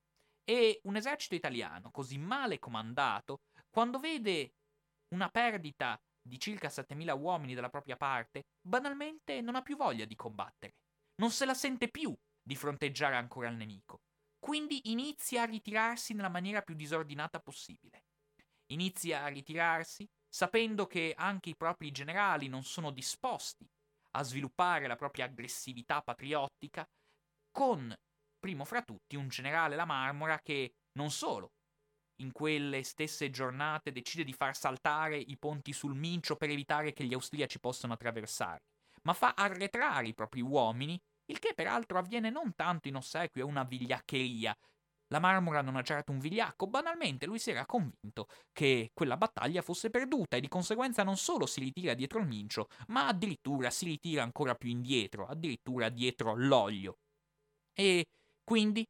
E 0.43 0.81
un 0.85 0.97
esercito 0.97 1.35
italiano 1.35 1.91
così 1.91 2.17
male 2.17 2.59
comandato, 2.59 3.43
quando 3.69 3.99
vede 3.99 4.55
una 5.15 5.29
perdita 5.29 6.01
di 6.23 6.39
circa 6.39 6.69
7.000 6.69 7.19
uomini 7.21 7.55
dalla 7.55 7.69
propria 7.69 7.97
parte, 7.97 8.47
banalmente 8.61 9.43
non 9.43 9.57
ha 9.57 9.63
più 9.63 9.77
voglia 9.77 10.07
di 10.07 10.17
combattere. 10.17 10.75
Non 11.17 11.31
se 11.31 11.45
la 11.45 11.55
sente 11.55 11.89
più 11.89 12.17
di 12.43 12.57
fronteggiare 12.57 13.17
ancora 13.17 13.49
il 13.49 13.57
nemico. 13.57 14.01
Quindi 14.39 14.91
inizia 14.91 15.43
a 15.43 15.47
ritirarsi 15.47 16.15
nella 16.15 16.29
maniera 16.29 16.63
più 16.63 16.75
disordinata 16.75 17.41
possibile. 17.41 18.05
Inizia 18.73 19.25
a 19.25 19.29
ritirarsi 19.29 20.09
sapendo 20.29 20.87
che 20.87 21.13
anche 21.17 21.51
i 21.51 21.57
propri 21.57 21.91
generali 21.91 22.49
non 22.49 22.63
sono 22.63 22.91
disposti 22.91 23.69
a 24.13 24.23
sviluppare 24.23 24.87
la 24.87 24.97
propria 24.97 25.27
aggressività 25.27 26.03
patriottica, 26.03 26.89
con, 27.51 27.95
primo 28.39 28.65
fra 28.65 28.83
tutti, 28.83 29.17
un 29.17 29.29
generale 29.29 29.77
La 29.77 29.85
Marmora 29.85 30.41
che 30.41 30.75
non 30.93 31.11
solo 31.11 31.53
in 32.21 32.33
quelle 32.33 32.83
stesse 32.83 33.31
giornate 33.31 33.93
decide 33.93 34.25
di 34.25 34.33
far 34.33 34.57
saltare 34.57 35.17
i 35.17 35.37
ponti 35.39 35.73
sul 35.73 35.95
Mincio 35.95 36.37
per 36.37 36.51
evitare 36.51 36.93
che 36.93 37.05
gli 37.05 37.15
austriaci 37.15 37.59
possano 37.59 37.95
attraversarli, 37.95 38.67
ma 39.03 39.15
fa 39.15 39.35
arretrare 39.35 40.09
i 40.09 40.15
propri 40.15 40.41
uomini, 40.41 41.01
il 41.31 41.39
che 41.39 41.55
peraltro 41.55 41.99
avviene 41.99 42.29
non 42.29 42.55
tanto 42.55 42.89
in 42.89 42.97
ossequio 42.97 43.45
a 43.45 43.49
una 43.49 43.65
vigliaccheria, 43.65 44.57
la 45.09 45.19
Marmora 45.19 45.61
non 45.61 45.77
ha 45.77 45.83
certo 45.83 46.13
un 46.13 46.19
vigliacco, 46.19 46.67
banalmente 46.67 47.27
lui 47.27 47.39
si 47.39 47.51
era 47.51 47.67
convinto 47.67 48.29
che 48.53 48.91
quella 48.93 49.17
battaglia 49.17 49.63
fosse 49.63 49.91
perduta 49.91 50.37
e 50.37 50.41
di 50.41 50.49
conseguenza 50.49 51.03
non 51.03 51.17
solo 51.17 51.47
si 51.47 51.61
ritira 51.61 51.95
dietro 51.95 52.21
il 52.21 52.27
mincio, 52.27 52.69
ma 52.89 53.09
addirittura 53.09 53.71
si 53.71 53.87
ritira 53.87 54.23
ancora 54.23 54.55
più 54.55 54.71
indietro, 54.71 55.27
addirittura 55.27 55.89
dietro 55.89 56.35
l'olio. 56.37 56.99
E 57.73 58.07
quindi 58.45 58.87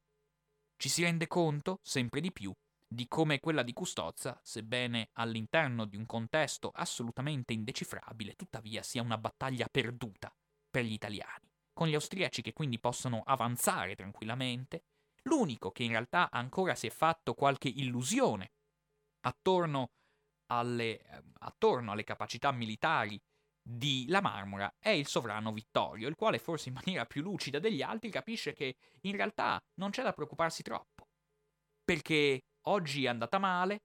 ci 0.76 0.88
si 0.88 1.03
rende 1.03 1.26
conto, 1.26 1.78
sempre 1.82 2.20
di 2.20 2.32
più, 2.32 2.53
di 2.86 3.07
come 3.07 3.38
quella 3.38 3.62
di 3.62 3.72
Custozza, 3.72 4.38
sebbene 4.43 5.11
all'interno 5.12 5.84
di 5.84 5.97
un 5.97 6.07
contesto 6.07 6.70
assolutamente 6.74 7.53
indecifrabile, 7.53 8.34
tuttavia 8.34 8.82
sia 8.82 9.03
una 9.03 9.16
battaglia 9.16 9.68
perduta 9.70 10.34
per 10.70 10.84
gli 10.84 10.93
italiani, 10.93 11.49
con 11.81 11.89
gli 11.89 11.95
austriaci 11.95 12.43
che 12.43 12.53
quindi 12.53 12.78
possono 12.78 13.22
avanzare 13.24 13.97
tranquillamente, 13.97 14.83
L'unico 15.24 15.70
che 15.70 15.83
in 15.83 15.91
realtà 15.91 16.31
ancora 16.31 16.74
si 16.74 16.87
è 16.87 16.91
fatto 16.91 17.35
qualche 17.35 17.68
illusione 17.68 18.53
attorno 19.20 19.91
alle, 20.47 21.01
ehm, 21.03 21.33
attorno 21.41 21.93
alle 21.93 22.05
capacità 22.05 22.53
militari 22.53 23.18
di 23.62 24.07
La 24.09 24.20
Marmora 24.20 24.74
è 24.78 24.91
il 24.91 25.07
sovrano 25.07 25.53
Vittorio, 25.53 26.09
il 26.09 26.16
quale 26.16 26.39
forse 26.39 26.68
in 26.68 26.74
maniera 26.74 27.05
più 27.05 27.22
lucida 27.22 27.59
degli 27.59 27.83
altri 27.83 28.11
capisce 28.11 28.53
che 28.53 28.76
in 29.03 29.14
realtà 29.16 29.59
non 29.74 29.91
c'è 29.91 30.03
da 30.03 30.12
preoccuparsi 30.12 30.62
troppo. 30.62 31.09
Perché 31.85 32.41
oggi 32.68 33.05
è 33.05 33.09
andata 33.09 33.39
male, 33.39 33.81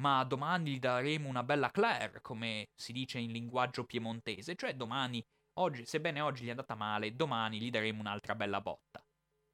ma 0.00 0.24
domani 0.24 0.72
gli 0.72 0.78
daremo 0.78 1.28
una 1.28 1.44
bella 1.44 1.70
Claire, 1.70 2.20
come 2.22 2.68
si 2.74 2.92
dice 2.92 3.18
in 3.18 3.30
linguaggio 3.30 3.84
piemontese, 3.84 4.56
cioè 4.56 4.74
domani, 4.74 5.24
oggi, 5.54 5.84
sebbene 5.84 6.20
oggi 6.20 6.44
gli 6.44 6.48
è 6.48 6.50
andata 6.50 6.74
male, 6.74 7.14
domani 7.14 7.60
gli 7.60 7.70
daremo 7.70 8.00
un'altra 8.00 8.34
bella 8.34 8.60
botta. 8.60 9.04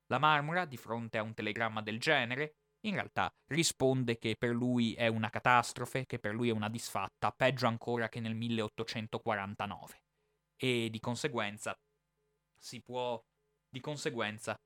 La 0.07 0.19
Marmora, 0.19 0.65
di 0.65 0.77
fronte 0.77 1.19
a 1.19 1.23
un 1.23 1.35
telegramma 1.35 1.83
del 1.83 2.01
genere, 2.01 2.57
in 2.87 2.95
realtà 2.95 3.33
risponde 3.47 4.19
che 4.19 4.37
per 4.39 4.51
lui 4.51 4.95
è 4.95 5.09
una 5.09 5.31
catastrofe, 5.31 6.07
che 6.07 6.19
per 6.19 6.35
lui 6.35 6.49
è 6.49 6.53
una 6.53 6.69
disfatta, 6.69 7.31
peggio 7.31 7.67
ancora 7.67 8.09
che 8.09 8.21
nel 8.21 8.35
1849. 8.35 10.03
E 10.57 10.89
di 10.91 11.01
conseguenza 11.01 11.77
si 12.57 12.81
può. 12.81 13.21
di 13.71 13.81
conseguenza 13.81 14.57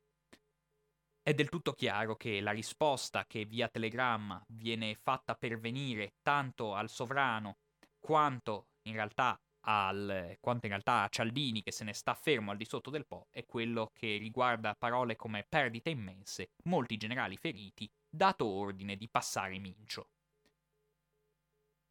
è 1.23 1.35
del 1.35 1.49
tutto 1.49 1.73
chiaro 1.73 2.17
che 2.17 2.41
la 2.41 2.51
risposta 2.51 3.25
che 3.27 3.45
via 3.45 3.69
telegramma 3.69 4.43
viene 4.49 4.95
fatta 4.95 5.35
pervenire 5.35 6.15
tanto 6.21 6.75
al 6.75 6.89
sovrano 6.89 7.59
quanto 8.01 8.67
in 8.89 8.95
realtà 8.95 9.39
al, 9.63 10.37
quanto 10.41 10.67
in 10.67 10.73
realtà 10.73 11.03
a 11.03 11.09
Cialdini 11.09 11.63
che 11.63 11.73
se 11.73 11.85
ne 11.85 11.93
sta 11.93 12.15
fermo 12.15 12.51
al 12.51 12.57
di 12.57 12.65
sotto 12.65 12.91
del 12.91 13.07
Po 13.07 13.27
è 13.31 13.45
quello 13.45 13.91
che 13.93 14.17
riguarda 14.17 14.75
parole 14.75 15.17
come 15.17 15.45
perdite 15.49 15.91
immense, 15.91 16.53
molti 16.65 16.97
generali 16.97 17.37
feriti, 17.37 17.91
dato 18.09 18.47
ordine 18.47 18.97
di 18.97 19.09
passare 19.09 19.59
Mincio. 19.59 20.09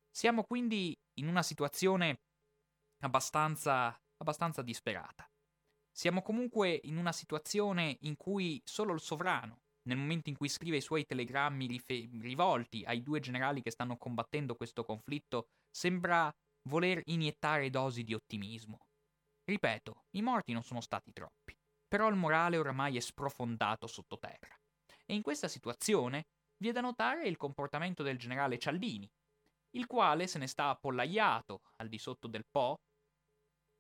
Siamo 0.10 0.44
quindi 0.44 0.98
in 1.16 1.28
una 1.28 1.42
situazione 1.42 2.20
abbastanza, 3.00 3.98
abbastanza 4.18 4.62
disperata. 4.62 5.30
Siamo 5.90 6.22
comunque 6.22 6.80
in 6.84 6.98
una 6.98 7.12
situazione 7.12 7.98
in 8.02 8.16
cui 8.16 8.62
solo 8.66 8.94
il 8.94 9.02
sovrano, 9.02 9.62
nel 9.84 9.98
momento 9.98 10.30
in 10.30 10.38
cui 10.38 10.50
scrive 10.50 10.78
i 10.78 10.82
suoi 10.82 11.06
telegrammi 11.06 11.66
rife- 11.66 12.10
rivolti 12.20 12.84
ai 12.84 13.02
due 13.02 13.20
generali 13.20 13.62
che 13.62 13.72
stanno 13.72 13.98
combattendo 13.98 14.56
questo 14.56 14.84
conflitto, 14.84 15.48
sembra 15.70 16.34
voler 16.64 17.02
iniettare 17.06 17.70
dosi 17.70 18.04
di 18.04 18.14
ottimismo. 18.14 18.80
Ripeto, 19.44 20.06
i 20.12 20.22
morti 20.22 20.54
non 20.54 20.64
sono 20.64 20.82
stati 20.82 21.12
troppi. 21.12 21.56
però 21.92 22.08
il 22.08 22.16
morale 22.16 22.58
oramai 22.58 22.96
è 22.96 23.02
sprofondato 23.02 23.86
sottoterra. 23.86 24.56
E 25.06 25.14
in 25.14 25.22
questa 25.22 25.50
situazione 25.50 26.28
vi 26.56 26.70
è 26.70 26.72
da 26.72 26.80
notare 26.80 27.28
il 27.28 27.36
comportamento 27.36 28.02
del 28.02 28.18
generale 28.18 28.58
Cialdini, 28.58 29.10
il 29.72 29.88
quale 29.88 30.26
se 30.28 30.40
ne 30.40 30.48
sta 30.48 30.70
appollaiato 30.70 31.60
al 31.78 31.90
di 31.90 31.98
sotto 31.98 32.28
del 32.28 32.46
Po 32.50 32.78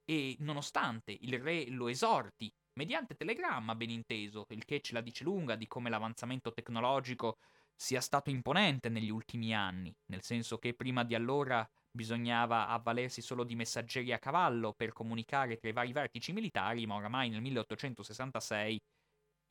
e 0.04 0.36
nonostante 0.40 1.16
il 1.22 1.40
re 1.40 1.70
lo 1.70 1.88
esorti 1.88 2.52
mediante 2.74 3.16
telegramma 3.16 3.76
ben 3.76 3.92
inteso, 3.92 4.46
il 4.50 4.66
che 4.66 4.82
ce 4.82 4.94
la 4.94 5.02
dice 5.02 5.24
lunga 5.24 5.56
di 5.56 5.68
come 5.68 5.90
l'avanzamento 5.90 6.52
tecnologico 6.52 7.38
sia 7.74 8.02
stato 8.02 8.30
imponente 8.30 8.90
negli 8.90 9.10
ultimi 9.10 9.56
anni, 9.56 9.94
nel 10.08 10.22
senso 10.22 10.58
che 10.58 10.74
prima 10.74 11.04
di 11.06 11.16
allora 11.16 11.66
bisognava 11.92 12.68
avvalersi 12.68 13.22
solo 13.22 13.44
di 13.44 13.56
messaggeri 13.56 14.14
a 14.14 14.20
cavallo 14.20 14.74
per 14.74 14.94
comunicare 14.94 15.58
tra 15.58 15.70
i 15.70 15.74
vari 15.74 15.92
vertici 15.92 16.32
militari, 16.32 16.86
ma 16.86 16.96
oramai 16.96 17.30
nel 17.30 17.42
1866 17.42 18.82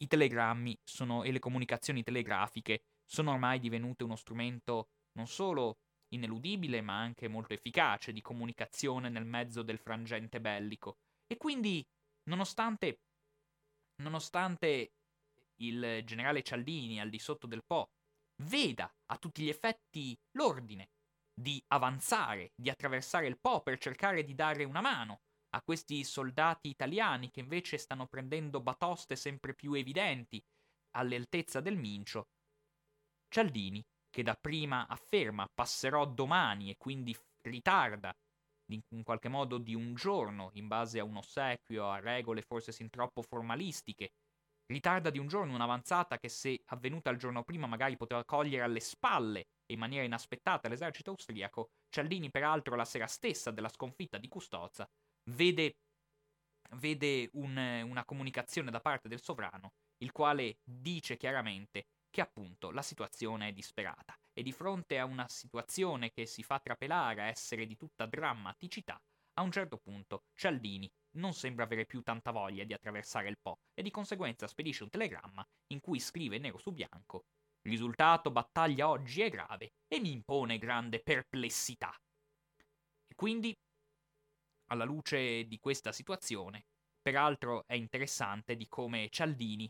i 0.02 0.06
telegrammi 0.06 0.78
sono, 0.82 1.22
e 1.22 1.30
le 1.30 1.38
comunicazioni 1.38 2.02
telegrafiche 2.02 2.84
sono 3.04 3.32
ormai 3.32 3.58
divenute 3.58 4.04
uno 4.04 4.16
strumento 4.16 4.88
non 5.12 5.26
solo 5.26 5.78
ineludibile 6.12 6.80
ma 6.80 6.98
anche 6.98 7.28
molto 7.28 7.52
efficace 7.52 8.12
di 8.12 8.20
comunicazione 8.20 9.08
nel 9.08 9.26
mezzo 9.26 9.62
del 9.62 9.78
frangente 9.78 10.40
bellico. 10.40 10.98
E 11.26 11.36
quindi, 11.36 11.86
nonostante, 12.24 13.00
nonostante 14.02 14.94
il 15.60 16.02
generale 16.04 16.42
Cialdini 16.42 17.00
al 17.00 17.10
di 17.10 17.18
sotto 17.18 17.46
del 17.46 17.64
Po 17.64 17.90
veda 18.42 18.90
a 19.06 19.18
tutti 19.18 19.42
gli 19.42 19.48
effetti 19.48 20.18
l'ordine 20.32 20.88
di 21.32 21.62
avanzare, 21.68 22.52
di 22.54 22.68
attraversare 22.68 23.26
il 23.26 23.38
Po 23.38 23.62
per 23.62 23.78
cercare 23.78 24.24
di 24.24 24.34
dare 24.34 24.64
una 24.64 24.80
mano 24.80 25.20
a 25.50 25.62
questi 25.62 26.04
soldati 26.04 26.68
italiani 26.68 27.30
che 27.30 27.40
invece 27.40 27.78
stanno 27.78 28.06
prendendo 28.06 28.60
batoste 28.60 29.16
sempre 29.16 29.54
più 29.54 29.72
evidenti 29.72 30.42
all'altezza 30.92 31.60
del 31.60 31.76
Mincio, 31.76 32.28
Cialdini 33.28 33.84
che 34.10 34.22
dapprima 34.22 34.88
afferma 34.88 35.48
passerò 35.52 36.04
domani 36.04 36.70
e 36.70 36.76
quindi 36.76 37.16
ritarda 37.42 38.12
in 38.72 39.02
qualche 39.02 39.28
modo 39.28 39.58
di 39.58 39.74
un 39.74 39.94
giorno 39.94 40.50
in 40.54 40.68
base 40.68 41.00
a 41.00 41.04
un 41.04 41.16
ossequio, 41.16 41.88
a 41.88 42.00
regole 42.00 42.42
forse 42.42 42.72
sin 42.72 42.88
troppo 42.88 43.22
formalistiche, 43.22 44.12
ritarda 44.66 45.10
di 45.10 45.18
un 45.18 45.26
giorno 45.26 45.54
un'avanzata 45.54 46.18
che 46.18 46.28
se 46.28 46.62
avvenuta 46.66 47.10
il 47.10 47.18
giorno 47.18 47.42
prima 47.42 47.66
magari 47.66 47.96
poteva 47.96 48.24
cogliere 48.24 48.64
alle 48.64 48.80
spalle 48.80 49.46
in 49.72 49.78
maniera 49.78 50.04
inaspettata 50.04 50.68
l'esercito 50.68 51.10
austriaco, 51.10 51.70
Cialdini 51.88 52.30
peraltro 52.30 52.76
la 52.76 52.84
sera 52.84 53.06
stessa 53.06 53.50
della 53.50 53.68
sconfitta 53.68 54.18
di 54.18 54.28
Custozza 54.28 54.88
vede, 55.30 55.76
vede 56.76 57.28
un, 57.34 57.56
una 57.84 58.04
comunicazione 58.04 58.70
da 58.70 58.80
parte 58.80 59.08
del 59.08 59.22
sovrano, 59.22 59.72
il 59.98 60.12
quale 60.12 60.58
dice 60.64 61.16
chiaramente 61.16 61.86
che 62.10 62.20
appunto 62.20 62.70
la 62.70 62.82
situazione 62.82 63.48
è 63.48 63.52
disperata. 63.52 64.18
E 64.32 64.42
di 64.42 64.52
fronte 64.52 64.98
a 64.98 65.04
una 65.04 65.28
situazione 65.28 66.10
che 66.10 66.26
si 66.26 66.42
fa 66.42 66.58
trapelare 66.58 67.22
a 67.22 67.26
essere 67.26 67.66
di 67.66 67.76
tutta 67.76 68.06
drammaticità, 68.06 69.00
a 69.34 69.42
un 69.42 69.52
certo 69.52 69.78
punto 69.78 70.24
Cialdini 70.34 70.90
non 71.12 71.32
sembra 71.32 71.64
avere 71.64 71.86
più 71.86 72.02
tanta 72.02 72.30
voglia 72.30 72.64
di 72.64 72.72
attraversare 72.72 73.28
il 73.28 73.38
Po 73.40 73.60
e 73.74 73.82
di 73.82 73.90
conseguenza 73.90 74.46
spedisce 74.46 74.82
un 74.82 74.90
telegramma 74.90 75.46
in 75.68 75.80
cui 75.80 75.98
scrive 75.98 76.38
nero 76.38 76.58
su 76.58 76.72
bianco 76.72 77.24
Risultato 77.62 78.30
battaglia 78.30 78.88
oggi 78.88 79.20
è 79.20 79.28
grave 79.28 79.72
e 79.86 80.00
mi 80.00 80.12
impone 80.12 80.58
grande 80.58 81.00
perplessità. 81.02 81.94
E 83.06 83.14
quindi, 83.14 83.54
alla 84.68 84.84
luce 84.84 85.46
di 85.46 85.58
questa 85.58 85.92
situazione, 85.92 86.64
peraltro 87.02 87.64
è 87.66 87.74
interessante 87.74 88.56
di 88.56 88.66
come 88.68 89.08
Cialdini 89.10 89.68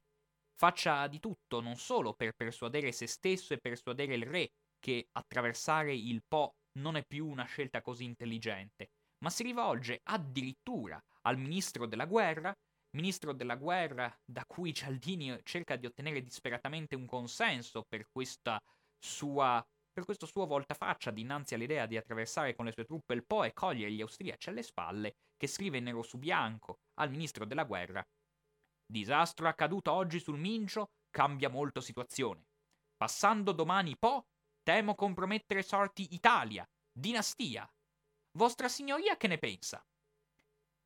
faccia 0.56 1.06
di 1.06 1.18
tutto 1.18 1.60
non 1.60 1.76
solo 1.76 2.12
per 2.12 2.34
persuadere 2.34 2.92
se 2.92 3.06
stesso 3.06 3.54
e 3.54 3.58
persuadere 3.58 4.14
il 4.14 4.26
re 4.26 4.50
che 4.78 5.08
attraversare 5.12 5.94
il 5.94 6.22
Po 6.26 6.56
non 6.78 6.96
è 6.96 7.04
più 7.04 7.26
una 7.26 7.44
scelta 7.44 7.80
così 7.80 8.04
intelligente, 8.04 8.90
ma 9.24 9.30
si 9.30 9.42
rivolge 9.42 10.00
addirittura 10.04 11.02
al 11.22 11.38
ministro 11.38 11.86
della 11.86 12.06
guerra, 12.06 12.54
ministro 12.90 13.32
della 13.32 13.56
guerra 13.56 14.12
da 14.24 14.44
cui 14.46 14.74
Cialdini 14.74 15.38
cerca 15.44 15.76
di 15.76 15.86
ottenere 15.86 16.22
disperatamente 16.22 16.96
un 16.96 17.06
consenso 17.06 17.84
per 17.88 18.08
questa 18.10 18.60
sua 18.98 19.64
per 19.92 20.04
questo 20.04 20.26
suo 20.26 20.46
voltafaccia 20.46 21.10
dinanzi 21.10 21.54
all'idea 21.54 21.86
di 21.86 21.96
attraversare 21.96 22.54
con 22.54 22.64
le 22.64 22.72
sue 22.72 22.84
truppe 22.84 23.14
il 23.14 23.26
Po 23.26 23.42
e 23.42 23.52
cogliere 23.52 23.90
gli 23.90 24.00
austriaci 24.00 24.48
alle 24.48 24.62
spalle, 24.62 25.16
che 25.36 25.48
scrive 25.48 25.80
nero 25.80 26.02
su 26.02 26.16
bianco 26.16 26.78
al 26.94 27.10
ministro 27.10 27.44
della 27.44 27.64
guerra 27.64 28.06
Disastro 28.90 29.46
accaduto 29.46 29.92
oggi 29.92 30.18
sul 30.18 30.36
Mincio 30.36 30.90
cambia 31.10 31.48
molto 31.48 31.80
situazione. 31.80 32.48
Passando 32.96 33.52
domani 33.52 33.96
Po, 33.96 34.26
temo 34.64 34.96
compromettere 34.96 35.62
sorti 35.62 36.12
Italia, 36.12 36.68
dinastia. 36.90 37.72
Vostra 38.32 38.68
signoria 38.68 39.16
che 39.16 39.28
ne 39.28 39.38
pensa? 39.38 39.80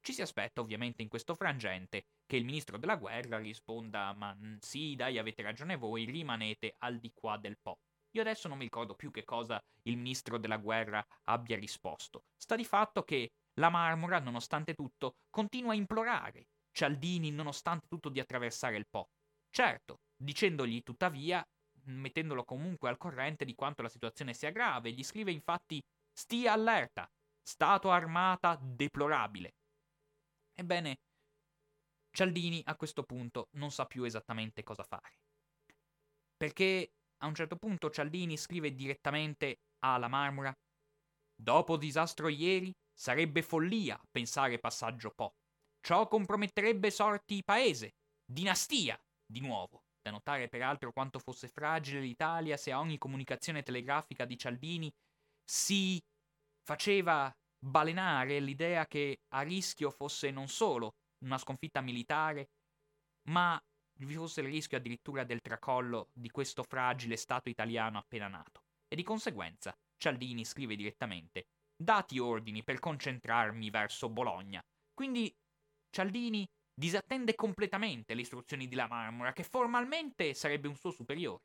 Ci 0.04 0.12
si 0.12 0.20
aspetta 0.20 0.60
ovviamente 0.60 1.00
in 1.00 1.08
questo 1.08 1.34
frangente 1.34 2.04
che 2.26 2.36
il 2.36 2.44
ministro 2.44 2.76
della 2.76 2.96
guerra 2.96 3.38
risponda 3.38 4.12
ma 4.12 4.36
sì 4.60 4.94
dai 4.94 5.16
avete 5.16 5.40
ragione 5.40 5.76
voi, 5.76 6.04
rimanete 6.04 6.74
al 6.80 6.98
di 6.98 7.10
qua 7.14 7.38
del 7.38 7.56
Po. 7.58 7.78
Io 8.10 8.20
adesso 8.20 8.46
non 8.46 8.58
mi 8.58 8.64
ricordo 8.64 8.96
più 8.96 9.10
che 9.10 9.24
cosa 9.24 9.58
il 9.84 9.96
ministro 9.96 10.36
della 10.36 10.58
guerra 10.58 11.02
abbia 11.22 11.56
risposto. 11.56 12.24
Sta 12.36 12.54
di 12.54 12.66
fatto 12.66 13.02
che 13.02 13.30
la 13.54 13.70
Marmora, 13.70 14.18
nonostante 14.18 14.74
tutto, 14.74 15.14
continua 15.30 15.72
a 15.72 15.76
implorare 15.76 16.48
Cialdini, 16.70 17.30
nonostante 17.30 17.86
tutto, 17.88 18.10
di 18.10 18.20
attraversare 18.20 18.76
il 18.76 18.86
Po. 18.86 19.08
Certo, 19.48 20.00
dicendogli 20.14 20.82
tuttavia, 20.82 21.42
mettendolo 21.84 22.44
comunque 22.44 22.90
al 22.90 22.98
corrente 22.98 23.46
di 23.46 23.54
quanto 23.54 23.80
la 23.80 23.88
situazione 23.88 24.34
sia 24.34 24.50
grave, 24.50 24.92
gli 24.92 25.02
scrive 25.02 25.32
infatti 25.32 25.82
stia 26.12 26.52
allerta, 26.52 27.10
stato 27.42 27.90
armata 27.90 28.58
deplorabile. 28.60 29.54
Ebbene, 30.54 30.96
Cialdini 32.10 32.62
a 32.64 32.76
questo 32.76 33.02
punto 33.02 33.48
non 33.52 33.70
sa 33.70 33.86
più 33.86 34.04
esattamente 34.04 34.62
cosa 34.62 34.84
fare. 34.84 35.18
Perché 36.36 36.92
a 37.22 37.26
un 37.26 37.34
certo 37.34 37.56
punto 37.56 37.90
Cialdini 37.90 38.36
scrive 38.36 38.74
direttamente 38.74 39.60
alla 39.80 40.08
Marmora 40.08 40.54
Dopo 41.36 41.76
disastro 41.76 42.28
ieri, 42.28 42.72
sarebbe 42.92 43.42
follia 43.42 44.00
pensare 44.10 44.58
passaggio 44.60 45.10
Po. 45.10 45.34
Ciò 45.80 46.06
comprometterebbe 46.06 46.90
sorti 46.90 47.42
paese, 47.42 47.96
dinastia, 48.24 48.98
di 49.26 49.40
nuovo. 49.40 49.82
Da 50.00 50.10
notare 50.10 50.48
peraltro 50.48 50.92
quanto 50.92 51.18
fosse 51.18 51.48
fragile 51.48 52.00
l'Italia 52.00 52.56
se 52.56 52.70
a 52.70 52.78
ogni 52.78 52.98
comunicazione 52.98 53.62
telegrafica 53.62 54.24
di 54.24 54.38
Cialdini 54.38 54.92
si 55.42 56.00
faceva 56.62 57.32
balenare 57.64 58.40
l'idea 58.40 58.86
che 58.86 59.20
a 59.28 59.40
rischio 59.40 59.90
fosse 59.90 60.30
non 60.30 60.48
solo 60.48 60.96
una 61.24 61.38
sconfitta 61.38 61.80
militare, 61.80 62.50
ma 63.30 63.60
vi 64.00 64.14
fosse 64.14 64.42
il 64.42 64.48
rischio 64.48 64.76
addirittura 64.76 65.24
del 65.24 65.40
tracollo 65.40 66.10
di 66.12 66.30
questo 66.30 66.62
fragile 66.62 67.16
Stato 67.16 67.48
italiano 67.48 67.98
appena 67.98 68.28
nato. 68.28 68.64
E 68.86 68.96
di 68.96 69.02
conseguenza 69.02 69.74
Cialdini 69.96 70.44
scrive 70.44 70.76
direttamente 70.76 71.46
dati 71.76 72.18
ordini 72.18 72.62
per 72.62 72.78
concentrarmi 72.78 73.70
verso 73.70 74.10
Bologna. 74.10 74.62
Quindi 74.92 75.34
Cialdini 75.90 76.46
disattende 76.74 77.34
completamente 77.34 78.14
le 78.14 78.20
istruzioni 78.20 78.68
di 78.68 78.74
La 78.74 78.88
Marmora, 78.88 79.32
che 79.32 79.44
formalmente 79.44 80.34
sarebbe 80.34 80.68
un 80.68 80.76
suo 80.76 80.90
superiore. 80.90 81.42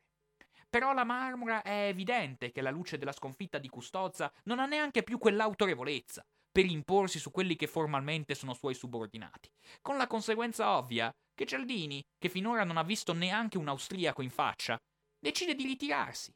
Però 0.70 0.94
la 0.94 1.04
Marmora 1.04 1.62
è 1.62 1.88
evidente 1.88 2.50
che 2.50 2.60
alla 2.60 2.70
luce 2.70 2.96
della 2.96 3.12
sconfitta 3.12 3.58
di 3.58 3.68
Custozza 3.68 4.32
non 4.44 4.58
ha 4.58 4.66
neanche 4.66 5.02
più 5.02 5.18
quell'autorevolezza 5.18 6.24
per 6.50 6.64
imporsi 6.64 7.18
su 7.18 7.30
quelli 7.30 7.56
che 7.56 7.66
formalmente 7.66 8.34
sono 8.34 8.54
suoi 8.54 8.74
subordinati, 8.74 9.50
con 9.82 9.96
la 9.96 10.06
conseguenza 10.06 10.76
ovvia 10.76 11.12
che 11.34 11.44
Cialdini, 11.46 12.02
che 12.18 12.28
finora 12.28 12.64
non 12.64 12.76
ha 12.76 12.82
visto 12.82 13.12
neanche 13.12 13.58
un 13.58 13.68
austriaco 13.68 14.22
in 14.22 14.30
faccia, 14.30 14.78
decide 15.18 15.54
di 15.54 15.64
ritirarsi. 15.64 16.32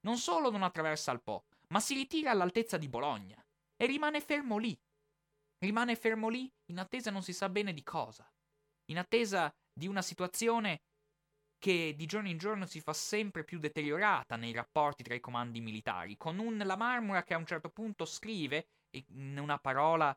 Non 0.00 0.16
solo 0.16 0.50
non 0.50 0.62
attraversa 0.62 1.12
il 1.12 1.22
Po, 1.22 1.44
ma 1.68 1.80
si 1.80 1.94
ritira 1.94 2.30
all'altezza 2.30 2.76
di 2.76 2.88
Bologna 2.88 3.40
e 3.76 3.86
rimane 3.86 4.20
fermo 4.20 4.58
lì, 4.58 4.76
Rimane 5.60 5.96
fermo 5.96 6.28
lì 6.28 6.48
in 6.66 6.78
attesa 6.78 7.10
non 7.10 7.22
si 7.22 7.32
sa 7.32 7.48
bene 7.48 7.72
di 7.72 7.82
cosa. 7.82 8.30
In 8.90 8.98
attesa 8.98 9.52
di 9.72 9.88
una 9.88 10.02
situazione 10.02 10.82
che 11.58 11.94
di 11.96 12.06
giorno 12.06 12.28
in 12.28 12.38
giorno 12.38 12.66
si 12.66 12.80
fa 12.80 12.92
sempre 12.92 13.44
più 13.44 13.58
deteriorata 13.58 14.36
nei 14.36 14.52
rapporti 14.52 15.02
tra 15.02 15.14
i 15.14 15.20
comandi 15.20 15.60
militari, 15.60 16.16
con 16.16 16.38
un 16.38 16.56
La 16.58 16.76
Marmora 16.76 17.22
che 17.24 17.34
a 17.34 17.38
un 17.38 17.46
certo 17.46 17.70
punto 17.70 18.04
scrive 18.04 18.68
in 18.90 19.38
una 19.38 19.58
parola, 19.58 20.16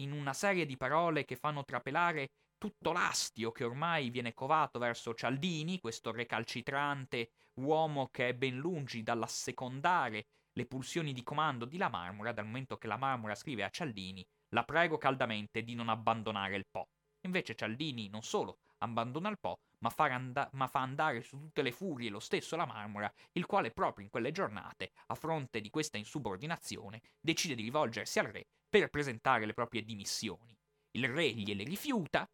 in 0.00 0.12
una 0.12 0.32
serie 0.32 0.66
di 0.66 0.76
parole 0.76 1.24
che 1.24 1.36
fanno 1.36 1.64
trapelare 1.64 2.30
tutto 2.58 2.92
l'astio 2.92 3.52
che 3.52 3.64
ormai 3.64 4.10
viene 4.10 4.32
covato 4.32 4.78
verso 4.78 5.14
Cialdini, 5.14 5.80
questo 5.80 6.12
recalcitrante 6.12 7.30
uomo 7.60 8.08
che 8.10 8.28
è 8.28 8.34
ben 8.34 8.56
lungi 8.56 9.02
dall'assecondare 9.02 10.26
le 10.52 10.66
pulsioni 10.66 11.12
di 11.12 11.22
comando 11.22 11.64
di 11.64 11.76
La 11.76 11.88
Marmora, 11.88 12.32
dal 12.32 12.46
momento 12.46 12.76
che 12.76 12.86
La 12.86 12.96
Marmora 12.96 13.34
scrive 13.34 13.64
a 13.64 13.70
Cialdini 13.70 14.24
la 14.50 14.64
prego 14.64 14.98
caldamente 14.98 15.62
di 15.62 15.74
non 15.74 15.88
abbandonare 15.88 16.56
il 16.56 16.66
Po. 16.70 16.88
Invece 17.26 17.54
Cialdini 17.54 18.08
non 18.08 18.22
solo 18.22 18.58
abbandona 18.84 19.28
il 19.28 19.38
Po, 19.38 19.58
ma 19.80 19.90
fa, 19.90 20.04
and- 20.04 20.48
ma 20.52 20.66
fa 20.66 20.80
andare 20.80 21.22
su 21.22 21.38
tutte 21.38 21.62
le 21.62 21.72
furie 21.72 22.08
lo 22.08 22.20
stesso 22.20 22.56
la 22.56 22.66
Marmora, 22.66 23.12
il 23.32 23.46
quale 23.46 23.70
proprio 23.70 24.04
in 24.04 24.10
quelle 24.10 24.32
giornate, 24.32 24.92
a 25.06 25.14
fronte 25.14 25.60
di 25.60 25.70
questa 25.70 25.98
insubordinazione, 25.98 27.02
decide 27.20 27.54
di 27.54 27.62
rivolgersi 27.62 28.18
al 28.18 28.26
re 28.26 28.46
per 28.68 28.88
presentare 28.88 29.46
le 29.46 29.54
proprie 29.54 29.82
dimissioni. 29.82 30.56
Il 30.92 31.08
re 31.08 31.30
gliele 31.32 31.64
rifiuta, 31.64 32.28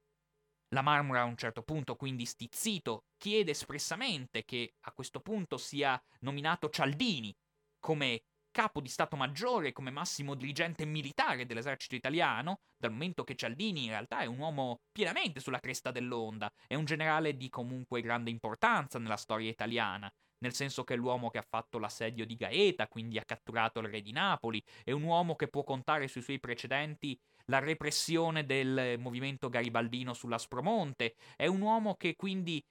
la 0.72 0.82
Marmora 0.82 1.22
a 1.22 1.24
un 1.24 1.36
certo 1.36 1.62
punto, 1.62 1.96
quindi 1.96 2.24
stizzito, 2.24 3.06
chiede 3.16 3.50
espressamente 3.50 4.44
che 4.44 4.74
a 4.82 4.92
questo 4.92 5.20
punto 5.20 5.56
sia 5.56 6.00
nominato 6.20 6.68
Cialdini 6.68 7.34
come 7.80 8.22
capo 8.50 8.80
di 8.80 8.88
Stato 8.88 9.16
Maggiore, 9.16 9.72
come 9.72 9.90
massimo 9.90 10.34
dirigente 10.34 10.84
militare 10.84 11.46
dell'esercito 11.46 11.94
italiano, 11.94 12.60
dal 12.76 12.92
momento 12.92 13.24
che 13.24 13.36
Cialdini 13.36 13.84
in 13.84 13.90
realtà 13.90 14.20
è 14.20 14.26
un 14.26 14.38
uomo 14.38 14.80
pienamente 14.92 15.40
sulla 15.40 15.60
cresta 15.60 15.90
dell'onda, 15.90 16.50
è 16.66 16.74
un 16.74 16.84
generale 16.84 17.36
di 17.36 17.48
comunque 17.48 18.00
grande 18.00 18.30
importanza 18.30 18.98
nella 18.98 19.16
storia 19.16 19.50
italiana, 19.50 20.10
nel 20.38 20.54
senso 20.54 20.84
che 20.84 20.94
è 20.94 20.96
l'uomo 20.96 21.30
che 21.30 21.38
ha 21.38 21.46
fatto 21.48 21.78
l'assedio 21.78 22.24
di 22.24 22.34
Gaeta, 22.34 22.88
quindi 22.88 23.18
ha 23.18 23.24
catturato 23.24 23.80
il 23.80 23.88
re 23.88 24.00
di 24.00 24.12
Napoli, 24.12 24.62
è 24.84 24.92
un 24.92 25.02
uomo 25.02 25.36
che 25.36 25.48
può 25.48 25.62
contare 25.62 26.08
sui 26.08 26.22
suoi 26.22 26.40
precedenti 26.40 27.18
la 27.46 27.58
repressione 27.58 28.46
del 28.46 28.96
movimento 28.98 29.48
garibaldino 29.48 30.14
sull'Aspromonte, 30.14 31.14
è 31.36 31.46
un 31.46 31.60
uomo 31.60 31.94
che 31.96 32.14
quindi 32.16 32.62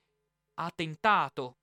ha 0.55 0.71
tentato 0.73 1.57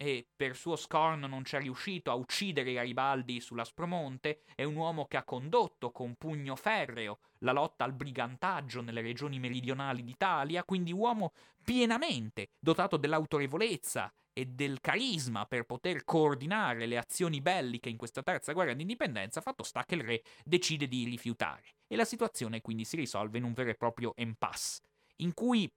e 0.00 0.28
per 0.34 0.54
suo 0.54 0.76
scorno 0.76 1.26
non 1.26 1.42
c'è 1.42 1.58
riuscito 1.58 2.12
a 2.12 2.14
uccidere 2.14 2.72
Garibaldi 2.72 3.40
sull'Aspromonte, 3.40 4.42
è 4.54 4.62
un 4.62 4.76
uomo 4.76 5.06
che 5.06 5.16
ha 5.16 5.24
condotto 5.24 5.90
con 5.90 6.14
pugno 6.14 6.54
ferreo 6.54 7.18
la 7.40 7.50
lotta 7.50 7.82
al 7.82 7.92
brigantaggio 7.92 8.80
nelle 8.80 9.00
regioni 9.00 9.40
meridionali 9.40 10.04
d'Italia, 10.04 10.62
quindi 10.62 10.92
uomo 10.92 11.32
pienamente 11.64 12.50
dotato 12.60 12.96
dell'autorevolezza 12.96 14.12
e 14.32 14.46
del 14.46 14.80
carisma 14.80 15.46
per 15.46 15.64
poter 15.64 16.04
coordinare 16.04 16.86
le 16.86 16.96
azioni 16.96 17.40
belliche 17.40 17.88
in 17.88 17.96
questa 17.96 18.22
terza 18.22 18.52
guerra 18.52 18.74
d'indipendenza, 18.74 19.40
fatto 19.40 19.64
sta 19.64 19.84
che 19.84 19.96
il 19.96 20.04
re 20.04 20.22
decide 20.44 20.86
di 20.86 21.02
rifiutare. 21.06 21.74
E 21.88 21.96
la 21.96 22.04
situazione 22.04 22.60
quindi 22.60 22.84
si 22.84 22.94
risolve 22.94 23.38
in 23.38 23.44
un 23.44 23.52
vero 23.52 23.70
e 23.70 23.74
proprio 23.74 24.12
impasse, 24.16 24.82
in 25.16 25.34
cui 25.34 25.68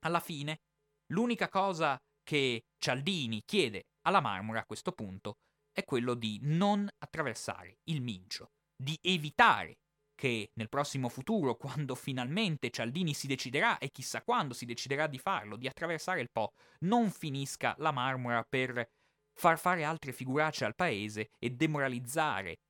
alla 0.00 0.20
fine 0.20 0.60
l'unica 1.06 1.48
cosa 1.48 1.98
che 2.22 2.64
Cialdini 2.86 3.42
chiede 3.44 3.88
alla 4.02 4.20
Marmora 4.20 4.60
a 4.60 4.64
questo 4.64 4.92
punto 4.92 5.38
è 5.72 5.82
quello 5.82 6.14
di 6.14 6.38
non 6.42 6.88
attraversare 6.98 7.78
il 7.86 8.00
Mincio, 8.00 8.52
di 8.76 8.96
evitare 9.02 9.78
che 10.14 10.50
nel 10.52 10.68
prossimo 10.68 11.08
futuro, 11.08 11.56
quando 11.58 11.96
finalmente 11.96 12.70
Cialdini 12.70 13.12
si 13.12 13.26
deciderà, 13.26 13.78
e 13.78 13.90
chissà 13.90 14.22
quando 14.22 14.54
si 14.54 14.66
deciderà 14.66 15.08
di 15.08 15.18
farlo, 15.18 15.56
di 15.56 15.66
attraversare 15.66 16.20
il 16.20 16.30
Po, 16.30 16.52
non 16.82 17.10
finisca 17.10 17.74
la 17.78 17.90
Marmora 17.90 18.46
per 18.48 18.88
far 19.34 19.58
fare 19.58 19.82
altre 19.82 20.12
figuracce 20.12 20.64
al 20.64 20.76
paese 20.76 21.30
e 21.40 21.50
demoralizzare 21.50 22.60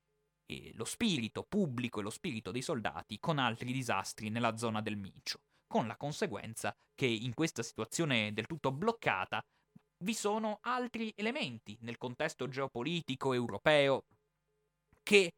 eh, 0.47 0.73
lo 0.77 0.87
spirito 0.87 1.45
pubblico 1.47 2.01
e 2.01 2.03
lo 2.03 2.09
spirito 2.09 2.53
dei 2.53 2.63
soldati 2.63 3.19
con 3.19 3.39
altri 3.39 3.71
disastri 3.71 4.31
nella 4.31 4.57
zona 4.57 4.81
del 4.81 4.97
Mincio 4.97 5.41
con 5.67 5.87
la 5.87 5.97
conseguenza 5.97 6.75
che 6.95 7.07
in 7.07 7.35
questa 7.35 7.63
situazione 7.63 8.33
del 8.33 8.47
tutto 8.47 8.73
bloccata 8.73 9.45
vi 9.99 10.15
sono 10.15 10.59
altri 10.63 11.13
elementi 11.17 11.77
nel 11.81 11.97
contesto 11.99 12.49
geopolitico 12.49 13.33
europeo 13.33 14.05
che 15.03 15.33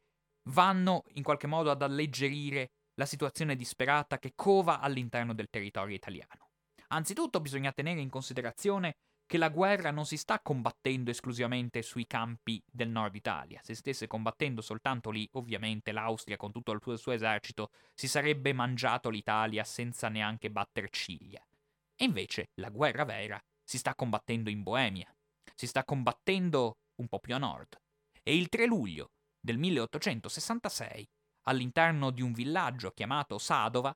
vanno 0.50 1.04
in 1.14 1.22
qualche 1.22 1.46
modo 1.46 1.70
ad 1.70 1.82
alleggerire 1.82 2.70
la 2.94 3.06
situazione 3.06 3.54
disperata 3.54 4.18
che 4.18 4.32
cova 4.34 4.80
all'interno 4.80 5.34
del 5.34 5.48
territorio 5.50 5.94
italiano. 5.94 6.50
Anzitutto 6.88 7.40
bisogna 7.40 7.72
tenere 7.72 8.00
in 8.00 8.08
considerazione 8.08 8.96
che 9.26 9.36
la 9.36 9.50
guerra 9.50 9.90
non 9.90 10.06
si 10.06 10.16
sta 10.16 10.40
combattendo 10.40 11.10
esclusivamente 11.10 11.82
sui 11.82 12.06
campi 12.06 12.62
del 12.64 12.88
nord 12.88 13.14
Italia. 13.14 13.60
Se 13.62 13.74
stesse 13.74 14.06
combattendo 14.06 14.62
soltanto 14.62 15.10
lì, 15.10 15.28
ovviamente 15.32 15.92
l'Austria 15.92 16.38
con 16.38 16.50
tutto 16.50 16.72
il 16.72 16.80
suo, 16.96 17.12
esercito 17.12 17.70
si 17.94 18.08
sarebbe 18.08 18.54
mangiato 18.54 19.10
l'Italia 19.10 19.64
senza 19.64 20.08
neanche 20.08 20.50
batter 20.50 20.88
ciglia. 20.88 21.46
E 21.94 22.04
invece 22.04 22.48
la 22.54 22.70
guerra 22.70 23.04
vera 23.04 23.38
si 23.68 23.76
sta 23.76 23.94
combattendo 23.94 24.48
in 24.48 24.62
Boemia, 24.62 25.14
si 25.54 25.66
sta 25.66 25.84
combattendo 25.84 26.78
un 27.02 27.08
po' 27.08 27.20
più 27.20 27.34
a 27.34 27.38
nord. 27.38 27.78
E 28.22 28.34
il 28.34 28.48
3 28.48 28.64
luglio 28.64 29.10
del 29.38 29.58
1866, 29.58 31.06
all'interno 31.42 32.10
di 32.10 32.22
un 32.22 32.32
villaggio 32.32 32.92
chiamato 32.92 33.36
Sadova, 33.36 33.94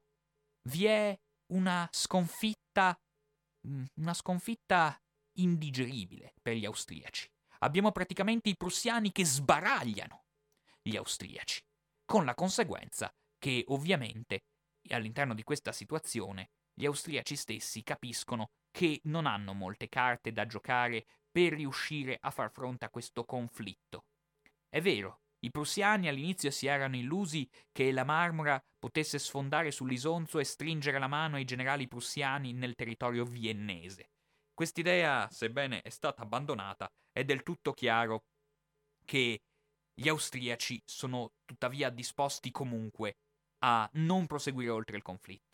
vi 0.68 0.85
è 0.85 1.18
una 1.55 1.89
sconfitta 1.91 3.01
mm, 3.66 3.85
una 3.95 4.12
sconfitta 4.12 4.95
indigeribile 5.39 6.35
per 6.43 6.57
gli 6.57 6.66
austriaci. 6.66 7.31
Abbiamo 7.61 7.93
praticamente 7.93 8.51
i 8.51 8.57
prussiani 8.57 9.11
che 9.11 9.25
sbaragliano 9.25 10.25
gli 10.83 10.97
austriaci, 10.97 11.62
con 12.05 12.27
la 12.27 12.35
conseguenza 12.35 13.11
che 13.39 13.64
ovviamente 13.68 14.45
all'interno 14.91 15.33
di 15.33 15.45
questa 15.45 15.73
situazione 15.73 16.51
gli 16.75 16.87
austriaci 16.87 17.37
stessi 17.37 17.83
capiscono 17.83 18.51
che 18.70 19.01
non 19.05 19.27
hanno 19.27 19.53
molte 19.53 19.89
carte 19.89 20.33
da 20.33 20.47
giocare 20.47 21.07
per 21.31 21.53
riuscire 21.53 22.18
a 22.20 22.31
far 22.31 22.51
fronte 22.51 22.85
a 22.85 22.91
questo 22.91 23.25
conflitto. 23.25 24.05
È 24.68 24.81
vero, 24.81 25.20
i 25.45 25.51
prussiani 25.51 26.09
all'inizio 26.09 26.51
si 26.51 26.66
erano 26.66 26.97
illusi 26.97 27.49
che 27.73 27.91
la 27.91 28.05
Marmora 28.05 28.62
potesse 28.79 29.18
sfondare 29.18 29.70
sull'Isonzo 29.70 30.39
e 30.39 30.45
stringere 30.45 30.99
la 30.99 31.09
mano 31.09 31.37
ai 31.37 31.45
generali 31.45 31.89
prussiani 31.89 32.53
nel 32.53 32.75
territorio 32.75 33.25
viennese. 33.25 34.11
Quest'idea, 34.55 35.29
sebbene 35.31 35.83
è 35.83 35.91
stata 35.91 36.23
abbandonata, 36.23 36.91
è 37.11 37.25
del 37.25 37.43
tutto 37.43 37.73
chiaro 37.73 38.25
che 39.05 39.43
gli 39.95 40.09
austriaci 40.09 40.81
sono 40.85 41.33
tuttavia 41.45 41.91
disposti 41.91 42.51
comunque 42.51 43.16
a 43.64 43.89
non 43.95 44.27
proseguire 44.27 44.70
oltre 44.70 44.97
il 44.97 45.03
conflitto. 45.03 45.52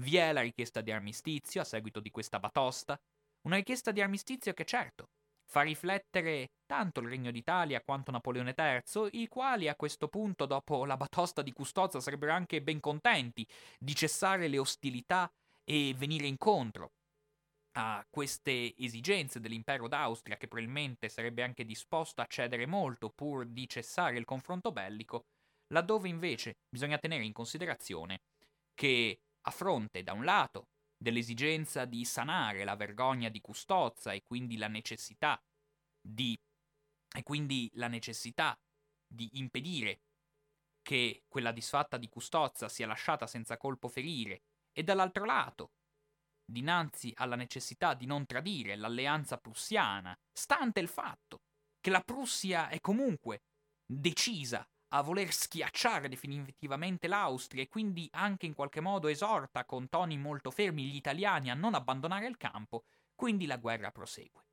Vi 0.00 0.16
è 0.16 0.32
la 0.32 0.40
richiesta 0.40 0.80
di 0.80 0.92
armistizio 0.92 1.60
a 1.60 1.64
seguito 1.64 2.00
di 2.00 2.10
questa 2.10 2.38
batosta, 2.38 2.98
una 3.42 3.56
richiesta 3.56 3.92
di 3.92 4.00
armistizio 4.00 4.54
che 4.54 4.64
certo 4.64 5.10
fa 5.44 5.60
riflettere 5.60 6.52
tanto 6.64 7.00
il 7.00 7.08
Regno 7.08 7.30
d'Italia 7.30 7.82
quanto 7.82 8.10
Napoleone 8.10 8.54
III, 8.56 9.20
i 9.20 9.28
quali 9.28 9.68
a 9.68 9.76
questo 9.76 10.08
punto, 10.08 10.46
dopo 10.46 10.86
la 10.86 10.96
batosta 10.96 11.42
di 11.42 11.52
Custozza, 11.52 12.00
sarebbero 12.00 12.32
anche 12.32 12.62
ben 12.62 12.80
contenti 12.80 13.46
di 13.78 13.94
cessare 13.94 14.48
le 14.48 14.58
ostilità 14.58 15.30
e 15.64 15.94
venire 15.94 16.26
incontro 16.26 16.92
a 17.72 18.02
queste 18.08 18.74
esigenze 18.78 19.38
dell'impero 19.38 19.86
d'Austria, 19.86 20.38
che 20.38 20.48
probabilmente 20.48 21.10
sarebbe 21.10 21.42
anche 21.42 21.66
disposto 21.66 22.22
a 22.22 22.26
cedere 22.26 22.64
molto 22.64 23.10
pur 23.10 23.44
di 23.44 23.68
cessare 23.68 24.16
il 24.16 24.24
confronto 24.24 24.72
bellico, 24.72 25.24
laddove 25.74 26.08
invece 26.08 26.54
bisogna 26.70 26.96
tenere 26.96 27.24
in 27.24 27.32
considerazione 27.32 28.20
che 28.72 29.20
a 29.42 29.50
fronte, 29.50 30.02
da 30.02 30.12
un 30.12 30.24
lato, 30.24 30.68
dell'esigenza 30.96 31.86
di 31.86 32.04
sanare 32.04 32.64
la 32.64 32.76
vergogna 32.76 33.28
di 33.28 33.40
Custozza 33.40 34.12
e 34.12 34.22
quindi 34.22 34.56
la 34.56 34.68
necessità 34.68 35.42
di 36.00 36.38
quindi 37.24 37.68
la 37.74 37.88
necessità 37.88 38.56
di 39.06 39.28
impedire 39.38 40.02
che 40.80 41.24
quella 41.26 41.50
disfatta 41.50 41.96
di 41.96 42.08
Custozza 42.08 42.68
sia 42.68 42.86
lasciata 42.86 43.26
senza 43.26 43.56
colpo 43.56 43.88
ferire 43.88 44.42
e 44.72 44.84
dall'altro 44.84 45.24
lato 45.24 45.72
dinanzi 46.50 47.12
alla 47.16 47.36
necessità 47.36 47.94
di 47.94 48.06
non 48.06 48.26
tradire 48.26 48.76
l'alleanza 48.76 49.38
prussiana, 49.38 50.16
stante 50.32 50.80
il 50.80 50.88
fatto 50.88 51.42
che 51.80 51.90
la 51.90 52.00
Prussia 52.00 52.68
è 52.68 52.80
comunque 52.80 53.44
decisa 53.86 54.68
a 54.92 55.02
voler 55.02 55.32
schiacciare 55.32 56.08
definitivamente 56.08 57.06
l'Austria 57.06 57.62
e 57.62 57.68
quindi 57.68 58.08
anche 58.12 58.46
in 58.46 58.54
qualche 58.54 58.80
modo 58.80 59.08
esorta 59.08 59.64
con 59.64 59.88
toni 59.88 60.18
molto 60.18 60.50
fermi 60.50 60.84
gli 60.84 60.96
italiani 60.96 61.50
a 61.50 61.54
non 61.54 61.74
abbandonare 61.74 62.26
il 62.26 62.36
campo, 62.36 62.84
quindi 63.14 63.46
la 63.46 63.56
guerra 63.56 63.90
prosegue. 63.90 64.44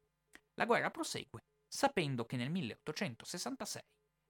La 0.55 0.65
guerra 0.65 0.91
prosegue 0.91 1.43
sapendo 1.67 2.25
che 2.25 2.37
nel 2.37 2.49
1866 2.49 3.81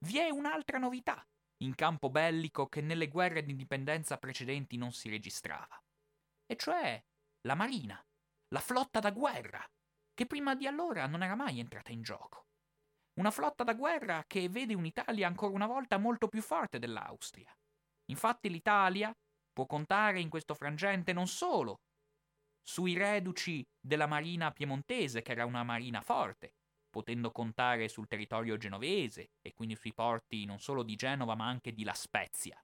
vi 0.05 0.17
è 0.17 0.29
un'altra 0.29 0.77
novità 0.77 1.25
in 1.63 1.75
campo 1.75 2.09
bellico 2.09 2.67
che 2.67 2.81
nelle 2.81 3.07
guerre 3.07 3.43
d'indipendenza 3.43 4.17
precedenti 4.17 4.77
non 4.77 4.91
si 4.91 5.09
registrava, 5.09 5.81
e 6.45 6.55
cioè 6.55 7.03
la 7.41 7.55
marina, 7.55 8.03
la 8.49 8.59
flotta 8.59 8.99
da 8.99 9.11
guerra, 9.11 9.63
che 10.13 10.25
prima 10.25 10.55
di 10.55 10.67
allora 10.67 11.07
non 11.07 11.23
era 11.23 11.35
mai 11.35 11.59
entrata 11.59 11.91
in 11.91 12.01
gioco. 12.01 12.45
Una 13.17 13.31
flotta 13.31 13.63
da 13.63 13.73
guerra 13.73 14.23
che 14.27 14.47
vede 14.47 14.75
un'Italia 14.75 15.25
ancora 15.25 15.55
una 15.55 15.65
volta 15.65 15.97
molto 15.97 16.27
più 16.27 16.41
forte 16.41 16.77
dell'Austria. 16.77 17.51
Infatti 18.11 18.49
l'Italia 18.49 19.11
può 19.51 19.65
contare 19.65 20.19
in 20.19 20.29
questo 20.29 20.53
frangente 20.53 21.13
non 21.13 21.27
solo 21.27 21.77
sui 22.61 22.95
reduci 22.95 23.65
della 23.79 24.05
marina 24.05 24.51
piemontese, 24.51 25.23
che 25.23 25.31
era 25.31 25.45
una 25.45 25.63
marina 25.63 26.01
forte, 26.01 26.51
potendo 26.89 27.31
contare 27.31 27.87
sul 27.87 28.07
territorio 28.07 28.55
genovese 28.57 29.31
e 29.41 29.53
quindi 29.53 29.75
sui 29.75 29.93
porti 29.93 30.45
non 30.45 30.59
solo 30.59 30.83
di 30.83 30.95
Genova 30.95 31.33
ma 31.33 31.47
anche 31.47 31.73
di 31.73 31.83
La 31.83 31.93
Spezia, 31.93 32.61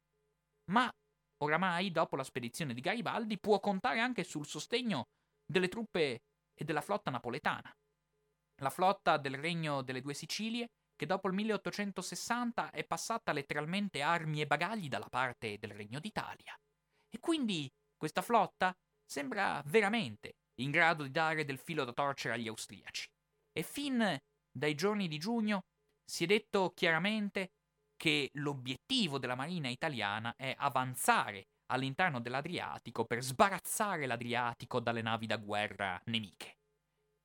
ma 0.72 0.92
oramai 1.38 1.92
dopo 1.92 2.16
la 2.16 2.24
spedizione 2.24 2.76
di 2.76 2.82
Garibaldi 2.82 3.40
può 3.40 3.60
contare 3.60 4.00
anche 4.02 4.24
sul 4.24 4.46
sostegno 4.46 5.06
delle 5.46 5.68
truppe 5.68 6.20
e 6.54 6.64
della 6.64 6.82
flotta 6.82 7.10
napoletana. 7.10 7.74
La 8.62 8.70
flotta 8.70 9.18
del 9.18 9.38
Regno 9.38 9.82
delle 9.82 10.02
Due 10.02 10.14
Sicilie, 10.14 10.70
che 10.96 11.06
dopo 11.06 11.28
il 11.28 11.34
1860 11.34 12.70
è 12.72 12.84
passata 12.86 13.32
letteralmente 13.32 14.02
armi 14.02 14.42
e 14.42 14.48
bagagli 14.48 14.88
dalla 14.88 15.10
parte 15.10 15.58
del 15.58 15.72
Regno 15.72 16.00
d'Italia. 16.00 16.58
E 17.10 17.20
quindi 17.20 17.72
questa 17.96 18.22
flotta 18.22 18.76
sembra 19.06 19.62
veramente 19.66 20.36
in 20.62 20.72
grado 20.72 21.04
di 21.04 21.12
dare 21.12 21.46
del 21.46 21.58
filo 21.58 21.84
da 21.84 21.94
torcere 21.94 22.36
agli 22.36 22.48
austriaci. 22.48 23.10
E 23.52 23.64
fin 23.64 24.18
dai 24.52 24.76
giorni 24.76 25.08
di 25.08 25.18
giugno 25.18 25.66
si 26.04 26.24
è 26.24 26.28
detto 26.28 26.72
chiaramente 26.76 27.52
che 27.96 28.30
l'obiettivo 28.34 29.18
della 29.18 29.36
Marina 29.36 29.70
italiana 29.70 30.36
è 30.36 30.54
avanzare 30.58 31.48
all'interno 31.68 32.20
dell'Adriatico 32.20 33.06
per 33.06 33.24
sbarazzare 33.24 34.06
l'Adriatico 34.06 34.80
dalle 34.80 35.02
navi 35.02 35.26
da 35.26 35.38
guerra 35.38 36.00
nemiche. 36.06 36.58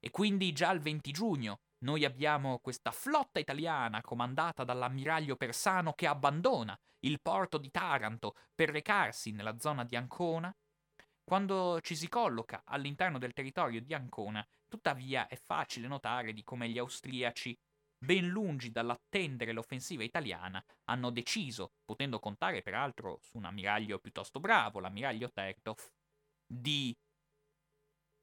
E 0.01 0.11
quindi 0.11 0.53
già 0.53 0.71
il 0.71 0.81
20 0.81 1.11
giugno 1.11 1.61
noi 1.81 2.05
abbiamo 2.05 2.59
questa 2.59 2.91
flotta 2.91 3.39
italiana 3.39 4.01
comandata 4.01 4.65
dall'ammiraglio 4.65 5.37
persano 5.37 5.93
che 5.93 6.07
abbandona 6.07 6.79
il 7.01 7.21
porto 7.21 7.59
di 7.59 7.71
Taranto 7.71 8.35
per 8.55 8.71
recarsi 8.71 9.31
nella 9.31 9.59
zona 9.59 9.85
di 9.85 9.97
Ancona. 9.97 10.55
Quando 11.23 11.81
ci 11.83 11.95
si 11.95 12.09
colloca 12.09 12.63
all'interno 12.65 13.19
del 13.19 13.33
territorio 13.33 13.81
di 13.81 13.95
Ancona, 13.95 14.45
tuttavia 14.67 15.27
è 15.29 15.37
facile 15.37 15.87
notare 15.87 16.33
di 16.33 16.43
come 16.43 16.69
gli 16.69 16.79
austriaci 16.79 17.57
ben 17.99 18.29
lungi 18.29 18.71
dall'attendere 18.71 19.53
l'offensiva 19.53 20.05
italiana, 20.05 20.65
hanno 20.85 21.11
deciso, 21.11 21.73
potendo 21.85 22.19
contare 22.21 22.63
peraltro 22.63 23.19
su 23.21 23.39
un 23.39 23.45
ammiraglio 23.45 23.99
piuttosto 23.99 24.41
bravo, 24.41 24.79
l'ammiraglio 24.79 25.31
Tertov, 25.31 25.79
di, 26.47 26.97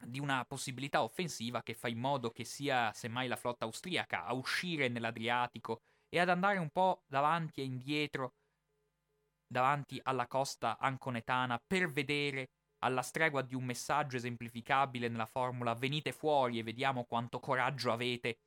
di 0.03 0.19
una 0.19 0.43
possibilità 0.45 1.03
offensiva 1.03 1.63
che 1.63 1.73
fa 1.73 1.87
in 1.87 1.99
modo 1.99 2.31
che 2.31 2.43
sia 2.43 2.91
semmai 2.93 3.27
la 3.27 3.35
flotta 3.35 3.65
austriaca 3.65 4.25
a 4.25 4.33
uscire 4.33 4.87
nell'Adriatico 4.87 5.81
e 6.09 6.19
ad 6.19 6.29
andare 6.29 6.57
un 6.59 6.69
po' 6.69 7.03
davanti 7.07 7.61
e 7.61 7.65
indietro 7.65 8.33
davanti 9.47 9.99
alla 10.03 10.27
costa 10.27 10.77
anconetana 10.77 11.61
per 11.65 11.89
vedere 11.89 12.49
alla 12.79 13.01
stregua 13.01 13.41
di 13.41 13.55
un 13.55 13.63
messaggio 13.63 14.17
esemplificabile 14.17 15.07
nella 15.07 15.25
formula 15.25 15.73
venite 15.73 16.11
fuori 16.11 16.59
e 16.59 16.63
vediamo 16.63 17.05
quanto 17.05 17.39
coraggio 17.39 17.91
avete 17.91 18.39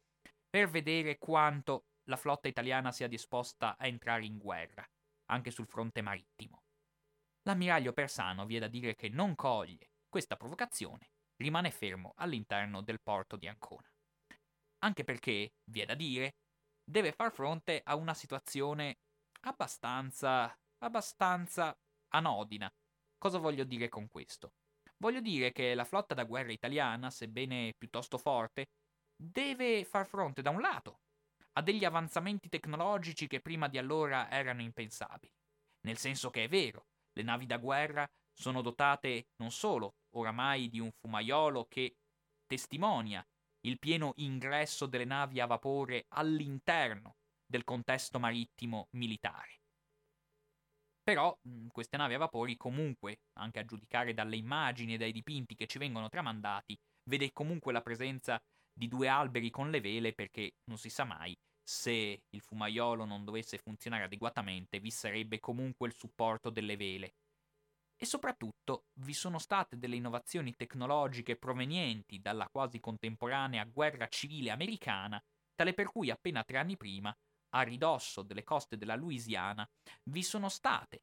per 0.49 0.69
vedere 0.69 1.19
quanto 1.19 1.87
la 2.05 2.17
flotta 2.17 2.49
italiana 2.49 2.93
sia 2.93 3.07
disposta 3.07 3.77
a 3.77 3.87
entrare 3.87 4.25
in 4.25 4.39
guerra, 4.39 4.87
anche 5.27 5.51
sul 5.51 5.67
fronte 5.67 6.01
marittimo. 6.01 6.63
L'ammiraglio 7.43 7.93
persano 7.93 8.47
vi 8.47 8.57
è 8.57 8.59
da 8.59 8.69
dire 8.69 8.95
che 8.95 9.09
non 9.09 9.35
coglie 9.35 9.91
questa 10.09 10.37
provocazione, 10.37 11.11
rimane 11.39 11.71
fermo 11.71 12.13
all'interno 12.17 12.83
del 12.83 13.01
porto 13.01 13.37
di 13.37 13.49
Ancona. 13.49 13.89
Anche 14.81 15.05
perché, 15.05 15.55
vi 15.65 15.81
è 15.81 15.87
da 15.87 15.95
dire, 15.95 16.37
deve 16.85 17.13
far 17.13 17.33
fronte 17.33 17.81
a 17.83 17.97
una 17.97 18.15
situazione 18.15 18.99
abbastanza, 19.41 20.57
abbastanza 20.79 21.77
anodina. 22.15 22.71
Cosa 23.17 23.39
voglio 23.39 23.65
dire 23.65 23.89
con 23.89 24.09
questo? 24.09 24.53
Voglio 24.99 25.21
dire 25.21 25.53
che 25.53 25.75
la 25.75 25.85
flotta 25.85 26.15
da 26.15 26.25
guerra 26.25 26.53
italiana, 26.53 27.11
sebbene 27.11 27.75
piuttosto 27.77 28.19
forte, 28.19 28.67
deve 29.17 29.85
far 29.85 30.07
fronte 30.07 30.43
da 30.43 30.51
un 30.51 30.61
lato 30.61 31.01
a 31.53 31.63
degli 31.63 31.85
avanzamenti 31.85 32.49
tecnologici 32.49 33.27
che 33.27 33.41
prima 33.41 33.69
di 33.69 33.79
allora 33.79 34.31
erano 34.31 34.63
impensabili. 34.63 35.33
Nel 35.87 35.99
senso 35.99 36.31
che 36.31 36.45
è 36.45 36.49
vero, 36.49 36.87
le 37.13 37.23
navi 37.23 37.47
da 37.47 37.59
guerra 37.59 38.09
sono 38.33 38.63
dotate 38.63 39.27
non 39.37 39.51
solo 39.51 39.95
oramai 40.19 40.69
di 40.69 40.81
un 40.81 40.91
fumaiolo 40.91 41.67
che 41.67 41.97
testimonia 42.47 43.27
il 43.63 43.79
pieno 43.79 44.13
ingresso 44.17 44.87
delle 44.87 45.05
navi 45.05 45.41
a 45.41 45.47
vapore 45.47 46.07
all'interno 46.11 47.17
del 47.45 47.65
contesto 47.65 48.19
marittimo 48.19 48.89
militare. 48.93 49.61
Però 51.03 51.37
queste 51.73 51.97
navi 51.97 52.15
a 52.15 52.19
vapori 52.19 52.57
comunque, 52.57 53.21
anche 53.39 53.59
a 53.59 53.65
giudicare 53.65 54.13
dalle 54.13 54.37
immagini 54.37 54.95
e 54.95 54.99
dai 54.99 55.13
dipinti 55.13 55.55
che 55.55 55.67
ci 55.67 55.79
vengono 55.79 56.09
tramandati, 56.09 56.79
vede 57.05 57.33
comunque 57.33 57.73
la 57.73 57.81
presenza 57.81 58.39
di 58.71 58.89
due 58.89 59.09
alberi 59.09 59.51
con 59.51 59.71
le 59.71 59.81
vele 59.81 60.13
perché 60.13 60.57
non 60.65 60.77
si 60.77 60.91
sa 60.91 61.05
mai 61.05 61.37
se 61.69 62.23
il 62.31 62.41
fumaiolo 62.41 63.05
non 63.05 63.25
dovesse 63.25 63.59
funzionare 63.59 64.05
adeguatamente 64.05 64.81
vi 64.81 64.91
sarebbe 64.91 65.39
comunque 65.39 65.89
il 65.89 65.95
supporto 65.95 66.49
delle 66.49 66.77
vele. 66.77 67.15
E 68.01 68.07
soprattutto 68.07 68.87
vi 69.01 69.13
sono 69.13 69.39
state 69.39 69.77
delle 69.77 69.97
innovazioni 69.97 70.55
tecnologiche 70.55 71.37
provenienti 71.37 72.21
dalla 72.21 72.49
quasi 72.49 72.79
contemporanea 72.79 73.65
guerra 73.65 74.07
civile 74.07 74.51
americana, 74.51 75.21
tale 75.55 75.75
per 75.75 75.91
cui 75.91 76.11
appena 76.11 76.45
tre 76.45 76.59
anni 76.59 76.77
prima, 76.77 77.15
a 77.51 77.63
ridosso 77.63 78.23
delle 78.23 78.45
coste 78.45 78.77
della 78.77 78.95
Louisiana, 78.95 79.69
vi 80.05 80.23
sono 80.23 80.49
state 80.49 81.03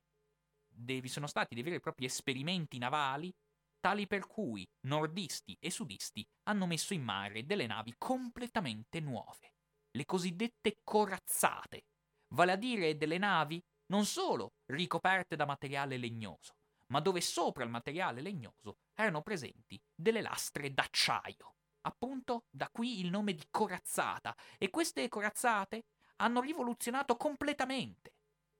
de- 0.75 1.01
vi 1.01 1.07
sono 1.07 1.27
stati 1.27 1.53
dei 1.53 1.63
veri 1.63 1.75
e 1.75 1.79
propri 1.79 2.05
esperimenti 2.05 2.77
navali 2.77 3.33
tali 3.79 4.07
per 4.07 4.25
cui 4.25 4.67
nordisti 4.87 5.55
e 5.59 5.69
sudisti 5.69 6.27
hanno 6.47 6.65
messo 6.65 6.93
in 6.93 7.03
mare 7.03 7.45
delle 7.45 7.67
navi 7.67 7.93
completamente 7.97 8.99
nuove, 8.99 9.53
le 9.91 10.05
cosiddette 10.05 10.79
corazzate, 10.83 11.85
vale 12.33 12.51
a 12.51 12.55
dire 12.55 12.97
delle 12.97 13.19
navi 13.19 13.63
non 13.91 14.05
solo 14.05 14.53
ricoperte 14.71 15.35
da 15.35 15.45
materiale 15.45 15.97
legnoso, 15.97 16.55
ma 16.87 16.99
dove 16.99 17.21
sopra 17.21 17.63
il 17.63 17.69
materiale 17.69 18.21
legnoso 18.21 18.79
erano 18.93 19.21
presenti 19.21 19.81
delle 19.93 20.21
lastre 20.21 20.73
d'acciaio. 20.73 21.55
Appunto 21.81 22.45
da 22.49 22.69
qui 22.69 22.99
il 22.99 23.09
nome 23.09 23.33
di 23.33 23.45
corazzata, 23.49 24.35
e 24.57 24.69
queste 24.69 25.07
corazzate 25.07 25.85
hanno 26.17 26.41
rivoluzionato 26.41 27.15
completamente 27.15 28.13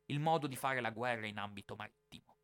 il 0.05 0.19
modo 0.19 0.45
di 0.45 0.55
fare 0.55 0.81
la 0.81 0.91
guerra 0.91 1.25
in 1.25 1.39
ambito 1.39 1.75
marittimo 1.75 2.35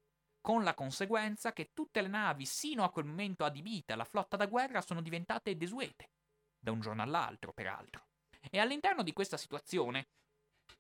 con 0.42 0.64
la 0.64 0.74
conseguenza 0.74 1.54
che 1.54 1.70
tutte 1.72 2.02
le 2.02 2.08
navi 2.08 2.46
sino 2.46 2.84
a 2.84 2.90
quel 2.90 3.06
momento 3.06 3.46
adibite 3.46 3.94
alla 3.94 4.04
flotta 4.04 4.36
da 4.36 4.48
guerra 4.48 4.82
sono 4.82 5.02
diventate 5.02 5.56
desuete, 5.56 6.10
da 6.58 6.72
un 6.72 6.82
giorno 6.82 7.04
all'altro, 7.04 7.54
peraltro. 7.54 8.08
E 8.50 8.60
all'interno 8.60 9.04
di 9.04 9.14
questa 9.14 9.38
situazione 9.38 10.08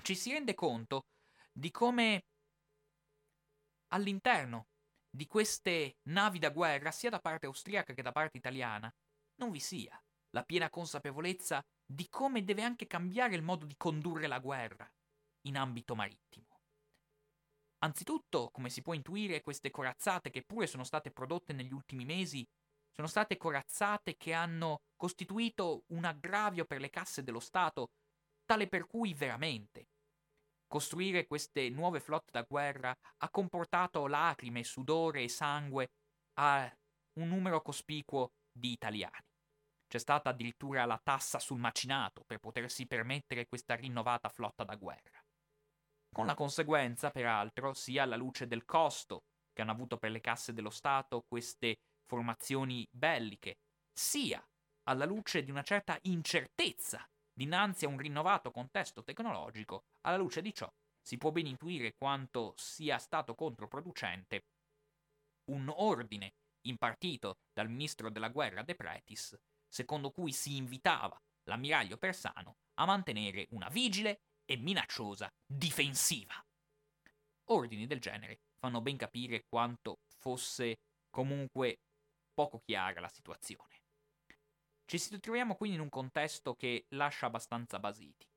ci 0.01 0.15
si 0.15 0.31
rende 0.31 0.55
conto 0.55 1.05
di 1.51 1.69
come 1.69 2.25
all'interno 3.89 4.69
di 5.13 5.27
queste 5.27 5.97
navi 6.03 6.39
da 6.39 6.49
guerra, 6.49 6.91
sia 6.91 7.09
da 7.09 7.19
parte 7.19 7.45
austriaca 7.45 7.93
che 7.93 8.01
da 8.01 8.13
parte 8.13 8.37
italiana, 8.37 8.91
non 9.35 9.51
vi 9.51 9.59
sia 9.59 10.01
la 10.31 10.43
piena 10.43 10.69
consapevolezza 10.69 11.61
di 11.85 12.07
come 12.07 12.43
deve 12.43 12.63
anche 12.63 12.87
cambiare 12.87 13.35
il 13.35 13.41
modo 13.41 13.65
di 13.65 13.75
condurre 13.75 14.27
la 14.27 14.39
guerra 14.39 14.89
in 15.41 15.57
ambito 15.57 15.93
marittimo. 15.93 16.47
Anzitutto, 17.79 18.49
come 18.51 18.69
si 18.69 18.81
può 18.81 18.93
intuire, 18.93 19.41
queste 19.41 19.71
corazzate 19.71 20.29
che 20.29 20.43
pure 20.43 20.67
sono 20.67 20.83
state 20.83 21.11
prodotte 21.11 21.51
negli 21.51 21.73
ultimi 21.73 22.05
mesi 22.05 22.47
sono 22.91 23.07
state 23.07 23.37
corazzate 23.37 24.17
che 24.17 24.33
hanno 24.33 24.81
costituito 24.95 25.85
un 25.87 26.05
aggravio 26.05 26.65
per 26.65 26.79
le 26.79 26.89
casse 26.89 27.23
dello 27.23 27.39
Stato, 27.39 27.91
tale 28.45 28.67
per 28.67 28.85
cui 28.85 29.13
veramente 29.13 29.87
costruire 30.71 31.27
queste 31.27 31.69
nuove 31.69 31.99
flotte 31.99 32.31
da 32.31 32.45
guerra 32.47 32.95
ha 33.17 33.29
comportato 33.29 34.07
lacrime, 34.07 34.63
sudore 34.63 35.23
e 35.23 35.27
sangue 35.29 35.89
a 36.39 36.73
un 37.19 37.27
numero 37.27 37.61
cospicuo 37.61 38.31
di 38.49 38.71
italiani. 38.71 39.25
C'è 39.87 39.99
stata 39.99 40.29
addirittura 40.29 40.85
la 40.85 40.99
tassa 41.03 41.39
sul 41.39 41.59
macinato 41.59 42.23
per 42.25 42.39
potersi 42.39 42.87
permettere 42.87 43.47
questa 43.47 43.75
rinnovata 43.75 44.29
flotta 44.29 44.63
da 44.63 44.75
guerra 44.75 45.21
con 46.13 46.25
la 46.25 46.35
conseguenza, 46.35 47.09
peraltro, 47.09 47.73
sia 47.73 48.03
alla 48.03 48.17
luce 48.17 48.45
del 48.45 48.65
costo 48.65 49.23
che 49.53 49.61
hanno 49.61 49.71
avuto 49.71 49.97
per 49.97 50.11
le 50.11 50.19
casse 50.19 50.53
dello 50.53 50.69
Stato 50.69 51.23
queste 51.27 51.79
formazioni 52.05 52.85
belliche, 52.91 53.59
sia 53.93 54.43
alla 54.83 55.05
luce 55.05 55.43
di 55.43 55.51
una 55.51 55.63
certa 55.63 55.97
incertezza 56.03 57.05
dinanzi 57.33 57.85
a 57.85 57.89
un 57.89 57.97
rinnovato 57.97 58.51
contesto 58.51 59.03
tecnologico, 59.03 59.85
alla 60.01 60.17
luce 60.17 60.41
di 60.41 60.53
ciò 60.53 60.71
si 61.01 61.17
può 61.17 61.31
ben 61.31 61.47
intuire 61.47 61.95
quanto 61.95 62.53
sia 62.57 62.97
stato 62.97 63.33
controproducente 63.35 64.45
un 65.51 65.71
ordine 65.75 66.33
impartito 66.67 67.39
dal 67.51 67.69
ministro 67.69 68.11
della 68.11 68.29
guerra 68.29 68.61
De 68.61 68.75
Pretis, 68.75 69.35
secondo 69.67 70.11
cui 70.11 70.31
si 70.31 70.55
invitava 70.55 71.19
l'ammiraglio 71.45 71.97
persano 71.97 72.57
a 72.75 72.85
mantenere 72.85 73.47
una 73.51 73.67
vigile 73.69 74.21
e 74.45 74.57
minacciosa 74.57 75.31
difensiva. 75.45 76.35
Ordini 77.45 77.87
del 77.87 77.99
genere 77.99 78.41
fanno 78.59 78.81
ben 78.81 78.97
capire 78.97 79.45
quanto 79.47 79.99
fosse 80.19 80.79
comunque 81.09 81.79
poco 82.33 82.61
chiara 82.63 83.01
la 83.01 83.09
situazione. 83.09 83.80
Ci 84.91 84.97
si 84.97 85.17
troviamo 85.21 85.55
quindi 85.55 85.77
in 85.77 85.83
un 85.83 85.89
contesto 85.89 86.53
che 86.53 86.83
lascia 86.89 87.27
abbastanza 87.27 87.79
basiti. 87.79 88.27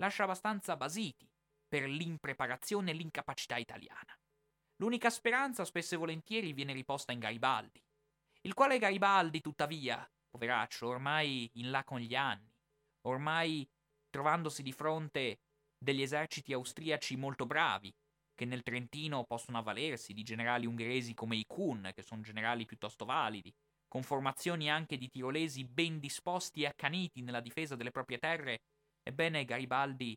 Lascia 0.00 0.24
abbastanza 0.24 0.76
basiti 0.76 1.30
per 1.68 1.88
l'impreparazione 1.88 2.90
e 2.90 2.94
l'incapacità 2.94 3.58
italiana. 3.58 4.18
L'unica 4.78 5.08
speranza 5.08 5.64
spesso 5.64 5.94
e 5.94 5.98
volentieri 5.98 6.52
viene 6.52 6.72
riposta 6.72 7.12
in 7.12 7.20
Garibaldi. 7.20 7.80
il 8.40 8.54
quale 8.54 8.80
Garibaldi, 8.80 9.40
tuttavia, 9.40 10.04
poveraccio, 10.28 10.88
ormai 10.88 11.48
in 11.54 11.70
là 11.70 11.84
con 11.84 12.00
gli 12.00 12.16
anni, 12.16 12.52
ormai 13.02 13.64
trovandosi 14.08 14.64
di 14.64 14.72
fronte 14.72 15.42
degli 15.78 16.02
eserciti 16.02 16.52
austriaci 16.52 17.14
molto 17.14 17.46
bravi, 17.46 17.94
che 18.34 18.46
nel 18.46 18.64
Trentino 18.64 19.22
possono 19.22 19.58
avvalersi 19.58 20.12
di 20.12 20.24
generali 20.24 20.66
ungheresi 20.66 21.14
come 21.14 21.36
i 21.36 21.46
Kuhn, 21.46 21.92
che 21.94 22.02
sono 22.02 22.20
generali 22.20 22.64
piuttosto 22.64 23.04
validi, 23.04 23.54
con 23.90 24.04
formazioni 24.04 24.70
anche 24.70 24.96
di 24.96 25.10
tirolesi 25.10 25.64
ben 25.64 25.98
disposti 25.98 26.62
e 26.62 26.66
accaniti 26.66 27.22
nella 27.22 27.40
difesa 27.40 27.74
delle 27.74 27.90
proprie 27.90 28.18
terre, 28.18 28.60
ebbene 29.02 29.44
Garibaldi 29.44 30.16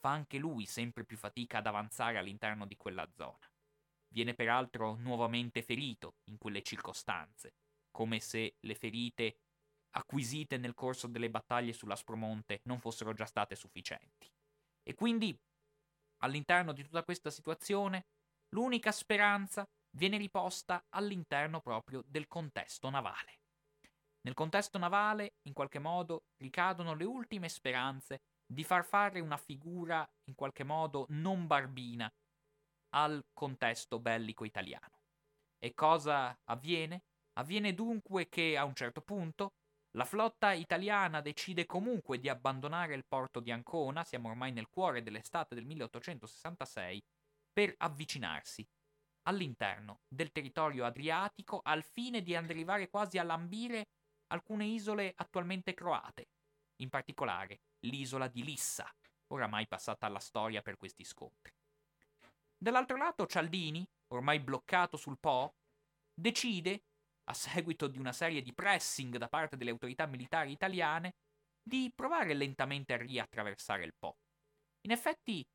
fa 0.00 0.10
anche 0.10 0.38
lui 0.38 0.66
sempre 0.66 1.04
più 1.04 1.16
fatica 1.16 1.58
ad 1.58 1.68
avanzare 1.68 2.18
all'interno 2.18 2.66
di 2.66 2.74
quella 2.76 3.08
zona. 3.14 3.48
Viene 4.08 4.34
peraltro 4.34 4.96
nuovamente 4.96 5.62
ferito 5.62 6.16
in 6.24 6.36
quelle 6.36 6.62
circostanze, 6.62 7.54
come 7.92 8.18
se 8.18 8.56
le 8.58 8.74
ferite 8.74 9.36
acquisite 9.90 10.56
nel 10.56 10.74
corso 10.74 11.06
delle 11.06 11.30
battaglie 11.30 11.72
sull'Aspromonte 11.72 12.62
non 12.64 12.80
fossero 12.80 13.12
già 13.12 13.26
state 13.26 13.54
sufficienti. 13.54 14.28
E 14.82 14.94
quindi, 14.94 15.38
all'interno 16.22 16.72
di 16.72 16.82
tutta 16.82 17.04
questa 17.04 17.30
situazione, 17.30 18.06
l'unica 18.48 18.90
speranza 18.90 19.64
viene 19.94 20.16
riposta 20.16 20.86
all'interno 20.90 21.60
proprio 21.60 22.02
del 22.06 22.28
contesto 22.28 22.88
navale. 22.90 23.40
Nel 24.22 24.34
contesto 24.34 24.78
navale, 24.78 25.34
in 25.42 25.52
qualche 25.52 25.78
modo, 25.78 26.26
ricadono 26.36 26.94
le 26.94 27.04
ultime 27.04 27.48
speranze 27.48 28.22
di 28.46 28.64
far 28.64 28.84
fare 28.84 29.20
una 29.20 29.36
figura, 29.36 30.08
in 30.24 30.34
qualche 30.34 30.64
modo, 30.64 31.06
non 31.10 31.46
barbina 31.46 32.12
al 32.94 33.24
contesto 33.32 33.98
bellico 33.98 34.44
italiano. 34.44 35.00
E 35.58 35.74
cosa 35.74 36.38
avviene? 36.44 37.04
Avviene 37.34 37.74
dunque 37.74 38.28
che 38.28 38.56
a 38.56 38.64
un 38.64 38.74
certo 38.74 39.00
punto 39.00 39.54
la 39.92 40.04
flotta 40.04 40.52
italiana 40.52 41.20
decide 41.20 41.66
comunque 41.66 42.18
di 42.18 42.28
abbandonare 42.28 42.94
il 42.94 43.04
porto 43.06 43.40
di 43.40 43.50
Ancona, 43.50 44.04
siamo 44.04 44.28
ormai 44.28 44.52
nel 44.52 44.68
cuore 44.68 45.02
dell'estate 45.02 45.54
del 45.54 45.64
1866, 45.64 47.02
per 47.52 47.74
avvicinarsi 47.76 48.66
all'interno 49.22 50.00
del 50.08 50.32
territorio 50.32 50.84
adriatico 50.84 51.60
al 51.62 51.82
fine 51.82 52.22
di 52.22 52.34
arrivare 52.34 52.88
quasi 52.88 53.18
a 53.18 53.22
lambire 53.22 53.88
alcune 54.28 54.64
isole 54.64 55.12
attualmente 55.16 55.74
croate, 55.74 56.28
in 56.76 56.88
particolare 56.88 57.60
l'isola 57.80 58.28
di 58.28 58.42
Lissa, 58.42 58.90
oramai 59.28 59.66
passata 59.66 60.06
alla 60.06 60.18
storia 60.18 60.62
per 60.62 60.76
questi 60.76 61.04
scontri. 61.04 61.52
Dall'altro 62.56 62.96
lato 62.96 63.26
Cialdini, 63.26 63.86
ormai 64.08 64.40
bloccato 64.40 64.96
sul 64.96 65.18
Po, 65.18 65.54
decide, 66.14 66.84
a 67.24 67.34
seguito 67.34 67.88
di 67.88 67.98
una 67.98 68.12
serie 68.12 68.42
di 68.42 68.52
pressing 68.52 69.16
da 69.16 69.28
parte 69.28 69.56
delle 69.56 69.70
autorità 69.70 70.06
militari 70.06 70.52
italiane, 70.52 71.14
di 71.62 71.92
provare 71.94 72.34
lentamente 72.34 72.92
a 72.92 72.96
riattraversare 72.96 73.84
il 73.84 73.94
Po. 73.98 74.16
In 74.82 74.90
effetti, 74.90 75.46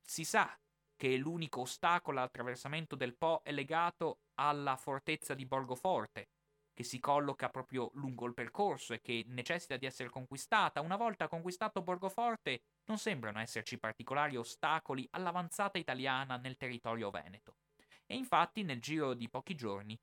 si 0.00 0.24
sa 0.24 0.56
che 0.96 1.16
l'unico 1.16 1.60
ostacolo 1.60 2.18
all'attraversamento 2.18 2.96
del 2.96 3.16
Po 3.16 3.40
è 3.42 3.52
legato 3.52 4.20
alla 4.34 4.76
fortezza 4.76 5.34
di 5.34 5.46
Borgoforte, 5.46 6.28
che 6.72 6.82
si 6.82 6.98
colloca 6.98 7.48
proprio 7.48 7.90
lungo 7.94 8.26
il 8.26 8.34
percorso 8.34 8.92
e 8.92 9.00
che 9.00 9.24
necessita 9.28 9.76
di 9.76 9.86
essere 9.86 10.10
conquistata. 10.10 10.80
Una 10.80 10.96
volta 10.96 11.28
conquistato 11.28 11.82
Borgoforte, 11.82 12.60
non 12.86 12.98
sembrano 12.98 13.40
esserci 13.40 13.78
particolari 13.78 14.36
ostacoli 14.36 15.06
all'avanzata 15.12 15.78
italiana 15.78 16.36
nel 16.36 16.56
territorio 16.56 17.10
veneto. 17.10 17.56
E 18.06 18.14
infatti, 18.14 18.62
nel 18.62 18.80
giro 18.80 19.14
di 19.14 19.28
pochi 19.28 19.54
giorni, 19.54 19.98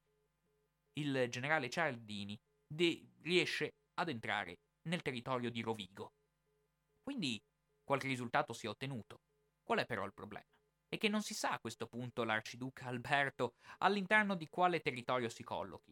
il 0.94 1.28
generale 1.30 1.70
Cialdini 1.70 2.38
de- 2.68 3.10
riesce 3.22 3.76
ad 3.96 4.10
entrare 4.10 4.58
nel 4.90 5.02
territorio 5.02 5.50
di 5.50 5.62
Rovigo. 5.62 6.12
Quindi 7.02 7.42
qualche 7.84 8.08
risultato 8.08 8.54
si 8.54 8.66
è 8.66 8.70
ottenuto. 8.70 9.22
Qual 9.64 9.80
è 9.80 9.86
però 9.86 10.06
il 10.06 10.14
problema? 10.14 10.53
E 10.94 10.98
che 10.98 11.10
non 11.10 11.24
si 11.24 11.34
sa 11.34 11.54
a 11.54 11.60
questo 11.60 11.88
punto 11.88 12.24
l'arciduca 12.24 12.86
Alberto 12.86 13.56
all'interno 13.80 14.36
di 14.36 14.48
quale 14.48 14.80
territorio 14.80 15.28
si 15.28 15.42
collochi. 15.42 15.92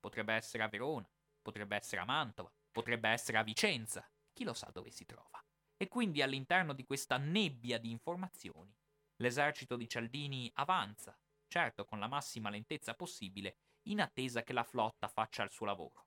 Potrebbe 0.00 0.34
essere 0.34 0.64
a 0.64 0.68
Verona, 0.68 1.08
potrebbe 1.40 1.76
essere 1.76 2.00
a 2.00 2.04
Mantova, 2.04 2.52
potrebbe 2.72 3.10
essere 3.10 3.38
a 3.38 3.44
Vicenza, 3.44 4.04
chi 4.32 4.42
lo 4.42 4.52
sa 4.52 4.68
dove 4.72 4.90
si 4.90 5.06
trova. 5.06 5.40
E 5.76 5.86
quindi 5.86 6.20
all'interno 6.20 6.72
di 6.72 6.84
questa 6.84 7.16
nebbia 7.16 7.78
di 7.78 7.92
informazioni, 7.92 8.76
l'esercito 9.18 9.76
di 9.76 9.88
Cialdini 9.88 10.50
avanza, 10.54 11.16
certo 11.46 11.84
con 11.84 12.00
la 12.00 12.08
massima 12.08 12.50
lentezza 12.50 12.94
possibile, 12.94 13.58
in 13.82 14.00
attesa 14.00 14.42
che 14.42 14.52
la 14.52 14.64
flotta 14.64 15.06
faccia 15.06 15.44
il 15.44 15.52
suo 15.52 15.66
lavoro. 15.66 16.06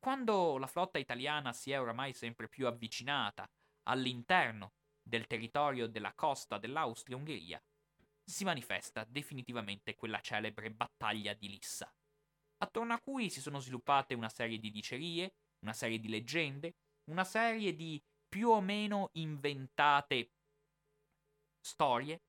Quando 0.00 0.58
la 0.58 0.66
flotta 0.66 0.98
italiana 0.98 1.52
si 1.52 1.70
è 1.70 1.80
oramai 1.80 2.14
sempre 2.14 2.48
più 2.48 2.66
avvicinata 2.66 3.48
all'interno 3.84 4.72
del 5.02 5.26
territorio 5.26 5.86
della 5.88 6.12
costa 6.14 6.58
dell'Austria-Ungheria, 6.58 7.62
si 8.24 8.44
manifesta 8.44 9.04
definitivamente 9.04 9.94
quella 9.94 10.20
celebre 10.20 10.70
battaglia 10.70 11.34
di 11.34 11.48
Lissa, 11.48 11.92
attorno 12.58 12.94
a 12.94 13.00
cui 13.00 13.28
si 13.28 13.40
sono 13.40 13.58
sviluppate 13.58 14.14
una 14.14 14.28
serie 14.28 14.58
di 14.58 14.70
dicerie, 14.70 15.34
una 15.60 15.72
serie 15.72 15.98
di 15.98 16.08
leggende, 16.08 16.76
una 17.10 17.24
serie 17.24 17.74
di 17.74 18.02
più 18.28 18.48
o 18.48 18.60
meno 18.60 19.10
inventate 19.14 20.30
storie. 21.60 22.22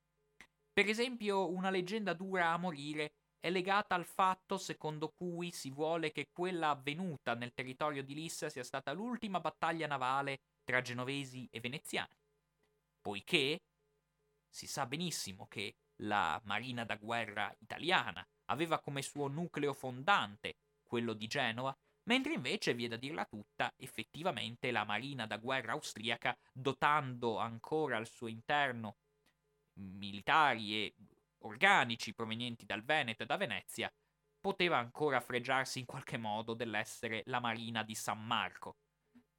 Per 0.72 0.88
esempio, 0.88 1.48
una 1.48 1.70
leggenda 1.70 2.12
dura 2.12 2.50
a 2.50 2.58
morire 2.58 3.14
è 3.38 3.50
legata 3.50 3.94
al 3.94 4.04
fatto 4.04 4.58
secondo 4.58 5.10
cui 5.10 5.52
si 5.52 5.70
vuole 5.70 6.10
che 6.10 6.30
quella 6.32 6.70
avvenuta 6.70 7.34
nel 7.34 7.52
territorio 7.54 8.02
di 8.02 8.14
Lissa 8.14 8.48
sia 8.48 8.64
stata 8.64 8.92
l'ultima 8.92 9.38
battaglia 9.40 9.86
navale 9.86 10.40
tra 10.64 10.80
genovesi 10.80 11.46
e 11.50 11.60
veneziani 11.60 12.23
poiché 13.04 13.60
si 14.48 14.66
sa 14.66 14.86
benissimo 14.86 15.46
che 15.46 15.74
la 15.96 16.40
Marina 16.44 16.84
da 16.84 16.96
guerra 16.96 17.54
italiana 17.58 18.26
aveva 18.46 18.80
come 18.80 19.02
suo 19.02 19.28
nucleo 19.28 19.74
fondante 19.74 20.56
quello 20.82 21.12
di 21.12 21.26
Genova, 21.26 21.76
mentre 22.04 22.32
invece, 22.32 22.72
vi 22.72 22.86
è 22.86 22.88
da 22.88 22.96
dirla 22.96 23.26
tutta, 23.26 23.70
effettivamente 23.76 24.70
la 24.70 24.84
Marina 24.84 25.26
da 25.26 25.36
guerra 25.36 25.72
austriaca, 25.72 26.34
dotando 26.50 27.36
ancora 27.36 27.98
al 27.98 28.06
suo 28.06 28.28
interno 28.28 28.96
militari 29.74 30.74
e 30.74 30.94
organici 31.40 32.14
provenienti 32.14 32.64
dal 32.64 32.84
Veneto 32.84 33.24
e 33.24 33.26
da 33.26 33.36
Venezia, 33.36 33.92
poteva 34.40 34.78
ancora 34.78 35.20
fregiarsi 35.20 35.78
in 35.78 35.84
qualche 35.84 36.16
modo 36.16 36.54
dell'essere 36.54 37.22
la 37.26 37.40
Marina 37.40 37.82
di 37.82 37.94
San 37.94 38.24
Marco. 38.24 38.76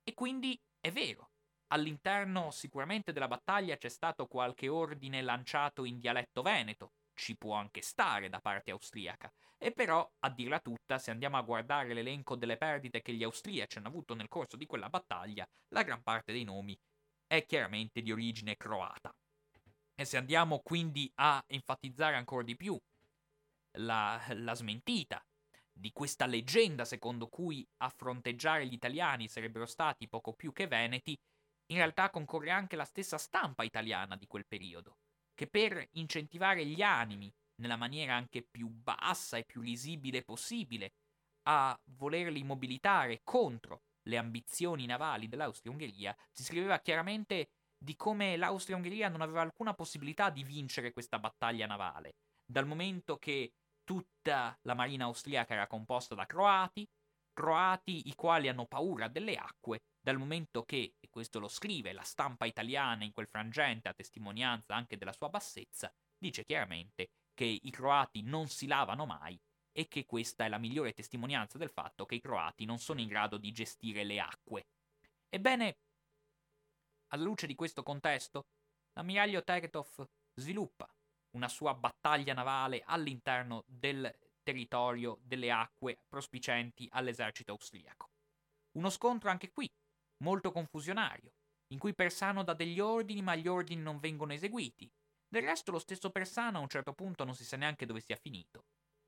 E 0.03 0.13
quindi 0.13 0.59
è 0.79 0.91
vero, 0.91 1.31
All'interno 1.67 2.51
sicuramente 2.51 3.11
della 3.11 3.27
battaglia 3.27 3.77
c'è 3.77 3.89
stato 3.89 4.27
qualche 4.27 4.67
ordine 4.67 5.21
lanciato 5.21 5.83
in 5.85 5.99
dialetto 5.99 6.41
veneto, 6.41 6.91
ci 7.13 7.35
può 7.35 7.55
anche 7.55 7.81
stare 7.81 8.29
da 8.29 8.39
parte 8.39 8.71
austriaca, 8.71 9.31
e 9.57 9.71
però, 9.71 10.07
a 10.19 10.29
dirla 10.29 10.59
tutta, 10.59 10.99
se 10.99 11.11
andiamo 11.11 11.37
a 11.37 11.41
guardare 11.41 11.93
l'elenco 11.93 12.35
delle 12.35 12.57
perdite 12.57 13.01
che 13.01 13.13
gli 13.13 13.23
austriaci 13.23 13.77
hanno 13.77 13.87
avuto 13.87 14.13
nel 14.13 14.27
corso 14.27 14.57
di 14.57 14.65
quella 14.65 14.89
battaglia, 14.89 15.47
la 15.69 15.83
gran 15.83 16.03
parte 16.03 16.31
dei 16.31 16.43
nomi 16.43 16.77
è 17.25 17.45
chiaramente 17.45 18.01
di 18.01 18.11
origine 18.11 18.57
croata. 18.57 19.13
E 19.95 20.05
se 20.05 20.17
andiamo 20.17 20.59
quindi 20.59 21.09
a 21.15 21.43
enfatizzare 21.47 22.15
ancora 22.15 22.43
di 22.43 22.55
più 22.55 22.77
la, 23.77 24.21
la 24.33 24.53
smentita 24.53 25.25
di 25.71 25.91
questa 25.91 26.25
leggenda 26.25 26.85
secondo 26.85 27.27
cui 27.27 27.65
a 27.77 27.89
fronteggiare 27.89 28.65
gli 28.67 28.73
italiani 28.73 29.27
sarebbero 29.27 29.65
stati 29.65 30.07
poco 30.07 30.33
più 30.33 30.53
che 30.53 30.67
veneti, 30.67 31.17
in 31.67 31.77
realtà 31.77 32.09
concorre 32.09 32.51
anche 32.51 32.75
la 32.75 32.85
stessa 32.85 33.17
stampa 33.17 33.63
italiana 33.63 34.15
di 34.15 34.27
quel 34.27 34.45
periodo, 34.45 34.97
che 35.33 35.47
per 35.47 35.87
incentivare 35.93 36.65
gli 36.65 36.81
animi 36.81 37.31
nella 37.61 37.77
maniera 37.77 38.15
anche 38.15 38.43
più 38.43 38.67
bassa 38.67 39.37
e 39.37 39.45
più 39.45 39.61
risibile 39.61 40.23
possibile 40.23 40.93
a 41.47 41.77
volerli 41.97 42.43
mobilitare 42.43 43.21
contro 43.23 43.83
le 44.07 44.17
ambizioni 44.17 44.85
navali 44.85 45.27
dell'Austria-Ungheria, 45.27 46.15
si 46.31 46.43
scriveva 46.43 46.79
chiaramente 46.79 47.49
di 47.77 47.95
come 47.95 48.37
l'Austria-Ungheria 48.37 49.09
non 49.09 49.21
aveva 49.21 49.41
alcuna 49.41 49.73
possibilità 49.73 50.29
di 50.29 50.43
vincere 50.43 50.91
questa 50.91 51.19
battaglia 51.19 51.65
navale, 51.65 52.15
dal 52.45 52.65
momento 52.65 53.17
che 53.17 53.53
tutta 53.83 54.57
la 54.63 54.73
marina 54.73 55.05
austriaca 55.05 55.53
era 55.53 55.67
composta 55.67 56.15
da 56.15 56.25
croati, 56.25 56.87
croati 57.33 58.07
i 58.07 58.15
quali 58.15 58.47
hanno 58.47 58.65
paura 58.65 59.07
delle 59.07 59.35
acque 59.35 59.81
dal 60.05 60.19
momento 60.19 60.63
che, 60.65 60.97
e 60.99 61.09
questo 61.09 61.39
lo 61.39 61.47
scrive 61.47 61.91
la 61.91 62.03
stampa 62.03 62.45
italiana 62.45 63.03
in 63.03 63.11
quel 63.11 63.25
frangente 63.25 63.87
a 63.87 63.93
testimonianza 63.93 64.75
anche 64.75 64.97
della 64.97 65.11
sua 65.11 65.29
bassezza, 65.29 65.91
dice 66.15 66.45
chiaramente 66.45 67.09
che 67.33 67.45
i 67.45 67.71
croati 67.71 68.21
non 68.21 68.47
si 68.47 68.67
lavano 68.67 69.07
mai 69.07 69.35
e 69.71 69.87
che 69.87 70.05
questa 70.05 70.45
è 70.45 70.47
la 70.47 70.59
migliore 70.59 70.93
testimonianza 70.93 71.57
del 71.57 71.71
fatto 71.71 72.05
che 72.05 72.13
i 72.13 72.21
croati 72.21 72.65
non 72.65 72.77
sono 72.77 73.01
in 73.01 73.07
grado 73.07 73.37
di 73.37 73.51
gestire 73.51 74.03
le 74.03 74.19
acque. 74.19 74.67
Ebbene, 75.27 75.77
alla 77.07 77.23
luce 77.23 77.47
di 77.47 77.55
questo 77.55 77.81
contesto, 77.81 78.45
l'ammiraglio 78.93 79.43
Teretov 79.43 80.07
sviluppa 80.35 80.87
una 81.31 81.49
sua 81.49 81.73
battaglia 81.73 82.35
navale 82.35 82.83
all'interno 82.85 83.63
del 83.65 84.15
territorio 84.43 85.17
delle 85.23 85.49
acque 85.49 85.97
prospicenti 86.07 86.87
all'esercito 86.91 87.53
austriaco. 87.53 88.11
Uno 88.73 88.91
scontro 88.91 89.31
anche 89.31 89.51
qui, 89.51 89.67
molto 90.17 90.51
confusionario, 90.51 91.33
in 91.67 91.79
cui 91.79 91.95
Persano 91.95 92.43
dà 92.43 92.53
degli 92.53 92.79
ordini 92.79 93.21
ma 93.21 93.35
gli 93.35 93.47
ordini 93.47 93.81
non 93.81 93.99
vengono 93.99 94.33
eseguiti. 94.33 94.91
Del 95.27 95.43
resto 95.43 95.71
lo 95.71 95.79
stesso 95.79 96.09
Persano 96.11 96.57
a 96.57 96.61
un 96.61 96.69
certo 96.69 96.93
punto 96.93 97.23
non 97.23 97.35
si 97.35 97.43
sa 97.43 97.57
neanche 97.57 97.85
dove 97.85 97.99
sia 97.99 98.15
finito. 98.15 98.65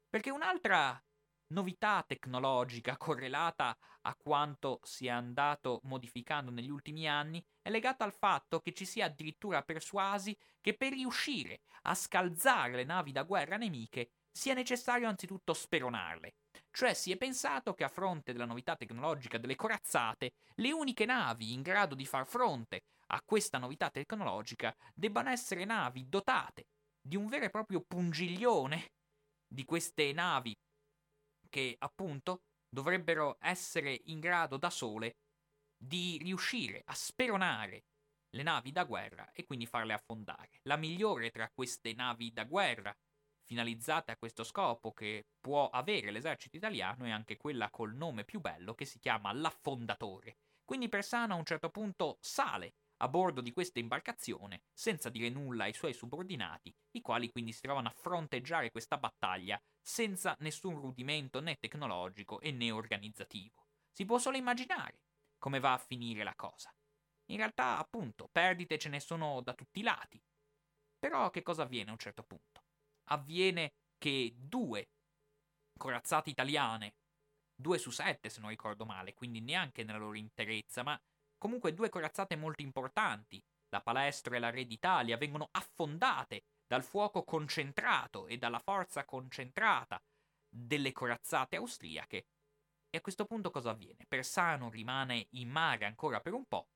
Perché 0.09 0.31
un'altra 0.31 1.01
novità 1.49 2.03
tecnologica 2.05 2.97
correlata 2.97 3.77
a 4.01 4.15
quanto 4.15 4.79
si 4.83 5.07
è 5.07 5.09
andato 5.09 5.79
modificando 5.83 6.51
negli 6.51 6.69
ultimi 6.69 7.07
anni 7.07 7.43
è 7.61 7.69
legata 7.69 8.03
al 8.03 8.13
fatto 8.13 8.59
che 8.59 8.73
ci 8.73 8.85
sia 8.85 9.05
addirittura 9.05 9.61
persuasi 9.61 10.37
che 10.61 10.75
per 10.75 10.93
riuscire 10.93 11.61
a 11.83 11.95
scalzare 11.95 12.73
le 12.73 12.83
navi 12.83 13.11
da 13.11 13.23
guerra 13.23 13.57
nemiche 13.57 14.11
sia 14.31 14.53
necessario 14.53 15.07
anzitutto 15.07 15.53
speronarle. 15.53 16.35
Cioè 16.77 16.93
si 16.93 17.11
è 17.11 17.17
pensato 17.17 17.73
che 17.73 17.83
a 17.83 17.87
fronte 17.89 18.33
della 18.33 18.45
novità 18.45 18.75
tecnologica 18.75 19.39
delle 19.39 19.55
corazzate, 19.55 20.33
le 20.57 20.71
uniche 20.71 21.05
navi 21.05 21.53
in 21.53 21.63
grado 21.63 21.95
di 21.95 22.05
far 22.05 22.27
fronte 22.27 22.81
a 23.07 23.21
questa 23.25 23.57
novità 23.57 23.89
tecnologica 23.89 24.71
debbano 24.93 25.29
essere 25.29 25.65
navi 25.65 26.07
dotate 26.07 26.67
di 27.01 27.15
un 27.15 27.25
vero 27.29 27.45
e 27.45 27.49
proprio 27.49 27.81
pungiglione 27.81 28.91
di 29.47 29.65
queste 29.65 30.13
navi 30.13 30.55
che 31.49 31.75
appunto 31.79 32.41
dovrebbero 32.69 33.37
essere 33.39 33.99
in 34.05 34.19
grado 34.19 34.57
da 34.57 34.69
sole 34.69 35.15
di 35.75 36.19
riuscire 36.21 36.83
a 36.85 36.93
speronare 36.93 37.85
le 38.35 38.43
navi 38.43 38.71
da 38.71 38.83
guerra 38.83 39.31
e 39.31 39.45
quindi 39.45 39.65
farle 39.65 39.93
affondare. 39.93 40.59
La 40.65 40.77
migliore 40.77 41.31
tra 41.31 41.49
queste 41.51 41.95
navi 41.95 42.31
da 42.31 42.43
guerra 42.43 42.95
finalizzate 43.47 44.11
a 44.11 44.17
questo 44.17 44.43
scopo 44.43 44.91
che 44.91 45.25
può 45.39 45.69
avere 45.69 46.11
l'esercito 46.11 46.57
italiano 46.57 47.05
è 47.05 47.09
anche 47.09 47.37
quella 47.37 47.69
col 47.69 47.95
nome 47.95 48.25
più 48.25 48.39
bello 48.41 48.73
che 48.75 48.85
si 48.85 48.99
chiama 48.99 49.31
l'affondatore. 49.33 50.37
Quindi 50.65 50.89
Persano 50.89 51.33
a 51.33 51.37
un 51.37 51.45
certo 51.45 51.69
punto 51.69 52.17
sale 52.19 52.75
a 52.97 53.07
bordo 53.07 53.41
di 53.41 53.53
questa 53.53 53.79
imbarcazione 53.79 54.63
senza 54.73 55.09
dire 55.09 55.29
nulla 55.29 55.63
ai 55.65 55.73
suoi 55.73 55.93
subordinati, 55.93 56.75
i 56.91 57.01
quali 57.01 57.29
quindi 57.31 57.53
si 57.53 57.61
trovano 57.61 57.87
a 57.87 57.93
fronteggiare 57.95 58.71
questa 58.71 58.97
battaglia 58.97 59.59
senza 59.79 60.35
nessun 60.39 60.79
rudimento 60.79 61.39
né 61.39 61.55
tecnologico 61.59 62.39
e 62.41 62.51
né 62.51 62.71
organizzativo. 62.71 63.67
Si 63.91 64.03
può 64.05 64.17
solo 64.17 64.37
immaginare 64.37 65.01
come 65.37 65.59
va 65.59 65.73
a 65.73 65.77
finire 65.77 66.23
la 66.23 66.35
cosa. 66.35 66.73
In 67.29 67.37
realtà, 67.37 67.77
appunto, 67.77 68.27
perdite 68.31 68.77
ce 68.77 68.89
ne 68.89 68.99
sono 68.99 69.41
da 69.41 69.53
tutti 69.53 69.79
i 69.79 69.83
lati. 69.83 70.21
Però 70.99 71.29
che 71.31 71.41
cosa 71.43 71.63
avviene 71.63 71.89
a 71.89 71.93
un 71.93 71.99
certo 71.99 72.23
punto? 72.23 72.56
Avviene 73.09 73.73
che 73.97 74.33
due 74.37 74.89
corazzate 75.77 76.29
italiane, 76.29 76.95
due 77.55 77.77
su 77.77 77.91
sette 77.91 78.29
se 78.29 78.39
non 78.39 78.49
ricordo 78.49 78.85
male, 78.85 79.13
quindi 79.13 79.41
neanche 79.41 79.83
nella 79.83 79.97
loro 79.97 80.15
interezza, 80.15 80.83
ma 80.83 80.99
comunque 81.37 81.73
due 81.73 81.89
corazzate 81.89 82.35
molto 82.35 82.61
importanti, 82.61 83.41
la 83.69 83.81
Palestro 83.81 84.35
e 84.35 84.39
la 84.39 84.49
Re 84.49 84.65
d'Italia, 84.65 85.17
vengono 85.17 85.49
affondate 85.51 86.43
dal 86.65 86.83
fuoco 86.83 87.23
concentrato 87.23 88.27
e 88.27 88.37
dalla 88.37 88.59
forza 88.59 89.05
concentrata 89.05 90.01
delle 90.49 90.91
corazzate 90.91 91.55
austriache. 91.55 92.27
E 92.89 92.97
a 92.97 93.01
questo 93.01 93.25
punto 93.25 93.51
cosa 93.51 93.71
avviene? 93.71 94.05
Persano 94.07 94.69
rimane 94.69 95.27
in 95.31 95.49
mare 95.49 95.85
ancora 95.85 96.19
per 96.19 96.33
un 96.33 96.45
po', 96.45 96.69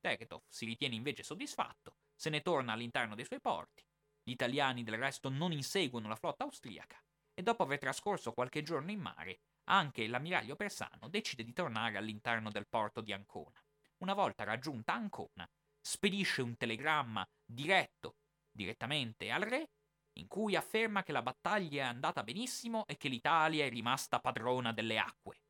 Tegetov 0.00 0.42
si 0.48 0.64
ritiene 0.64 0.94
invece 0.94 1.22
soddisfatto, 1.22 1.96
se 2.14 2.30
ne 2.30 2.42
torna 2.42 2.72
all'interno 2.72 3.14
dei 3.14 3.24
suoi 3.24 3.40
porti, 3.40 3.84
gli 4.26 4.32
italiani 4.32 4.82
del 4.82 4.98
resto 4.98 5.28
non 5.28 5.52
inseguono 5.52 6.08
la 6.08 6.16
flotta 6.16 6.42
austriaca 6.42 7.00
e 7.32 7.44
dopo 7.44 7.62
aver 7.62 7.78
trascorso 7.78 8.32
qualche 8.32 8.62
giorno 8.62 8.90
in 8.90 8.98
mare, 8.98 9.38
anche 9.68 10.08
l'ammiraglio 10.08 10.56
persano 10.56 11.08
decide 11.08 11.44
di 11.44 11.52
tornare 11.52 11.96
all'interno 11.96 12.50
del 12.50 12.66
porto 12.66 13.00
di 13.00 13.12
Ancona. 13.12 13.62
Una 13.98 14.14
volta 14.14 14.42
raggiunta 14.42 14.94
Ancona, 14.94 15.48
spedisce 15.80 16.42
un 16.42 16.56
telegramma 16.56 17.24
diretto 17.44 18.16
direttamente 18.50 19.30
al 19.30 19.42
re, 19.42 19.70
in 20.14 20.26
cui 20.26 20.56
afferma 20.56 21.04
che 21.04 21.12
la 21.12 21.22
battaglia 21.22 21.84
è 21.84 21.86
andata 21.86 22.24
benissimo 22.24 22.84
e 22.86 22.96
che 22.96 23.08
l'Italia 23.08 23.64
è 23.64 23.68
rimasta 23.68 24.18
padrona 24.18 24.72
delle 24.72 24.98
acque. 24.98 25.42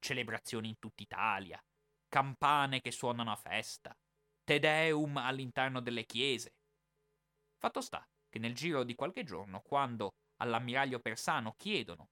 Celebrazioni 0.00 0.68
in 0.68 0.80
tutta 0.80 1.02
Italia, 1.02 1.62
campane 2.08 2.80
che 2.80 2.90
suonano 2.90 3.30
a 3.30 3.36
festa, 3.36 3.96
Te 4.42 4.58
Deum 4.58 5.16
all'interno 5.16 5.80
delle 5.80 6.04
chiese. 6.04 6.54
Fatto 7.64 7.80
sta 7.80 8.06
che 8.28 8.38
nel 8.38 8.54
giro 8.54 8.84
di 8.84 8.94
qualche 8.94 9.24
giorno, 9.24 9.62
quando 9.62 10.16
all'ammiraglio 10.36 11.00
persano 11.00 11.54
chiedono 11.56 12.10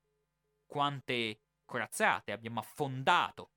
quante 0.65 1.41
corazzate 1.67 2.33
abbiamo 2.33 2.61
affondato 2.61 3.51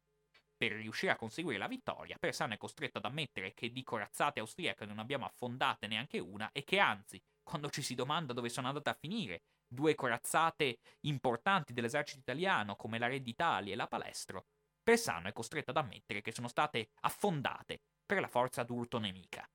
per 0.58 0.74
riuscire 0.74 1.14
a 1.14 1.16
conseguire 1.16 1.58
la 1.58 1.70
vittoria, 1.70 2.18
Persano 2.18 2.54
è 2.54 2.58
costretto 2.58 2.98
ad 2.98 3.06
ammettere 3.06 3.54
che 3.54 3.72
di 3.72 3.82
corazzate 3.82 4.42
austriache 4.42 4.86
non 4.86 5.00
abbiamo 5.00 5.24
affondate 5.24 5.88
neanche 5.88 6.20
una 6.20 6.52
e 6.52 6.66
che 6.66 6.80
anzi, 6.80 7.24
quando 7.42 7.70
ci 7.70 7.82
si 7.82 7.96
domanda 7.96 8.34
dove 8.34 8.50
sono 8.50 8.68
andate 8.68 8.90
a 8.90 8.98
finire 9.00 9.44
due 9.66 9.96
corazzate 9.96 10.80
importanti 11.04 11.72
dell'esercito 11.72 12.20
italiano 12.20 12.76
come 12.76 13.00
la 13.00 13.08
Re 13.08 13.22
d'Italia 13.22 13.72
e 13.72 13.78
la 13.78 13.88
Palestro, 13.88 14.48
Persano 14.84 15.30
è 15.30 15.32
costretto 15.32 15.72
ad 15.72 15.78
ammettere 15.78 16.20
che 16.20 16.34
sono 16.34 16.50
state 16.50 16.90
affondate 17.04 17.80
per 18.06 18.20
la 18.20 18.28
forza 18.28 18.64
d'urto 18.64 19.00
nemica. 19.00 19.50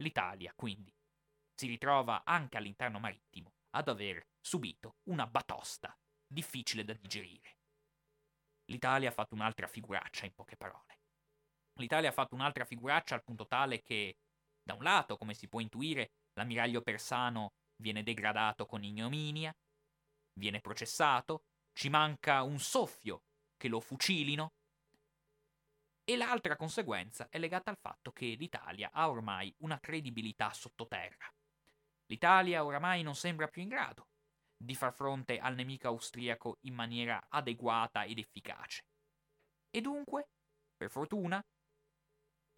L'Italia, 0.00 0.52
quindi, 0.54 0.94
si 1.56 1.66
ritrova 1.66 2.22
anche 2.24 2.56
all'interno 2.56 3.00
marittimo 3.00 3.52
ad 3.70 3.88
aver 3.88 4.28
subito 4.40 4.96
una 5.08 5.26
batosta 5.26 5.96
difficile 6.26 6.84
da 6.84 6.92
digerire 6.92 7.56
l'Italia 8.66 9.10
ha 9.10 9.12
fatto 9.12 9.34
un'altra 9.34 9.66
figuraccia, 9.66 10.26
in 10.26 10.34
poche 10.34 10.56
parole. 10.56 11.00
L'Italia 11.78 12.08
ha 12.08 12.12
fatto 12.12 12.34
un'altra 12.34 12.64
figuraccia 12.64 13.14
al 13.14 13.24
punto 13.24 13.46
tale 13.46 13.82
che, 13.82 14.16
da 14.62 14.74
un 14.74 14.82
lato, 14.82 15.16
come 15.16 15.34
si 15.34 15.48
può 15.48 15.60
intuire, 15.60 16.12
l'ammiraglio 16.34 16.82
persano 16.82 17.52
viene 17.76 18.02
degradato 18.02 18.64
con 18.66 18.82
ignominia, 18.82 19.54
viene 20.38 20.60
processato, 20.60 21.44
ci 21.72 21.88
manca 21.88 22.42
un 22.42 22.58
soffio 22.58 23.24
che 23.56 23.68
lo 23.68 23.80
fucilino, 23.80 24.52
e 26.08 26.16
l'altra 26.16 26.56
conseguenza 26.56 27.28
è 27.28 27.38
legata 27.38 27.70
al 27.70 27.78
fatto 27.78 28.12
che 28.12 28.36
l'Italia 28.38 28.90
ha 28.92 29.10
ormai 29.10 29.52
una 29.58 29.78
credibilità 29.78 30.52
sottoterra. 30.52 31.28
L'Italia 32.06 32.64
oramai 32.64 33.02
non 33.02 33.14
sembra 33.14 33.48
più 33.48 33.62
in 33.62 33.68
grado 33.68 34.08
di 34.56 34.74
far 34.74 34.92
fronte 34.92 35.38
al 35.38 35.54
nemico 35.54 35.88
austriaco 35.88 36.58
in 36.62 36.74
maniera 36.74 37.26
adeguata 37.28 38.04
ed 38.04 38.18
efficace. 38.18 38.84
E 39.70 39.80
dunque, 39.80 40.28
per 40.76 40.90
fortuna, 40.90 41.44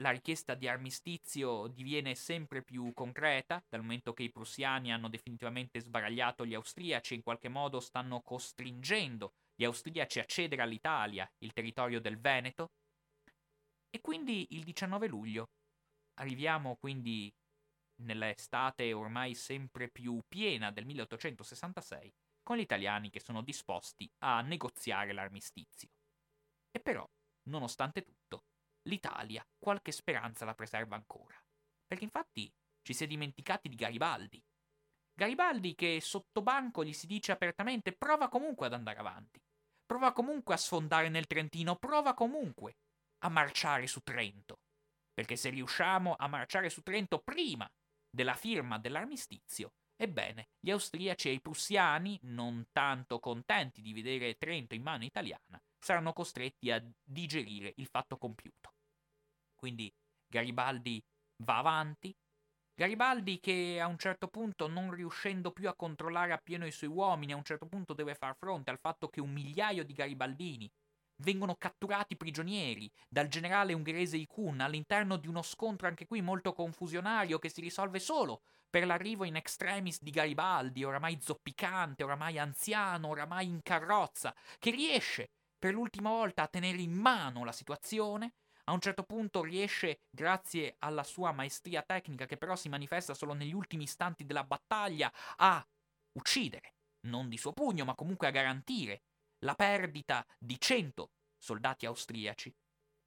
la 0.00 0.10
richiesta 0.10 0.54
di 0.54 0.68
armistizio 0.68 1.66
diviene 1.66 2.14
sempre 2.14 2.62
più 2.62 2.92
concreta, 2.94 3.60
dal 3.68 3.80
momento 3.80 4.12
che 4.12 4.22
i 4.22 4.30
prussiani 4.30 4.92
hanno 4.92 5.08
definitivamente 5.08 5.80
sbaragliato 5.80 6.46
gli 6.46 6.54
austriaci 6.54 7.14
e 7.14 7.16
in 7.16 7.22
qualche 7.22 7.48
modo 7.48 7.80
stanno 7.80 8.20
costringendo 8.20 9.32
gli 9.56 9.64
austriaci 9.64 10.20
a 10.20 10.24
cedere 10.24 10.62
all'Italia 10.62 11.28
il 11.38 11.52
territorio 11.52 12.00
del 12.00 12.20
Veneto. 12.20 12.70
E 13.90 14.00
quindi 14.00 14.46
il 14.50 14.62
19 14.62 15.08
luglio 15.08 15.46
arriviamo 16.20 16.76
quindi 16.76 17.32
nell'estate 18.02 18.92
ormai 18.92 19.34
sempre 19.34 19.88
più 19.88 20.22
piena 20.26 20.70
del 20.70 20.86
1866, 20.86 22.12
con 22.42 22.56
gli 22.56 22.60
italiani 22.60 23.10
che 23.10 23.20
sono 23.20 23.42
disposti 23.42 24.10
a 24.18 24.40
negoziare 24.40 25.12
l'armistizio. 25.12 25.88
E 26.70 26.80
però, 26.80 27.08
nonostante 27.50 28.02
tutto, 28.02 28.44
l'Italia 28.88 29.46
qualche 29.58 29.92
speranza 29.92 30.44
la 30.44 30.54
preserva 30.54 30.96
ancora. 30.96 31.36
Perché 31.86 32.04
infatti 32.04 32.50
ci 32.82 32.94
si 32.94 33.04
è 33.04 33.06
dimenticati 33.06 33.68
di 33.68 33.76
Garibaldi. 33.76 34.42
Garibaldi 35.12 35.74
che 35.74 36.00
sotto 36.00 36.42
banco 36.42 36.84
gli 36.84 36.92
si 36.92 37.06
dice 37.06 37.32
apertamente 37.32 37.92
prova 37.92 38.28
comunque 38.28 38.66
ad 38.66 38.72
andare 38.72 38.98
avanti, 38.98 39.42
prova 39.84 40.12
comunque 40.12 40.54
a 40.54 40.58
sfondare 40.58 41.08
nel 41.08 41.26
Trentino, 41.26 41.76
prova 41.76 42.14
comunque 42.14 42.76
a 43.24 43.28
marciare 43.28 43.86
su 43.86 44.00
Trento. 44.00 44.60
Perché 45.12 45.34
se 45.34 45.50
riusciamo 45.50 46.14
a 46.16 46.28
marciare 46.28 46.70
su 46.70 46.82
Trento 46.82 47.18
prima 47.18 47.68
della 48.18 48.34
firma 48.34 48.80
dell'armistizio, 48.80 49.74
ebbene, 49.94 50.48
gli 50.58 50.72
austriaci 50.72 51.28
e 51.28 51.34
i 51.34 51.40
prussiani, 51.40 52.18
non 52.22 52.66
tanto 52.72 53.20
contenti 53.20 53.80
di 53.80 53.92
vedere 53.92 54.36
Trento 54.36 54.74
in 54.74 54.82
mano 54.82 55.04
italiana, 55.04 55.62
saranno 55.78 56.12
costretti 56.12 56.72
a 56.72 56.84
digerire 57.00 57.74
il 57.76 57.86
fatto 57.86 58.18
compiuto. 58.18 58.74
Quindi 59.54 59.88
Garibaldi 60.26 61.00
va 61.44 61.58
avanti, 61.58 62.12
Garibaldi 62.74 63.38
che 63.38 63.78
a 63.80 63.86
un 63.86 63.98
certo 63.98 64.26
punto, 64.26 64.66
non 64.66 64.90
riuscendo 64.92 65.52
più 65.52 65.68
a 65.68 65.76
controllare 65.76 66.32
appieno 66.32 66.66
i 66.66 66.72
suoi 66.72 66.90
uomini, 66.90 67.32
a 67.32 67.36
un 67.36 67.44
certo 67.44 67.66
punto 67.66 67.94
deve 67.94 68.16
far 68.16 68.36
fronte 68.36 68.70
al 68.70 68.80
fatto 68.80 69.08
che 69.08 69.20
un 69.20 69.30
migliaio 69.30 69.84
di 69.84 69.92
garibaldini 69.92 70.68
vengono 71.18 71.56
catturati 71.56 72.16
prigionieri 72.16 72.90
dal 73.08 73.28
generale 73.28 73.72
ungherese 73.72 74.16
Ikun 74.16 74.60
all'interno 74.60 75.16
di 75.16 75.26
uno 75.26 75.42
scontro 75.42 75.86
anche 75.86 76.06
qui 76.06 76.20
molto 76.20 76.52
confusionario 76.52 77.38
che 77.38 77.48
si 77.48 77.60
risolve 77.60 77.98
solo 77.98 78.42
per 78.70 78.86
l'arrivo 78.86 79.24
in 79.24 79.36
extremis 79.36 80.02
di 80.02 80.10
Garibaldi, 80.10 80.84
oramai 80.84 81.18
zoppicante, 81.20 82.04
oramai 82.04 82.38
anziano, 82.38 83.08
oramai 83.08 83.46
in 83.46 83.60
carrozza, 83.62 84.34
che 84.58 84.70
riesce 84.70 85.30
per 85.58 85.72
l'ultima 85.72 86.10
volta 86.10 86.42
a 86.42 86.48
tenere 86.48 86.78
in 86.78 86.92
mano 86.92 87.44
la 87.44 87.52
situazione, 87.52 88.34
a 88.64 88.72
un 88.72 88.80
certo 88.80 89.02
punto 89.04 89.42
riesce, 89.42 90.00
grazie 90.10 90.76
alla 90.80 91.02
sua 91.02 91.32
maestria 91.32 91.82
tecnica, 91.82 92.26
che 92.26 92.36
però 92.36 92.54
si 92.54 92.68
manifesta 92.68 93.14
solo 93.14 93.32
negli 93.32 93.54
ultimi 93.54 93.84
istanti 93.84 94.26
della 94.26 94.44
battaglia, 94.44 95.10
a 95.36 95.66
uccidere, 96.12 96.74
non 97.06 97.30
di 97.30 97.38
suo 97.38 97.54
pugno, 97.54 97.86
ma 97.86 97.94
comunque 97.94 98.26
a 98.26 98.30
garantire 98.30 99.04
la 99.40 99.54
perdita 99.54 100.24
di 100.38 100.58
100 100.58 101.10
soldati 101.38 101.86
austriaci. 101.86 102.54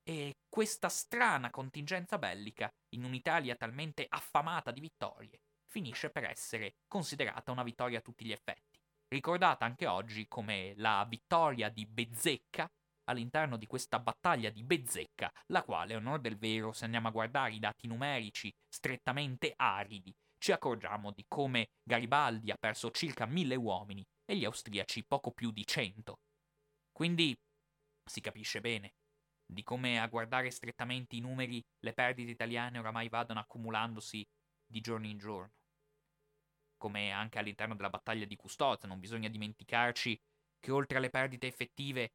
E 0.03 0.37
questa 0.49 0.89
strana 0.89 1.49
contingenza 1.49 2.17
bellica, 2.17 2.71
in 2.95 3.03
un'Italia 3.03 3.55
talmente 3.55 4.05
affamata 4.09 4.71
di 4.71 4.79
vittorie, 4.79 5.41
finisce 5.65 6.09
per 6.09 6.23
essere 6.23 6.75
considerata 6.87 7.51
una 7.51 7.63
vittoria 7.63 7.99
a 7.99 8.01
tutti 8.01 8.25
gli 8.25 8.31
effetti. 8.31 8.79
Ricordata 9.07 9.65
anche 9.65 9.87
oggi 9.87 10.27
come 10.27 10.73
la 10.77 11.05
vittoria 11.07 11.69
di 11.69 11.85
Bezzecca 11.85 12.69
all'interno 13.05 13.57
di 13.57 13.67
questa 13.67 13.99
battaglia 13.99 14.49
di 14.49 14.63
Bezzecca, 14.63 15.31
la 15.47 15.63
quale, 15.63 15.93
a 15.93 15.97
onore 15.97 16.21
del 16.21 16.37
vero, 16.37 16.71
se 16.71 16.85
andiamo 16.85 17.09
a 17.09 17.11
guardare 17.11 17.53
i 17.53 17.59
dati 17.59 17.87
numerici 17.87 18.53
strettamente 18.69 19.53
aridi, 19.55 20.15
ci 20.37 20.51
accorgiamo 20.51 21.11
di 21.11 21.25
come 21.27 21.69
Garibaldi 21.83 22.51
ha 22.51 22.57
perso 22.59 22.89
circa 22.89 23.25
mille 23.25 23.55
uomini 23.55 24.03
e 24.31 24.37
gli 24.37 24.45
austriaci 24.45 25.03
poco 25.03 25.31
più 25.31 25.51
di 25.51 25.67
cento. 25.67 26.21
Quindi 26.93 27.37
si 28.05 28.21
capisce 28.21 28.61
bene 28.61 28.93
di 29.45 29.61
come 29.61 29.99
a 29.99 30.07
guardare 30.07 30.49
strettamente 30.51 31.17
i 31.17 31.19
numeri 31.19 31.61
le 31.79 31.91
perdite 31.91 32.31
italiane 32.31 32.79
oramai 32.79 33.09
vadano 33.09 33.41
accumulandosi 33.41 34.25
di 34.65 34.79
giorno 34.79 35.07
in 35.07 35.17
giorno 35.17 35.51
come 36.77 37.11
anche 37.11 37.37
all'interno 37.37 37.75
della 37.75 37.91
battaglia 37.91 38.25
di 38.25 38.35
Custozza, 38.35 38.87
non 38.87 38.99
bisogna 38.99 39.27
dimenticarci 39.27 40.19
che 40.59 40.71
oltre 40.71 40.97
alle 40.97 41.11
perdite 41.11 41.45
effettive 41.45 42.13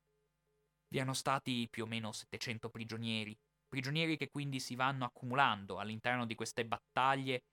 vi 0.89 0.97
erano 0.97 1.13
stati 1.13 1.69
più 1.69 1.85
o 1.85 1.87
meno 1.87 2.11
700 2.11 2.71
prigionieri, 2.71 3.39
prigionieri 3.69 4.17
che 4.17 4.29
quindi 4.29 4.59
si 4.59 4.75
vanno 4.75 5.05
accumulando 5.05 5.79
all'interno 5.79 6.27
di 6.27 6.35
queste 6.35 6.67
battaglie 6.67 7.45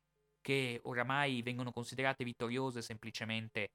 che 0.41 0.79
oramai 0.85 1.43
vengono 1.43 1.71
considerate 1.71 2.23
vittoriose 2.23 2.81
semplicemente 2.81 3.73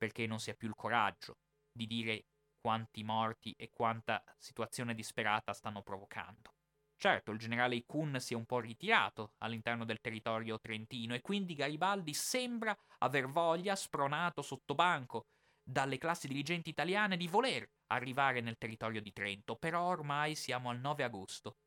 perché 0.00 0.26
non 0.26 0.40
si 0.40 0.48
ha 0.48 0.54
più 0.54 0.66
il 0.66 0.74
coraggio 0.74 1.40
di 1.70 1.86
dire 1.86 2.24
quanti 2.58 3.04
morti 3.04 3.52
e 3.52 3.68
quanta 3.68 4.24
situazione 4.38 4.94
disperata 4.94 5.52
stanno 5.52 5.82
provocando. 5.82 6.54
Certo, 6.96 7.32
il 7.32 7.38
generale 7.38 7.84
Kun 7.84 8.18
si 8.18 8.32
è 8.32 8.36
un 8.36 8.46
po' 8.46 8.60
ritirato 8.60 9.34
all'interno 9.38 9.84
del 9.84 10.00
territorio 10.00 10.58
trentino 10.58 11.14
e 11.14 11.20
quindi 11.20 11.54
Garibaldi 11.54 12.14
sembra 12.14 12.74
aver 12.98 13.26
voglia, 13.26 13.76
spronato 13.76 14.40
sotto 14.40 14.74
banco 14.74 15.26
dalle 15.62 15.98
classi 15.98 16.28
dirigenti 16.28 16.70
italiane, 16.70 17.18
di 17.18 17.28
voler 17.28 17.70
arrivare 17.88 18.40
nel 18.40 18.56
territorio 18.56 19.02
di 19.02 19.12
Trento. 19.12 19.56
Però 19.56 19.82
ormai 19.82 20.34
siamo 20.34 20.70
al 20.70 20.80
9 20.80 21.04
agosto, 21.04 21.58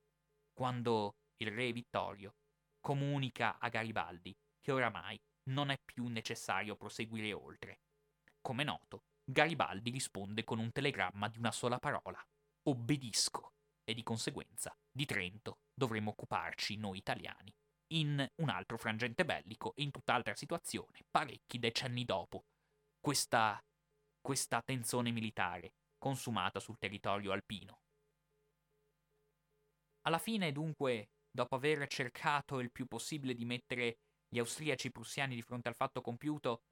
quando 0.53 1.17
il 1.37 1.51
re 1.51 1.71
Vittorio 1.71 2.35
comunica 2.79 3.59
a 3.59 3.69
Garibaldi 3.69 4.35
che 4.59 4.71
oramai 4.71 5.19
non 5.49 5.69
è 5.69 5.79
più 5.83 6.07
necessario 6.07 6.75
proseguire 6.75 7.31
oltre. 7.33 7.79
Come 8.43 8.65
noto, 8.65 9.05
Garibaldi 9.23 9.89
risponde 9.89 10.43
con 10.43 10.59
un 10.59 10.73
telegramma 10.73 11.29
di 11.29 11.37
una 11.37 11.53
sola 11.53 11.79
parola. 11.79 12.21
Obbedisco 12.63 13.53
e 13.85 13.93
di 13.93 14.03
conseguenza 14.03 14.75
di 14.91 15.05
Trento 15.05 15.59
dovremmo 15.73 16.09
occuparci 16.09 16.75
noi 16.75 16.97
italiani 16.97 17.55
in 17.93 18.27
un 18.41 18.49
altro 18.49 18.77
frangente 18.77 19.23
bellico 19.23 19.73
e 19.75 19.83
in 19.83 19.91
tutt'altra 19.91 20.35
situazione, 20.35 21.05
parecchi 21.09 21.57
decenni 21.57 22.03
dopo, 22.03 22.43
questa, 22.99 23.57
questa 24.19 24.61
tensione 24.61 25.11
militare 25.11 25.75
consumata 25.97 26.59
sul 26.59 26.77
territorio 26.77 27.31
alpino. 27.31 27.79
Alla 30.01 30.19
fine, 30.19 30.51
dunque, 30.51 31.11
dopo 31.31 31.55
aver 31.55 31.87
cercato 31.87 32.59
il 32.59 32.71
più 32.71 32.87
possibile 32.87 33.33
di 33.33 33.45
mettere 33.45 33.99
gli 34.27 34.39
austriaci 34.39 34.91
prussiani 34.91 35.33
di 35.33 35.41
fronte 35.41 35.69
al 35.69 35.75
fatto 35.75 36.01
compiuto, 36.01 36.63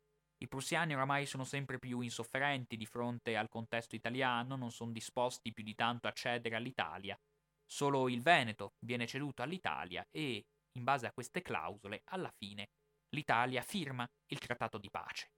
i 0.42 0.48
prussiani 0.48 0.96
oramai 0.96 1.28
sono 1.28 1.44
sempre 1.44 1.78
più 1.78 2.02
insofferenti 2.02 2.76
di 2.76 2.88
fronte 2.88 3.38
al 3.38 3.48
contesto 3.48 3.96
italiano, 3.96 4.56
non 4.56 4.72
sono 4.72 4.92
disposti 4.92 5.54
più 5.54 5.64
di 5.64 5.76
tanto 5.76 6.08
a 6.08 6.12
cedere 6.14 6.56
all'Italia. 6.56 7.20
Solo 7.64 8.10
il 8.10 8.24
Veneto 8.24 8.74
viene 8.80 9.06
ceduto 9.06 9.44
all'Italia 9.44 10.06
e, 10.10 10.44
in 10.78 10.84
base 10.84 11.06
a 11.06 11.12
queste 11.12 11.44
clausole, 11.44 12.02
alla 12.06 12.32
fine 12.32 12.70
l'Italia 13.10 13.62
firma 13.62 14.10
il 14.32 14.40
trattato 14.40 14.80
di 14.80 14.90
pace, 14.90 15.32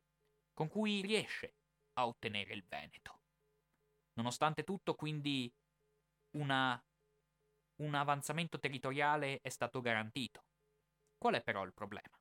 con 0.53 0.69
cui 0.69 1.01
riesce 1.01 1.55
a 1.95 2.07
ottenere 2.07 2.53
il 2.53 2.63
Veneto. 2.65 3.19
Nonostante 4.13 4.63
tutto, 4.63 4.95
quindi, 4.95 5.51
una, 6.37 6.81
un 7.81 7.93
avanzamento 7.93 8.57
territoriale 8.57 9.39
è 9.41 9.49
stato 9.49 9.81
garantito. 9.81 10.45
Qual 11.17 11.35
è 11.35 11.43
però 11.43 11.65
il 11.65 11.73
problema? 11.73 12.17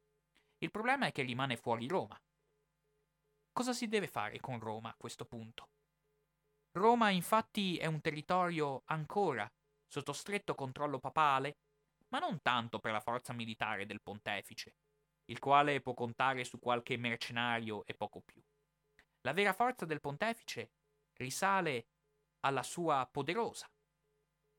Il 0.59 0.71
problema 0.73 1.07
è 1.07 1.13
che 1.13 1.23
rimane 1.23 1.57
fuori 1.57 1.87
Roma, 1.87 2.21
Cosa 3.53 3.75
si 3.75 3.87
deve 3.87 4.07
fare 4.07 4.41
con 4.41 4.59
Roma 4.59 4.89
a 4.89 4.97
questo 4.97 5.27
punto? 5.27 5.69
Roma 6.73 7.11
infatti 7.11 7.77
è 7.77 7.85
un 7.85 8.01
territorio 8.01 8.83
ancora 8.87 9.47
sotto 9.87 10.15
stretto 10.15 10.55
controllo 10.55 10.99
papale, 10.99 11.59
ma 12.09 12.19
non 12.19 12.41
tanto 12.41 12.79
per 12.79 12.93
la 12.93 13.01
forza 13.01 13.35
militare 13.35 13.85
del 13.85 14.01
pontefice, 14.01 14.77
il 15.27 15.39
quale 15.39 15.83
può 15.83 15.93
contare 15.93 16.45
su 16.45 16.59
qualche 16.59 16.97
mercenario 16.97 17.85
e 17.85 17.93
poco 17.95 18.23
più. 18.23 18.43
La 19.21 19.35
vera 19.35 19.53
forza 19.53 19.85
del 19.85 20.01
pontefice 20.01 20.71
risale 21.19 21.89
alla 22.41 22.63
sua 22.63 23.07
poderosa 23.11 23.71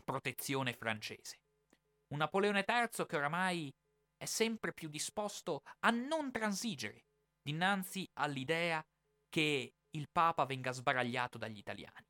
protezione 0.03 0.73
francese. 0.73 1.39
Un 2.09 2.19
Napoleone 2.19 2.63
III 2.67 3.07
che 3.07 3.15
oramai 3.15 3.73
è 4.17 4.25
sempre 4.25 4.71
più 4.71 4.87
disposto 4.87 5.63
a 5.79 5.89
non 5.89 6.31
transigere 6.31 7.05
dinanzi 7.43 8.09
all'idea 8.13 8.83
che 9.29 9.75
il 9.91 10.09
Papa 10.09 10.45
venga 10.45 10.71
sbaragliato 10.71 11.37
dagli 11.37 11.57
italiani. 11.57 12.07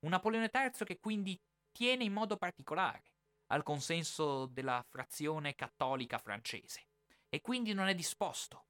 Un 0.00 0.10
Napoleone 0.10 0.50
III 0.52 0.84
che 0.84 1.00
quindi 1.00 1.40
tiene 1.72 2.04
in 2.04 2.12
modo 2.12 2.36
particolare 2.36 3.14
al 3.46 3.62
consenso 3.62 4.46
della 4.46 4.84
frazione 4.88 5.54
cattolica 5.54 6.18
francese 6.18 6.86
e 7.28 7.40
quindi 7.40 7.72
non 7.72 7.88
è 7.88 7.94
disposto 7.94 8.66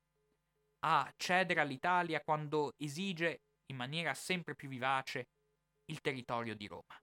a 0.81 1.12
cedere 1.16 1.61
all'Italia 1.61 2.23
quando 2.23 2.74
esige 2.77 3.43
in 3.66 3.77
maniera 3.77 4.15
sempre 4.15 4.55
più 4.55 4.69
vivace 4.69 5.28
il 5.86 6.01
territorio 6.01 6.55
di 6.55 6.66
Roma. 6.66 6.99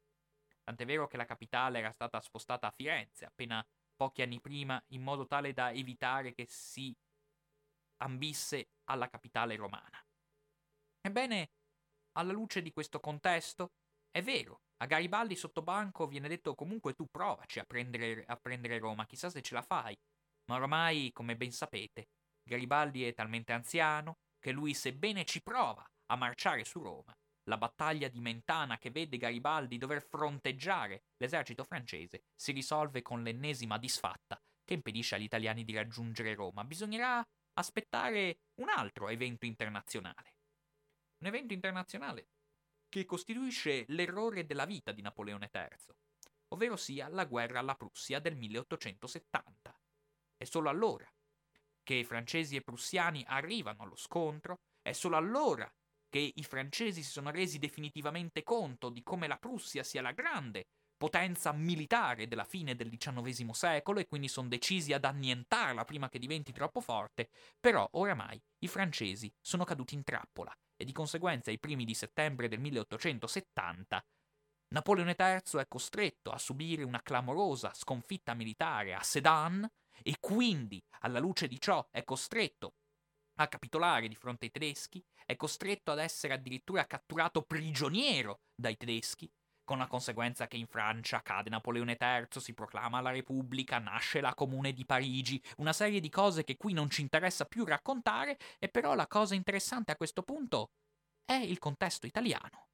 Tant'è 0.64 0.86
vero 0.86 1.08
che 1.08 1.18
la 1.18 1.26
capitale 1.26 1.80
era 1.80 1.92
stata 1.92 2.22
spostata 2.22 2.68
a 2.68 2.72
Firenze 2.72 3.26
appena 3.26 3.66
pochi 3.96 4.22
anni 4.22 4.40
prima 4.40 4.82
in 4.90 5.02
modo 5.02 5.28
tale 5.28 5.54
da 5.54 5.72
evitare 5.72 6.34
che 6.34 6.46
si 6.48 6.96
ambisse 8.02 8.70
alla 8.90 9.08
capitale 9.08 9.56
romana. 9.56 10.04
Ebbene, 11.02 11.52
alla 12.14 12.34
luce 12.34 12.62
di 12.62 12.72
questo 12.72 13.00
contesto, 13.00 13.72
è 14.10 14.22
vero, 14.22 14.62
a 14.78 14.86
Garibaldi 14.86 15.36
sotto 15.36 15.62
banco 15.62 16.08
viene 16.08 16.28
detto 16.28 16.56
comunque 16.56 16.94
tu 16.94 17.06
provaci 17.10 17.60
a 17.60 17.64
prendere, 17.64 18.26
a 18.26 18.36
prendere 18.36 18.80
Roma, 18.80 19.06
chissà 19.06 19.30
se 19.30 19.42
ce 19.42 19.54
la 19.54 19.62
fai. 19.62 19.98
Ma 20.46 20.56
ormai, 20.56 21.12
come 21.14 21.38
ben 21.38 21.52
sapete, 21.52 22.10
Garibaldi 22.44 23.06
è 23.06 23.14
talmente 23.14 23.54
anziano 23.54 24.18
che 24.40 24.52
lui, 24.52 24.74
sebbene 24.74 25.24
ci 25.24 25.42
prova 25.42 25.86
a 26.08 26.16
marciare 26.16 26.66
su 26.66 26.82
Roma, 26.82 27.16
la 27.46 27.58
battaglia 27.58 28.08
di 28.08 28.20
Mentana 28.20 28.78
che 28.78 28.92
vede 28.92 29.18
Garibaldi 29.18 29.78
dover 29.78 30.02
fronteggiare 30.02 31.04
l'esercito 31.18 31.64
francese 31.64 32.24
si 32.36 32.52
risolve 32.52 33.02
con 33.02 33.24
l'ennesima 33.24 33.78
disfatta 33.78 34.40
che 34.64 34.74
impedisce 34.74 35.16
agli 35.16 35.24
italiani 35.24 35.64
di 35.64 35.74
raggiungere 35.74 36.34
Roma. 36.34 36.64
Bisognerà 36.64 37.24
aspettare 37.54 38.40
un 38.56 38.70
altro 38.70 39.10
evento 39.10 39.46
internazionale. 39.46 40.36
Un 41.20 41.28
evento 41.28 41.54
internazionale 41.54 42.30
che 42.90 43.06
costituisce 43.06 43.86
l'errore 43.88 44.46
della 44.46 44.66
vita 44.66 44.92
di 44.92 45.02
Napoleone 45.02 45.50
III, 45.54 45.96
ovvero 46.50 46.76
sia 46.76 47.08
la 47.08 47.26
guerra 47.26 47.60
alla 47.60 47.76
Prussia 47.76 48.20
del 48.20 48.36
1870. 48.36 49.80
È 50.36 50.44
solo 50.44 50.70
allora 50.70 51.10
che 51.84 52.04
francesi 52.04 52.56
e 52.56 52.62
prussiani 52.62 53.24
arrivano 53.28 53.84
allo 53.84 53.96
scontro, 53.96 54.60
è 54.82 54.92
solo 54.92 55.16
allora 55.16 55.72
che 56.10 56.32
i 56.36 56.44
francesi 56.44 57.04
si 57.04 57.12
sono 57.12 57.32
resi 57.32 57.58
definitivamente 57.58 58.44
conto 58.44 58.90
di 58.90 59.02
come 59.02 59.28
la 59.28 59.38
Prussia 59.38 59.84
sia 59.84 60.02
la 60.02 60.12
grande 60.12 60.66
potenza 61.02 61.52
militare 61.52 62.28
della 62.28 62.44
fine 62.44 62.76
del 62.76 62.96
XIX 62.96 63.50
secolo 63.50 64.00
e 64.00 64.06
quindi 64.06 64.28
sono 64.28 64.48
decisi 64.48 64.94
ad 64.94 65.04
annientarla 65.04 65.84
prima 65.84 66.10
che 66.10 66.20
diventi 66.20 66.52
troppo 66.52 66.80
forte, 66.80 67.32
però 67.60 67.90
oramai 67.94 68.40
i 68.60 68.68
francesi 68.68 69.34
sono 69.42 69.64
caduti 69.64 69.96
in 69.96 70.04
trappola 70.04 70.56
e 70.76 70.86
di 70.86 70.92
conseguenza 70.92 71.50
ai 71.50 71.58
primi 71.58 71.86
di 71.86 71.96
settembre 71.96 72.48
del 72.48 72.60
1870 72.60 74.06
Napoleone 74.76 75.16
III 75.18 75.62
è 75.62 75.68
costretto 75.68 76.30
a 76.30 76.38
subire 76.38 76.84
una 76.84 77.02
clamorosa 77.02 77.74
sconfitta 77.74 78.36
militare 78.36 78.94
a 78.94 79.02
Sedan 79.02 79.68
e 80.04 80.18
quindi, 80.20 80.80
alla 81.00 81.18
luce 81.18 81.48
di 81.48 81.60
ciò, 81.60 81.84
è 81.90 82.04
costretto 82.04 82.76
a 83.40 83.48
capitolare 83.48 84.08
di 84.08 84.14
fronte 84.14 84.46
ai 84.46 84.52
tedeschi, 84.52 85.04
è 85.26 85.36
costretto 85.36 85.92
ad 85.92 85.98
essere 85.98 86.36
addirittura 86.36 86.86
catturato 86.86 87.42
prigioniero 87.42 88.42
dai 88.54 88.78
tedeschi, 88.78 89.30
con 89.72 89.80
la 89.80 89.88
conseguenza 89.88 90.48
che 90.48 90.58
in 90.58 90.68
Francia 90.68 91.22
cade 91.22 91.50
Napoleone 91.50 91.96
III, 91.98 92.42
si 92.42 92.54
proclama 92.54 93.00
la 93.00 93.12
Repubblica, 93.12 93.80
nasce 93.80 94.20
la 94.20 94.34
Comune 94.34 94.74
di 94.74 94.86
Parigi, 94.86 95.42
una 95.60 95.72
serie 95.72 96.02
di 96.02 96.10
cose 96.10 96.44
che 96.44 96.58
qui 96.58 96.74
non 96.74 96.90
ci 96.90 97.00
interessa 97.00 97.46
più 97.46 97.64
raccontare, 97.64 98.38
e 98.60 98.68
però 98.68 98.96
la 98.96 99.08
cosa 99.08 99.34
interessante 99.34 99.94
a 99.94 99.96
questo 99.96 100.24
punto 100.24 100.72
è 101.24 101.36
il 101.36 101.58
contesto 101.58 102.06
italiano. 102.06 102.68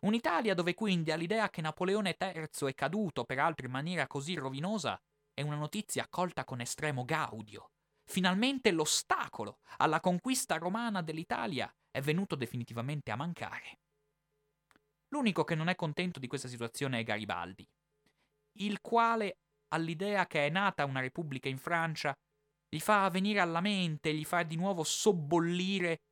Un'Italia 0.00 0.54
dove 0.54 0.72
quindi 0.72 1.12
all'idea 1.12 1.50
che 1.50 1.60
Napoleone 1.60 2.16
III 2.18 2.70
è 2.70 2.74
caduto, 2.74 3.24
peraltro 3.24 3.66
in 3.66 3.72
maniera 3.72 4.06
così 4.06 4.34
rovinosa, 4.34 4.98
è 5.34 5.42
una 5.42 5.56
notizia 5.56 6.04
accolta 6.04 6.44
con 6.44 6.62
estremo 6.62 7.04
gaudio. 7.04 7.72
Finalmente 8.06 8.70
l'ostacolo 8.70 9.58
alla 9.76 10.00
conquista 10.00 10.56
romana 10.56 11.02
dell'Italia 11.02 11.70
è 11.90 12.00
venuto 12.00 12.36
definitivamente 12.36 13.10
a 13.10 13.16
mancare. 13.16 13.80
L'unico 15.08 15.44
che 15.44 15.54
non 15.54 15.68
è 15.68 15.74
contento 15.74 16.18
di 16.18 16.26
questa 16.26 16.48
situazione 16.48 16.98
è 16.98 17.04
Garibaldi, 17.04 17.66
il 18.58 18.80
quale, 18.80 19.38
all'idea 19.68 20.26
che 20.26 20.46
è 20.46 20.50
nata 20.50 20.84
una 20.84 21.00
repubblica 21.00 21.48
in 21.48 21.58
Francia, 21.58 22.14
gli 22.68 22.80
fa 22.80 23.08
venire 23.08 23.40
alla 23.40 23.60
mente, 23.60 24.14
gli 24.14 24.24
fa 24.24 24.42
di 24.42 24.56
nuovo 24.56 24.84
sobbollire 24.84 26.02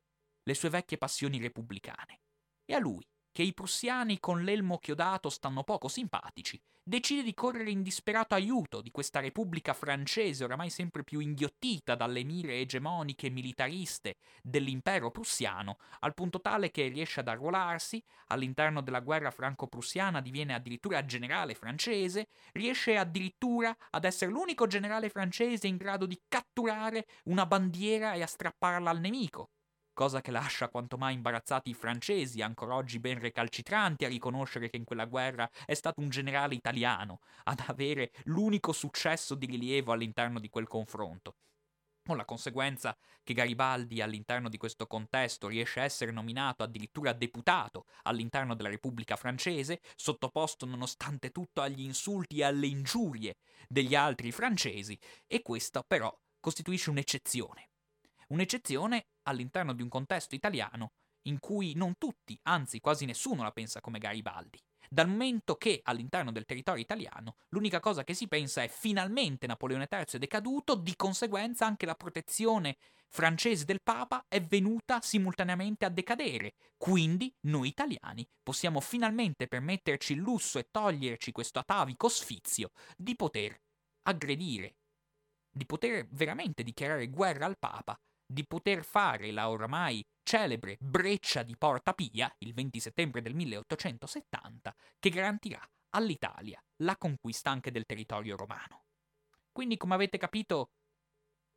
le 0.43 0.53
sue 0.53 0.69
vecchie 0.69 0.97
passioni 0.97 1.39
repubblicane. 1.39 2.21
E 2.65 2.73
a 2.73 2.79
lui, 2.79 3.05
che 3.37 3.43
i 3.43 3.53
prussiani 3.53 4.19
con 4.19 4.41
l'elmo 4.41 4.79
chiodato 4.79 5.29
stanno 5.29 5.63
poco 5.63 5.87
simpatici, 5.89 6.59
decide 6.81 7.21
di 7.21 7.35
correre 7.35 7.69
in 7.69 7.83
disperato 7.83 8.33
aiuto 8.33 8.81
di 8.81 8.89
questa 8.89 9.19
repubblica 9.19 9.75
francese 9.75 10.43
oramai 10.43 10.71
sempre 10.71 11.03
più 11.03 11.19
inghiottita 11.19 11.93
dalle 11.93 12.23
mire 12.23 12.59
egemoniche 12.59 13.29
militariste 13.29 14.15
dell'impero 14.41 15.11
prussiano, 15.11 15.77
al 15.99 16.15
punto 16.15 16.41
tale 16.41 16.71
che 16.71 16.87
riesce 16.87 17.19
ad 17.19 17.27
arruolarsi, 17.27 18.03
all'interno 18.29 18.81
della 18.81 19.01
guerra 19.01 19.29
franco-prussiana 19.29 20.19
diviene 20.19 20.55
addirittura 20.55 21.05
generale 21.05 21.53
francese, 21.53 22.29
riesce 22.53 22.97
addirittura 22.97 23.71
ad 23.91 24.03
essere 24.03 24.31
l'unico 24.31 24.65
generale 24.65 25.09
francese 25.09 25.67
in 25.67 25.77
grado 25.77 26.07
di 26.07 26.19
catturare 26.27 27.05
una 27.25 27.45
bandiera 27.45 28.13
e 28.13 28.23
a 28.23 28.25
strapparla 28.25 28.89
al 28.89 28.99
nemico, 28.99 29.51
cosa 29.97 30.21
che 30.21 30.29
lascia 30.29 30.69
quanto 30.69 30.95
mai 30.95 31.15
imbarazzati 31.15 31.71
i 31.71 31.73
francesi, 31.73 32.43
ancora 32.43 32.75
oggi 32.75 32.99
ben 32.99 33.17
recalcitranti 33.17 34.05
a 34.05 34.07
riconoscere 34.07 34.69
che 34.69 34.77
in 34.77 34.83
quella 34.83 35.05
guerra 35.05 35.49
è 35.65 35.73
stato 35.73 36.01
un 36.01 36.09
generale 36.09 36.53
italiano 36.53 37.17
ad 37.45 37.63
avere 37.65 38.11
l'unico 38.25 38.73
successo 38.73 39.33
di 39.33 39.47
rilievo 39.47 39.91
all'interno 39.91 40.39
di 40.39 40.49
quel 40.49 40.67
confronto. 40.67 41.37
Con 42.05 42.15
la 42.15 42.25
conseguenza 42.25 42.95
che 43.23 43.33
Garibaldi 43.33 43.99
all'interno 43.99 44.49
di 44.49 44.57
questo 44.57 44.85
contesto 44.85 45.47
riesce 45.47 45.79
a 45.79 45.85
essere 45.85 46.11
nominato 46.11 46.61
addirittura 46.61 47.11
deputato 47.13 47.85
all'interno 48.03 48.53
della 48.53 48.69
Repubblica 48.69 49.15
francese, 49.15 49.81
sottoposto 49.95 50.67
nonostante 50.67 51.31
tutto 51.31 51.61
agli 51.61 51.81
insulti 51.81 52.37
e 52.37 52.43
alle 52.43 52.67
ingiurie 52.67 53.37
degli 53.67 53.95
altri 53.95 54.31
francesi, 54.31 54.95
e 55.25 55.41
questa 55.41 55.81
però 55.81 56.15
costituisce 56.39 56.91
un'eccezione. 56.91 57.69
Un'eccezione 58.27 59.05
all'interno 59.23 59.73
di 59.73 59.81
un 59.81 59.89
contesto 59.89 60.35
italiano 60.35 60.91
in 61.27 61.39
cui 61.39 61.73
non 61.75 61.97
tutti, 61.97 62.37
anzi 62.43 62.79
quasi 62.79 63.05
nessuno 63.05 63.43
la 63.43 63.51
pensa 63.51 63.79
come 63.79 63.99
Garibaldi. 63.99 64.59
Dal 64.89 65.07
momento 65.07 65.55
che 65.55 65.81
all'interno 65.83 66.31
del 66.31 66.45
territorio 66.45 66.81
italiano 66.81 67.35
l'unica 67.49 67.79
cosa 67.79 68.03
che 68.03 68.13
si 68.13 68.27
pensa 68.27 68.63
è 68.63 68.69
finalmente 68.69 69.47
Napoleone 69.47 69.87
III 69.91 70.05
è 70.13 70.17
decaduto, 70.17 70.75
di 70.75 70.95
conseguenza 70.95 71.65
anche 71.65 71.85
la 71.85 71.95
protezione 71.95 72.77
francese 73.09 73.65
del 73.65 73.81
Papa 73.81 74.25
è 74.27 74.41
venuta 74.41 75.01
simultaneamente 75.01 75.85
a 75.85 75.89
decadere. 75.89 76.55
Quindi 76.77 77.33
noi 77.41 77.69
italiani 77.69 78.27
possiamo 78.41 78.79
finalmente 78.79 79.47
permetterci 79.47 80.13
il 80.13 80.19
lusso 80.19 80.59
e 80.59 80.67
toglierci 80.71 81.31
questo 81.31 81.59
atavico 81.59 82.07
sfizio 82.07 82.71
di 82.95 83.15
poter 83.15 83.59
aggredire, 84.03 84.75
di 85.49 85.65
poter 85.65 86.07
veramente 86.11 86.63
dichiarare 86.63 87.07
guerra 87.07 87.45
al 87.45 87.57
Papa 87.57 87.97
di 88.27 88.45
poter 88.45 88.83
fare 88.83 89.31
la 89.31 89.49
oramai 89.49 90.05
celebre 90.21 90.75
breccia 90.79 91.43
di 91.43 91.55
Porta 91.55 91.93
Pia 91.93 92.31
il 92.39 92.53
20 92.53 92.79
settembre 92.81 93.21
del 93.21 93.33
1870 93.33 94.75
che 94.99 95.09
garantirà 95.09 95.61
all'Italia 95.91 96.61
la 96.83 96.97
conquista 96.97 97.49
anche 97.49 97.71
del 97.71 97.85
territorio 97.85 98.35
romano. 98.35 98.83
Quindi, 99.51 99.77
come 99.77 99.95
avete 99.95 100.17
capito, 100.17 100.71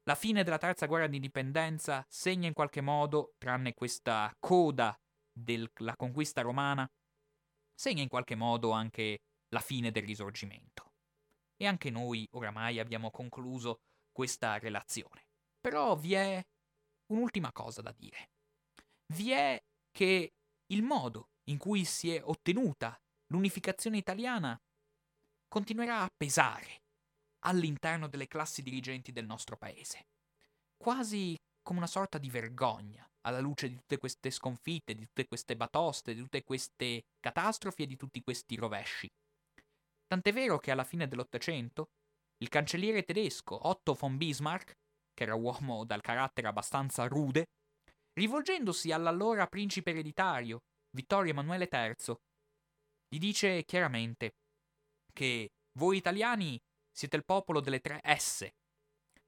la 0.05 0.15
fine 0.15 0.45
della 0.45 0.59
terza 0.59 0.87
guerra 0.87 1.09
di 1.09 1.17
indipendenza 1.17 2.07
segna 2.09 2.47
in 2.47 2.55
qualche 2.55 2.81
modo, 2.81 3.35
tranne 3.37 3.75
questa 3.75 4.35
coda 4.39 4.99
della 5.33 5.97
conquista 5.97 6.41
romana, 6.41 6.91
segna 7.75 8.03
in 8.03 8.09
qualche 8.09 8.37
modo 8.37 8.71
anche 8.71 9.23
la 9.49 9.61
fine 9.61 9.91
del 9.91 10.05
risorgimento. 10.05 10.93
E 11.57 11.67
anche 11.67 11.91
noi 11.91 12.27
oramai 12.33 12.79
abbiamo 12.79 13.11
concluso 13.11 13.81
questa 14.13 14.59
relazione. 14.59 15.27
Però 15.61 15.95
vi 15.97 16.15
è 16.15 16.43
un'ultima 17.11 17.53
cosa 17.53 17.83
da 17.83 17.93
dire. 17.97 18.31
Vi 19.13 19.31
è 19.31 19.63
che 19.91 20.33
il 20.67 20.83
modo 20.83 21.31
in 21.51 21.59
cui 21.59 21.85
si 21.85 22.15
è 22.15 22.23
ottenuta 22.23 22.99
l'unificazione 23.27 23.97
italiana 23.97 24.59
continuerà 25.49 26.01
a 26.01 26.11
pesare 26.17 26.83
all'interno 27.45 28.09
delle 28.09 28.29
classi 28.29 28.63
dirigenti 28.63 29.13
del 29.13 29.27
nostro 29.27 29.57
paese, 29.57 30.07
quasi 30.77 31.37
come 31.63 31.79
una 31.79 31.89
sorta 31.89 32.19
di 32.19 32.31
vergogna 32.31 33.05
alla 33.23 33.41
luce 33.41 33.69
di 33.69 33.75
tutte 33.75 33.99
queste 33.99 34.31
sconfitte, 34.31 34.95
di 34.95 35.05
tutte 35.07 35.27
queste 35.27 35.57
batoste, 35.57 36.15
di 36.15 36.21
tutte 36.21 36.43
queste 36.43 37.03
catastrofi 37.19 37.83
e 37.83 37.87
di 37.87 37.97
tutti 37.97 38.23
questi 38.23 38.57
rovesci. 38.57 39.09
Tant'è 40.07 40.33
vero 40.33 40.59
che 40.59 40.71
alla 40.71 40.85
fine 40.85 41.07
dell'Ottocento 41.07 41.91
il 42.39 42.49
cancelliere 42.49 43.03
tedesco 43.03 43.69
Otto 43.69 43.95
von 43.95 44.17
Bismarck 44.17 44.79
che 45.21 45.27
era 45.27 45.35
uomo 45.35 45.85
dal 45.85 46.01
carattere 46.01 46.49
abbastanza 46.49 47.07
rude, 47.07 47.49
rivolgendosi 48.15 48.91
all'allora 48.91 49.47
principe 49.47 49.91
ereditario, 49.91 50.61
Vittorio 50.97 51.33
Emanuele 51.33 51.69
III, 51.71 52.17
gli 53.07 53.19
dice 53.19 53.65
chiaramente 53.65 54.37
che 55.13 55.51
voi 55.79 55.99
italiani 55.99 56.59
siete 56.91 57.17
il 57.17 57.25
popolo 57.27 57.61
delle 57.61 57.81
tre 57.81 58.01
S. 58.17 58.49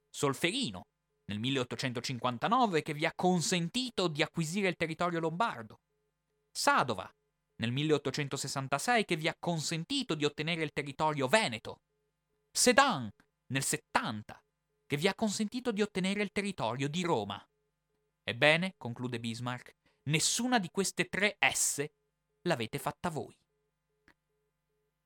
Solferino, 0.09 0.87
nel 1.27 1.39
1859, 1.39 2.81
che 2.81 2.95
vi 2.95 3.05
ha 3.05 3.13
consentito 3.15 4.09
di 4.09 4.23
acquisire 4.23 4.69
il 4.69 4.77
territorio 4.77 5.21
lombardo. 5.21 5.81
Sadova, 6.51 7.11
nel 7.57 7.71
1866, 7.71 9.05
che 9.05 9.17
vi 9.17 9.29
ha 9.29 9.37
consentito 9.39 10.15
di 10.15 10.25
ottenere 10.25 10.63
il 10.63 10.73
territorio 10.73 11.29
veneto. 11.29 11.81
Sedan, 12.51 13.11
nel 13.53 13.63
70, 13.63 14.42
che 14.93 14.99
vi 14.99 15.09
ha 15.09 15.15
consentito 15.15 15.73
di 15.73 15.81
ottenere 15.81 16.21
il 16.23 16.33
territorio 16.33 16.87
di 16.87 17.01
Roma. 17.01 17.43
Ebbene, 18.23 18.75
conclude 18.77 19.19
Bismarck, 19.19 19.75
nessuna 20.11 20.59
di 20.59 20.69
queste 20.71 21.09
tre 21.09 21.39
S 21.41 21.83
l'avete 22.43 22.79
fatta 22.79 23.09
voi. 23.09 23.35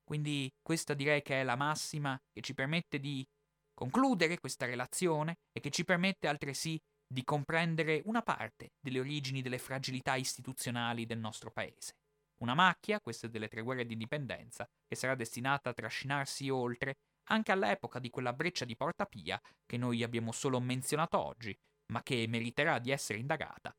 Quindi 0.03 0.53
questa 0.61 0.93
direi 0.93 1.21
che 1.21 1.39
è 1.39 1.43
la 1.45 1.55
massima 1.55 2.21
che 2.33 2.41
ci 2.41 2.53
permette 2.53 2.99
di 2.99 3.25
concludere 3.73 4.41
questa 4.41 4.65
relazione 4.65 5.37
e 5.53 5.61
che 5.61 5.69
ci 5.69 5.85
permette 5.85 6.27
altresì 6.27 6.77
di 7.07 7.23
comprendere 7.23 8.01
una 8.07 8.23
parte 8.23 8.73
delle 8.81 8.99
origini 8.99 9.41
delle 9.41 9.57
fragilità 9.57 10.17
istituzionali 10.17 11.05
del 11.05 11.19
nostro 11.19 11.49
paese. 11.49 11.95
Una 12.39 12.55
macchia, 12.55 12.99
questa 12.99 13.27
delle 13.27 13.47
tre 13.47 13.61
guerre 13.61 13.85
di 13.85 13.93
indipendenza, 13.93 14.69
che 14.85 14.95
sarà 14.97 15.15
destinata 15.15 15.69
a 15.69 15.73
trascinarsi 15.73 16.49
oltre 16.49 16.97
anche 17.27 17.51
all'epoca 17.51 17.99
di 17.99 18.09
quella 18.09 18.33
breccia 18.33 18.65
di 18.65 18.75
Porta 18.75 19.05
Pia 19.05 19.41
che 19.65 19.77
noi 19.77 20.03
abbiamo 20.03 20.31
solo 20.31 20.59
menzionato 20.59 21.23
oggi, 21.23 21.57
ma 21.93 22.03
che 22.03 22.25
meriterà 22.27 22.79
di 22.79 22.91
essere 22.91 23.19
indagata 23.19 23.73